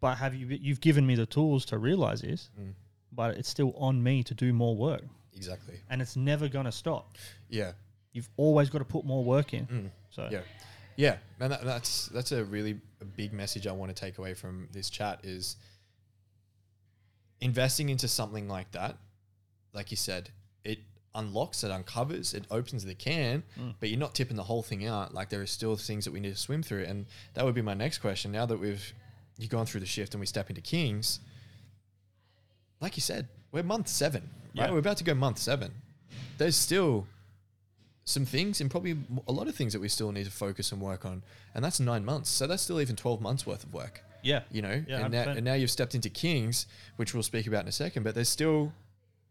But 0.00 0.16
have 0.18 0.34
you 0.34 0.46
you've 0.46 0.80
given 0.80 1.06
me 1.06 1.14
the 1.16 1.26
tools 1.26 1.64
to 1.66 1.78
realize 1.78 2.20
this, 2.22 2.50
Mm. 2.60 2.72
but 3.12 3.36
it's 3.36 3.48
still 3.48 3.72
on 3.76 4.02
me 4.02 4.22
to 4.24 4.34
do 4.34 4.52
more 4.52 4.74
work, 4.76 5.02
Exactly. 5.34 5.74
and 5.90 6.00
it's 6.00 6.16
never 6.16 6.48
going 6.48 6.64
to 6.64 6.72
stop. 6.72 7.16
Yeah. 7.48 7.72
You've 8.12 8.28
always 8.36 8.70
got 8.70 8.78
to 8.78 8.84
put 8.84 9.04
more 9.04 9.22
work 9.24 9.52
in. 9.54 9.66
Mm. 9.66 9.90
So 10.10 10.28
Yeah, 10.30 10.40
yeah, 10.96 11.16
and 11.40 11.52
that, 11.52 11.64
that's 11.64 12.06
that's 12.06 12.32
a 12.32 12.44
really 12.44 12.80
a 13.00 13.04
big 13.04 13.32
message 13.32 13.66
I 13.66 13.72
want 13.72 13.94
to 13.94 14.00
take 14.00 14.18
away 14.18 14.34
from 14.34 14.68
this 14.72 14.90
chat 14.90 15.20
is 15.24 15.56
investing 17.40 17.88
into 17.88 18.08
something 18.08 18.48
like 18.48 18.72
that. 18.72 18.96
Like 19.72 19.90
you 19.90 19.96
said, 19.96 20.30
it 20.64 20.78
unlocks, 21.14 21.62
it 21.64 21.70
uncovers, 21.70 22.34
it 22.34 22.44
opens 22.50 22.84
the 22.84 22.94
can, 22.94 23.42
Mm. 23.58 23.74
but 23.80 23.88
you're 23.88 23.98
not 23.98 24.14
tipping 24.14 24.36
the 24.36 24.42
whole 24.44 24.62
thing 24.62 24.86
out. 24.86 25.14
Like 25.14 25.28
there 25.28 25.40
are 25.40 25.46
still 25.46 25.76
things 25.76 26.04
that 26.04 26.12
we 26.12 26.20
need 26.20 26.32
to 26.34 26.40
swim 26.40 26.62
through, 26.62 26.84
and 26.84 27.06
that 27.34 27.44
would 27.44 27.54
be 27.54 27.62
my 27.62 27.74
next 27.74 27.98
question. 27.98 28.32
Now 28.32 28.46
that 28.46 28.58
we've 28.58 28.92
you've 29.38 29.50
gone 29.50 29.66
through 29.66 29.80
the 29.80 29.86
shift 29.86 30.14
and 30.14 30.20
we 30.20 30.26
step 30.26 30.48
into 30.50 30.60
Kings, 30.60 31.20
like 32.80 32.96
you 32.96 33.00
said, 33.00 33.28
we're 33.52 33.62
month 33.62 33.86
seven, 33.88 34.22
right? 34.56 34.66
Yeah. 34.66 34.72
We're 34.72 34.78
about 34.78 34.96
to 34.96 35.04
go 35.04 35.14
month 35.14 35.38
seven. 35.38 35.70
There's 36.38 36.56
still 36.56 37.06
some 38.08 38.24
things 38.24 38.60
and 38.62 38.70
probably 38.70 38.96
a 39.26 39.32
lot 39.32 39.48
of 39.48 39.54
things 39.54 39.74
that 39.74 39.80
we 39.80 39.88
still 39.88 40.12
need 40.12 40.24
to 40.24 40.30
focus 40.30 40.72
and 40.72 40.80
work 40.80 41.04
on. 41.04 41.22
And 41.54 41.62
that's 41.62 41.78
nine 41.78 42.04
months. 42.06 42.30
So 42.30 42.46
that's 42.46 42.62
still 42.62 42.80
even 42.80 42.96
12 42.96 43.20
months 43.20 43.46
worth 43.46 43.64
of 43.64 43.74
work, 43.74 44.02
yeah, 44.22 44.40
you 44.50 44.62
know? 44.62 44.82
Yeah, 44.88 45.04
and, 45.04 45.12
now, 45.12 45.28
and 45.28 45.44
now 45.44 45.52
you've 45.54 45.70
stepped 45.70 45.94
into 45.94 46.08
Kings, 46.08 46.66
which 46.96 47.12
we'll 47.12 47.22
speak 47.22 47.46
about 47.46 47.62
in 47.64 47.68
a 47.68 47.72
second, 47.72 48.04
but 48.04 48.14
there's 48.14 48.30
still 48.30 48.72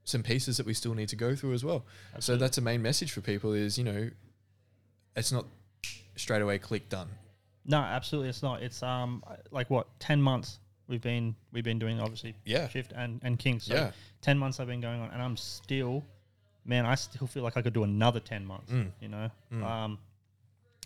some 0.03 0.21
pieces 0.21 0.57
that 0.57 0.65
we 0.67 0.75
still 0.75 0.93
need 0.93 1.09
to 1.09 1.15
go 1.15 1.35
through 1.35 1.53
as 1.53 1.65
well. 1.65 1.85
So 2.19 2.37
that's 2.37 2.59
a 2.59 2.61
main 2.61 2.81
message 2.83 3.11
for 3.11 3.21
people 3.21 3.51
is, 3.53 3.79
you 3.79 3.83
know, 3.83 4.09
it's 5.15 5.31
not 5.31 5.45
straight 6.15 6.43
away 6.43 6.59
click 6.59 6.87
done. 6.87 7.09
No, 7.65 7.79
absolutely, 7.79 8.29
it's 8.29 8.43
not. 8.43 8.61
It's 8.61 8.81
um 8.83 9.23
like 9.51 9.69
what 9.71 9.87
ten 9.99 10.21
months 10.21 10.59
we've 10.87 11.01
been 11.01 11.35
we've 11.51 11.63
been 11.65 11.79
doing 11.79 11.99
obviously 11.99 12.35
Yeah. 12.45 12.69
shift 12.69 12.93
and 12.95 13.19
and 13.23 13.37
Kings. 13.39 13.65
So 13.65 13.73
Yeah. 13.73 13.91
ten 14.21 14.37
months 14.37 14.59
I've 14.59 14.67
been 14.67 14.81
going 14.81 15.01
on, 15.01 15.09
and 15.11 15.21
I'm 15.21 15.35
still, 15.35 16.03
man, 16.67 16.85
I 16.85 16.95
still 16.95 17.25
feel 17.27 17.41
like 17.43 17.57
I 17.57 17.61
could 17.63 17.73
do 17.73 17.83
another 17.83 18.19
ten 18.19 18.45
months. 18.45 18.71
Mm. 18.71 18.91
You 19.01 19.07
know, 19.07 19.31
Mm. 19.53 19.63
um, 19.63 19.97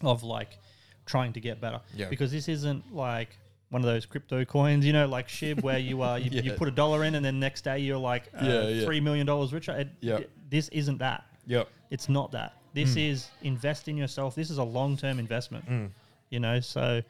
of 0.04 0.24
like 0.24 0.58
trying 1.06 1.34
to 1.34 1.40
get 1.40 1.60
better. 1.60 1.82
Yeah. 1.96 2.08
Because 2.10 2.32
this 2.32 2.48
isn't 2.48 2.94
like 2.96 3.30
one 3.70 3.82
of 3.82 3.86
those 3.86 4.06
crypto 4.06 4.46
coins, 4.46 4.86
you 4.86 4.94
know, 4.94 5.08
like 5.08 5.28
SHIB, 5.28 5.62
where 5.64 5.78
you 5.80 6.02
uh 6.04 6.16
you, 6.16 6.30
you 6.44 6.54
put 6.54 6.68
a 6.68 6.72
dollar 6.72 7.04
in, 7.04 7.16
and 7.16 7.26
then 7.26 7.40
next 7.40 7.64
day 7.64 7.80
you're 7.80 7.98
like 7.98 8.24
uh, 8.40 8.46
Yeah, 8.46 8.68
yeah. 8.68 8.86
three 8.86 9.00
million 9.02 9.26
dollars 9.26 9.52
richer. 9.54 9.72
It, 9.74 9.90
Yeah. 10.00 10.20
this 10.50 10.70
isn't 10.70 11.00
that. 11.00 11.26
Yep. 11.48 11.68
It's 11.90 12.08
not 12.10 12.32
that. 12.32 12.54
This 12.74 12.96
Mm. 12.96 13.10
is 13.12 13.30
invest 13.42 13.88
in 13.90 13.98
yourself. 13.98 14.36
This 14.36 14.50
is 14.50 14.58
a 14.58 14.64
long 14.64 14.96
term 14.98 15.20
investment 15.20 15.68
Mm. 15.70 15.90
you 16.30 16.40
know 16.40 16.60
so 16.62 17.02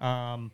um 0.00 0.50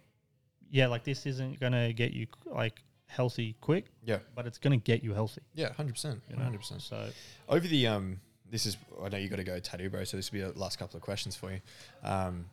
yeah 0.71 0.87
like 0.87 1.03
this 1.05 1.25
isn't 1.27 1.59
gonna 1.59 1.93
get 1.93 2.13
you 2.13 2.27
like 2.47 2.83
healthy 3.11 3.57
quick 3.61 3.87
Yeah. 4.05 4.19
but 4.35 4.47
it's 4.47 4.59
gonna 4.59 4.77
get 4.77 5.03
you 5.03 5.13
healthy 5.15 5.43
Yeah. 5.55 5.71
100%. 5.75 6.21
100%. 6.33 6.81
so 6.81 7.11
over 7.49 7.67
the 7.67 7.87
um 7.87 8.21
this 8.51 8.67
is 8.67 8.77
I 9.03 9.09
know 9.09 9.19
you 9.19 9.29
got 9.29 9.37
to 9.37 9.45
go 9.45 9.59
tattoo 9.61 9.91
bro 9.91 10.05
so 10.05 10.17
this 10.17 10.31
will 10.33 10.39
be 10.47 10.53
the 10.53 10.59
last 10.59 10.79
couple 10.79 10.97
of 10.97 11.03
questions 11.03 11.37
for 11.37 11.53
you 11.53 11.61
um 12.03 12.47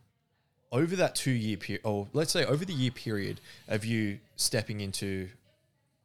over 0.71 0.95
that 0.97 1.15
two 1.15 1.31
year 1.31 1.57
period 1.57 1.81
or 1.85 2.07
let's 2.13 2.31
say 2.31 2.43
over 2.45 2.65
the 2.65 2.73
year 2.73 2.91
period 2.91 3.39
of 3.67 3.85
you 3.85 4.19
stepping 4.35 4.81
into 4.81 5.29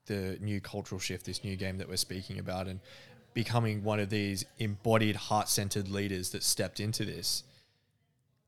the 0.06 0.36
new 0.40 0.60
cultural 0.60 0.98
shift 1.00 1.26
this 1.26 1.42
new 1.42 1.56
game 1.56 1.78
that 1.78 1.88
we're 1.88 1.96
speaking 1.96 2.38
about 2.38 2.66
and 2.68 2.80
becoming 3.34 3.82
one 3.82 3.98
of 4.00 4.10
these 4.10 4.44
embodied 4.58 5.16
heart-centered 5.16 5.88
leaders 5.88 6.30
that 6.30 6.42
stepped 6.42 6.78
into 6.80 7.04
this 7.04 7.42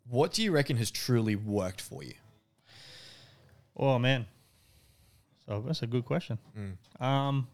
what 0.09 0.33
do 0.33 0.43
you 0.43 0.51
reckon 0.53 0.77
has 0.77 0.91
truly 0.91 1.35
worked 1.37 1.81
for 1.81 2.03
you 2.03 2.15
oh 3.77 3.99
man 3.99 4.27
so 5.47 5.63
that's 5.67 5.83
a 5.83 5.87
good 5.87 6.05
question. 6.05 6.39
Um 7.01 7.49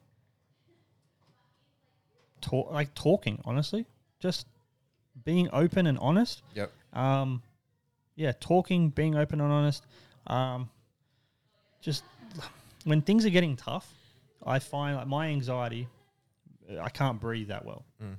talk, 2.41 2.71
like 2.73 2.95
talking 2.95 3.41
honestly. 3.45 3.87
Just 4.21 4.47
being 5.25 5.49
open 5.53 5.87
and 5.87 5.99
honest. 5.99 6.43
Yep. 6.55 6.73
Um 6.93 7.43
yeah 8.17 8.33
talking 8.41 8.91
being 8.91 9.17
open 9.17 9.41
and 9.41 9.53
honest. 9.53 9.87
Um 10.27 10.71
just 11.81 12.05
when 12.85 13.03
things 13.03 13.27
are 13.27 13.31
getting 13.31 13.57
tough 13.57 13.93
i 14.47 14.59
find 14.59 14.97
like 14.97 15.07
my 15.07 15.29
anxiety 15.29 15.89
i 16.81 16.89
can't 16.89 17.21
breathe 17.21 17.49
that 17.49 17.65
well. 17.65 17.85
Mm. 18.03 18.17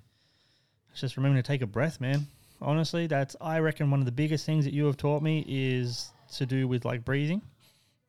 it's 0.92 1.02
just 1.02 1.18
remembering 1.18 1.42
to 1.42 1.48
take 1.48 1.62
a 1.62 1.68
breath 1.68 2.02
man. 2.02 2.28
Honestly 2.62 3.08
that's 3.08 3.36
i 3.40 3.60
reckon 3.60 3.90
one 3.90 4.00
of 4.00 4.06
the 4.06 4.12
biggest 4.12 4.46
things 4.46 4.66
that 4.66 4.74
you 4.74 4.86
have 4.86 4.98
taught 4.98 5.22
me 5.24 5.46
is 5.48 6.12
to 6.36 6.46
do 6.46 6.68
with 6.68 6.86
like 6.86 7.06
breathing. 7.06 7.42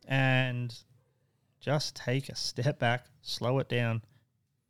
And 0.08 0.74
just 1.62 1.96
take 1.96 2.28
a 2.28 2.36
step 2.36 2.78
back 2.78 3.06
slow 3.22 3.58
it 3.58 3.68
down 3.70 4.02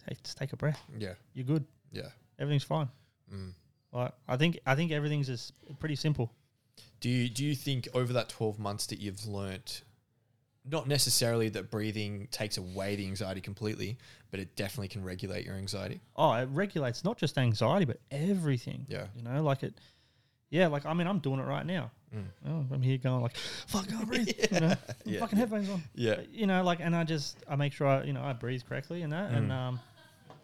take 0.09 0.23
just 0.23 0.39
take 0.39 0.53
a 0.53 0.57
breath 0.57 0.81
yeah 0.97 1.15
you're 1.35 1.45
good 1.45 1.65
yeah 1.91 2.09
everything's 2.39 2.63
fine 2.63 2.89
mm. 3.35 3.51
like 3.93 4.13
i 4.29 4.37
think 4.37 4.61
i 4.67 4.77
think 4.77 4.93
everything's 4.93 5.27
just 5.27 5.53
pretty 5.81 5.97
simple 5.97 6.31
Do 7.01 7.09
you 7.09 7.29
do 7.29 7.45
you 7.45 7.55
think 7.57 7.89
over 7.95 8.13
that 8.13 8.29
twelve 8.29 8.59
months 8.59 8.87
that 8.87 9.01
you've 9.01 9.27
learnt, 9.27 9.83
not 10.65 10.87
necessarily 10.87 11.49
that 11.51 11.71
breathing 11.71 12.29
takes 12.31 12.57
away 12.59 12.95
the 12.95 13.07
anxiety 13.07 13.41
completely, 13.41 13.99
but 14.31 14.39
it 14.39 14.55
definitely 14.55 14.89
can 14.89 15.03
regulate 15.05 15.45
your 15.45 15.57
anxiety? 15.57 16.01
oh, 16.15 16.33
it 16.35 16.49
regulates 16.53 17.03
not 17.05 17.19
just 17.19 17.37
anxiety, 17.39 17.85
but 17.85 17.99
everything. 18.13 18.87
Yeah. 18.89 19.07
You 19.17 19.23
know, 19.25 19.43
like 19.43 19.65
it, 19.65 19.75
yeah, 20.53 20.67
like, 20.69 20.85
I 20.87 20.93
mean, 20.93 21.07
I'm 21.07 21.19
doing 21.19 21.41
it 21.41 21.45
right 21.45 21.65
now. 21.65 21.91
Mm. 22.15 22.25
Oh, 22.47 22.67
I'm 22.75 22.83
here 22.83 22.99
going 22.99 23.23
like, 23.23 23.37
fuck, 23.67 23.87
I 23.99 24.05
breathe. 24.11 24.29
You 24.53 24.61
know, 24.61 24.75
Yeah. 25.07 25.21
fucking 25.25 25.39
headphones 25.39 25.71
on. 25.71 25.83
Yeah. 25.95 26.21
You 26.31 26.47
know, 26.47 26.63
like, 26.63 26.81
and 26.81 26.95
I 26.95 27.05
just, 27.05 27.39
I 27.49 27.57
make 27.57 27.73
sure 27.73 27.87
I, 27.87 28.05
you 28.05 28.13
know, 28.13 28.23
I 28.23 28.35
breathe 28.35 28.63
correctly 28.69 29.01
and 29.03 29.13
that. 29.13 29.31
And, 29.33 29.51
Mm. 29.51 29.55
um, 29.55 29.81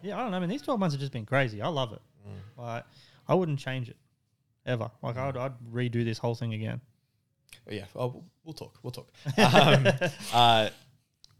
yeah, 0.01 0.17
I 0.17 0.21
don't 0.23 0.31
know. 0.31 0.37
I 0.37 0.39
mean, 0.39 0.49
these 0.49 0.63
12 0.63 0.79
months 0.79 0.95
have 0.95 0.99
just 0.99 1.11
been 1.13 1.25
crazy. 1.27 1.61
I 1.61 1.67
love 1.67 1.93
it. 1.93 2.01
Mm. 2.27 2.61
Like, 2.63 2.83
I 3.27 3.35
wouldn't 3.35 3.59
change 3.59 3.87
it 3.89 3.97
ever. 4.65 4.89
Like, 5.03 5.15
I'd, 5.17 5.37
I'd 5.37 5.53
redo 5.71 6.03
this 6.03 6.17
whole 6.17 6.33
thing 6.35 6.53
again. 6.55 6.81
But 7.65 7.75
yeah, 7.75 7.85
oh, 7.95 8.23
we'll 8.43 8.53
talk. 8.55 8.79
We'll 8.81 8.91
talk. 8.91 9.11
Um, 9.37 9.87
uh, 10.33 10.69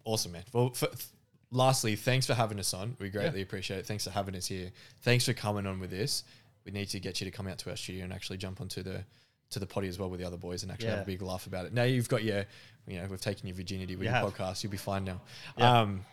awesome, 0.06 0.32
man. 0.34 0.44
Well, 0.54 0.72
f- 0.76 0.84
f- 0.94 1.08
lastly, 1.52 1.96
thanks 1.96 2.28
for 2.28 2.36
having 2.36 2.60
us 2.60 2.74
on. 2.76 2.96
We 3.00 3.10
greatly 3.10 3.42
appreciate 3.42 3.78
it. 3.80 3.86
Thanks 3.88 4.04
for 4.04 4.12
having 4.12 4.36
us 4.36 4.46
here. 4.46 4.72
Thanks 5.02 5.26
for 5.26 5.34
coming 5.34 5.66
on 5.66 5.80
with 5.80 5.90
this. 5.90 6.24
We 6.72 6.80
need 6.80 6.90
to 6.90 7.00
get 7.00 7.20
you 7.20 7.26
to 7.26 7.32
come 7.32 7.48
out 7.48 7.58
to 7.60 7.72
our 7.72 7.76
studio 7.76 8.04
and 8.04 8.14
actually 8.14 8.38
jump 8.38 8.62
onto 8.62 8.84
the 8.84 9.04
to 9.50 9.58
the 9.58 9.66
potty 9.66 9.88
as 9.88 9.98
well 9.98 10.08
with 10.12 10.20
the 10.20 10.28
other 10.28 10.38
boys 10.38 10.62
and 10.62 10.72
actually 10.72 10.90
have 10.90 11.00
a 11.00 11.06
big 11.06 11.24
laugh 11.24 11.48
about 11.48 11.66
it. 11.66 11.74
Now 11.74 11.82
you've 11.82 12.08
got 12.08 12.24
your, 12.24 12.46
you 12.88 12.98
know, 13.02 13.08
we've 13.10 13.20
taken 13.20 13.48
your 13.48 13.56
virginity 13.56 13.96
with 13.96 14.06
You 14.06 14.12
your 14.12 14.20
have. 14.22 14.32
podcast. 14.32 14.62
You'll 14.62 14.70
be 14.70 14.78
fine 14.78 15.04
now. 15.06 15.20
Yeah. 15.58 15.80
Um, 15.82 16.06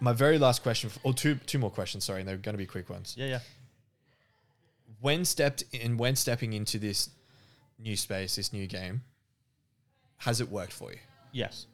my 0.00 0.14
very 0.14 0.38
last 0.38 0.62
question, 0.62 0.90
or 1.02 1.12
two 1.12 1.34
two 1.46 1.58
more 1.58 1.70
questions. 1.70 2.04
Sorry, 2.04 2.20
and 2.20 2.28
they're 2.28 2.38
going 2.38 2.54
to 2.54 2.58
be 2.58 2.64
quick 2.64 2.88
ones. 2.88 3.14
Yeah, 3.18 3.26
yeah. 3.26 3.38
When 5.02 5.26
stepped 5.26 5.64
in, 5.72 5.98
when 5.98 6.16
stepping 6.16 6.54
into 6.54 6.78
this 6.78 7.10
new 7.78 7.94
space, 7.96 8.36
this 8.36 8.50
new 8.52 8.66
game, 8.66 9.02
has 10.18 10.40
it 10.40 10.48
worked 10.50 10.72
for 10.72 10.90
you? 10.92 10.98
Yes. 11.32 11.66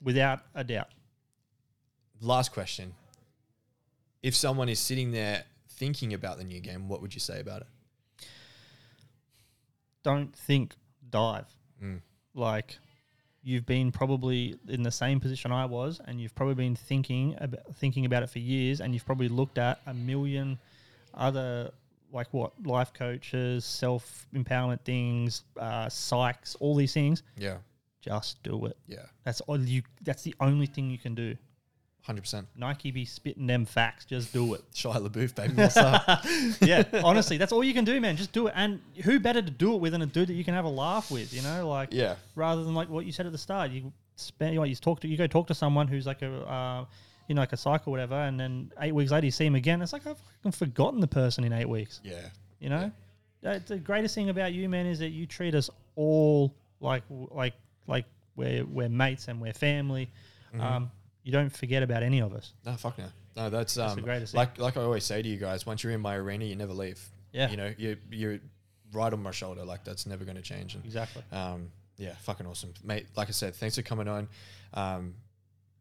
Without 0.00 0.40
a 0.54 0.62
doubt. 0.62 0.88
last 2.20 2.52
question. 2.52 2.94
If 4.22 4.36
someone 4.36 4.68
is 4.68 4.78
sitting 4.78 5.10
there 5.10 5.44
thinking 5.80 6.12
about 6.12 6.36
the 6.36 6.44
new 6.44 6.60
game, 6.60 6.88
what 6.88 7.00
would 7.00 7.14
you 7.14 7.20
say 7.20 7.40
about 7.40 7.62
it? 7.62 7.66
Don't 10.04 10.34
think, 10.36 10.74
dive. 11.08 11.46
Mm. 11.82 12.02
Like, 12.34 12.78
you've 13.42 13.64
been 13.64 13.90
probably 13.90 14.56
in 14.68 14.82
the 14.82 14.90
same 14.90 15.20
position 15.20 15.50
I 15.52 15.64
was, 15.64 16.00
and 16.06 16.20
you've 16.20 16.34
probably 16.34 16.54
been 16.54 16.76
thinking 16.76 17.34
about 17.40 17.74
thinking 17.76 18.04
about 18.04 18.22
it 18.22 18.28
for 18.28 18.38
years, 18.38 18.80
and 18.80 18.92
you've 18.92 19.06
probably 19.06 19.28
looked 19.28 19.58
at 19.58 19.80
a 19.86 19.94
million 19.94 20.58
other 21.14 21.70
like 22.12 22.28
what 22.32 22.52
life 22.64 22.92
coaches, 22.92 23.64
self 23.64 24.26
empowerment 24.34 24.80
things, 24.82 25.44
uh, 25.58 25.86
psychs, 25.86 26.56
all 26.60 26.76
these 26.76 26.92
things. 26.92 27.22
Yeah. 27.36 27.56
Just 28.02 28.42
do 28.42 28.66
it. 28.66 28.76
Yeah. 28.86 29.06
That's 29.24 29.40
all 29.42 29.58
you. 29.58 29.82
That's 30.02 30.22
the 30.22 30.34
only 30.40 30.66
thing 30.66 30.90
you 30.90 30.98
can 30.98 31.14
do. 31.14 31.36
Hundred 32.02 32.22
percent. 32.22 32.46
Nike 32.56 32.90
be 32.90 33.04
spitting 33.04 33.46
them 33.46 33.64
facts. 33.66 34.04
Just 34.04 34.32
do 34.32 34.54
it. 34.54 34.62
Shia 34.74 34.96
LaBeouf, 35.06 35.34
baby. 35.34 35.54
What's 35.54 35.76
up? 35.76 36.24
yeah, 36.60 36.82
honestly, 37.04 37.36
that's 37.36 37.52
all 37.52 37.62
you 37.62 37.74
can 37.74 37.84
do, 37.84 38.00
man. 38.00 38.16
Just 38.16 38.32
do 38.32 38.46
it. 38.46 38.54
And 38.56 38.80
who 39.04 39.20
better 39.20 39.42
to 39.42 39.50
do 39.50 39.74
it 39.74 39.80
with 39.80 39.92
than 39.92 40.02
a 40.02 40.06
dude 40.06 40.28
that 40.28 40.34
you 40.34 40.42
can 40.44 40.54
have 40.54 40.64
a 40.64 40.68
laugh 40.70 41.10
with? 41.10 41.32
You 41.34 41.42
know, 41.42 41.68
like 41.68 41.90
Yeah. 41.92 42.16
rather 42.34 42.64
than 42.64 42.74
like 42.74 42.88
what 42.88 43.04
you 43.04 43.12
said 43.12 43.26
at 43.26 43.32
the 43.32 43.38
start. 43.38 43.70
You 43.70 43.92
spend 44.16 44.54
you, 44.54 44.60
know, 44.60 44.64
you 44.64 44.74
talk 44.74 45.00
to 45.00 45.08
you 45.08 45.16
go 45.16 45.26
talk 45.26 45.46
to 45.48 45.54
someone 45.54 45.88
who's 45.88 46.06
like 46.06 46.22
a 46.22 46.32
uh, 46.32 46.84
you 47.28 47.34
know 47.34 47.42
like 47.42 47.52
a 47.52 47.56
psych 47.56 47.86
or 47.86 47.90
whatever, 47.90 48.14
and 48.14 48.40
then 48.40 48.72
eight 48.80 48.94
weeks 48.94 49.10
later 49.12 49.26
you 49.26 49.30
see 49.30 49.46
him 49.46 49.54
again. 49.54 49.82
It's 49.82 49.92
like 49.92 50.06
I've 50.06 50.18
fucking 50.18 50.52
forgotten 50.52 51.00
the 51.00 51.06
person 51.06 51.44
in 51.44 51.52
eight 51.52 51.68
weeks. 51.68 52.00
Yeah. 52.02 52.28
You 52.60 52.70
know, 52.70 52.90
Uh, 53.44 53.58
the 53.66 53.76
greatest 53.78 54.14
thing 54.14 54.30
about 54.30 54.52
you, 54.52 54.68
man, 54.68 54.86
is 54.86 54.98
that 55.00 55.10
you 55.10 55.26
treat 55.26 55.54
us 55.54 55.68
all 55.96 56.54
like 56.80 57.02
like 57.10 57.54
like 57.86 58.06
we're 58.36 58.64
we're 58.64 58.88
mates 58.88 59.28
and 59.28 59.40
we're 59.40 59.52
family. 59.52 60.10
Mm-hmm. 60.54 60.60
Um, 60.60 60.90
you 61.22 61.32
don't 61.32 61.54
forget 61.54 61.82
about 61.82 62.02
any 62.02 62.20
of 62.20 62.34
us. 62.34 62.52
No, 62.64 62.74
fuck 62.74 62.98
no. 62.98 63.06
No, 63.36 63.50
that's 63.50 63.78
um, 63.78 63.96
the 63.96 64.02
greatest 64.02 64.32
thing. 64.32 64.38
like 64.38 64.58
like 64.58 64.76
I 64.76 64.82
always 64.82 65.04
say 65.04 65.22
to 65.22 65.28
you 65.28 65.36
guys. 65.36 65.66
Once 65.66 65.82
you're 65.82 65.92
in 65.92 66.00
my 66.00 66.16
arena, 66.16 66.44
you 66.44 66.56
never 66.56 66.72
leave. 66.72 67.00
Yeah. 67.32 67.50
You 67.50 67.56
know, 67.56 67.72
you 67.76 67.96
you're 68.10 68.38
right 68.92 69.12
on 69.12 69.22
my 69.22 69.30
shoulder. 69.30 69.64
Like 69.64 69.84
that's 69.84 70.06
never 70.06 70.24
going 70.24 70.36
to 70.36 70.42
change. 70.42 70.74
And 70.74 70.84
Exactly. 70.84 71.22
Um, 71.32 71.70
yeah, 71.96 72.14
fucking 72.22 72.46
awesome, 72.46 72.72
mate. 72.82 73.06
Like 73.14 73.28
I 73.28 73.32
said, 73.32 73.54
thanks 73.54 73.76
for 73.76 73.82
coming 73.82 74.08
on. 74.08 74.28
Um, 74.72 75.14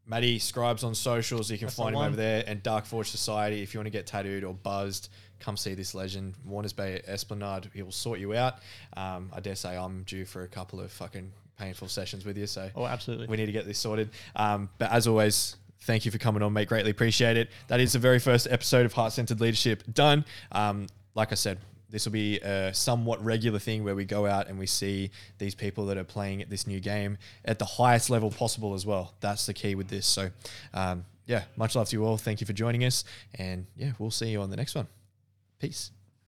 Matty 0.05 0.39
Scribes 0.39 0.83
on 0.83 0.95
socials. 0.95 1.51
You 1.51 1.57
can 1.57 1.67
That's 1.67 1.77
find 1.77 1.95
him 1.95 2.01
over 2.01 2.15
there. 2.15 2.43
And 2.45 2.61
Dark 2.63 2.85
Forge 2.85 3.09
Society. 3.09 3.61
If 3.61 3.73
you 3.73 3.79
want 3.79 3.85
to 3.85 3.91
get 3.91 4.07
tattooed 4.07 4.43
or 4.43 4.53
buzzed, 4.53 5.09
come 5.39 5.55
see 5.55 5.75
this 5.75 5.93
legend. 5.93 6.33
Warners 6.43 6.73
Bay 6.73 7.01
Esplanade. 7.07 7.69
He 7.73 7.83
will 7.83 7.91
sort 7.91 8.19
you 8.19 8.33
out. 8.33 8.55
Um, 8.97 9.31
I 9.33 9.39
dare 9.39 9.55
say 9.55 9.77
I'm 9.77 10.03
due 10.03 10.25
for 10.25 10.41
a 10.41 10.47
couple 10.47 10.81
of 10.81 10.91
fucking 10.91 11.31
painful 11.59 11.87
sessions 11.89 12.25
with 12.25 12.37
you. 12.37 12.47
So 12.47 12.69
Oh, 12.75 12.85
absolutely. 12.85 13.27
we 13.27 13.37
need 13.37 13.45
to 13.47 13.51
get 13.51 13.65
this 13.65 13.77
sorted. 13.77 14.09
Um, 14.35 14.69
but 14.77 14.91
as 14.91 15.05
always, 15.07 15.55
thank 15.81 16.05
you 16.05 16.11
for 16.11 16.17
coming 16.17 16.41
on, 16.41 16.53
mate. 16.53 16.67
Greatly 16.67 16.91
appreciate 16.91 17.37
it. 17.37 17.49
That 17.67 17.79
is 17.79 17.93
the 17.93 17.99
very 17.99 18.19
first 18.19 18.47
episode 18.49 18.85
of 18.85 18.93
Heart 18.93 19.13
Centred 19.13 19.39
Leadership 19.41 19.83
done. 19.93 20.25
Um, 20.51 20.87
like 21.15 21.31
I 21.31 21.35
said, 21.35 21.59
this 21.91 22.05
will 22.05 22.11
be 22.11 22.39
a 22.39 22.71
somewhat 22.73 23.23
regular 23.25 23.57
thing 23.59 23.83
where 23.83 23.95
we 23.95 24.05
go 24.05 24.25
out 24.27 24.47
and 24.47 24.59
we 24.59 24.67
see 24.67 25.09
these 25.39 25.55
people 25.55 25.87
that 25.87 25.97
are 25.97 26.03
playing 26.03 26.45
this 26.47 26.67
new 26.67 26.79
game 26.79 27.17
at 27.45 27.57
the 27.59 27.65
highest 27.65 28.09
level 28.11 28.29
possible 28.29 28.73
as 28.75 28.85
well. 28.85 29.13
That's 29.21 29.45
the 29.47 29.53
key 29.55 29.73
with 29.75 29.87
this. 29.87 30.05
So, 30.05 30.29
um, 30.73 31.03
yeah, 31.25 31.43
much 31.57 31.75
love 31.75 31.89
to 31.89 31.95
you 31.95 32.05
all. 32.05 32.17
Thank 32.17 32.41
you 32.41 32.47
for 32.47 32.53
joining 32.53 32.83
us. 32.85 33.03
And 33.35 33.65
yeah, 33.75 33.93
we'll 33.97 34.11
see 34.11 34.29
you 34.29 34.41
on 34.41 34.49
the 34.51 34.55
next 34.57 34.75
one. 34.75 34.87
Peace. 35.59 35.91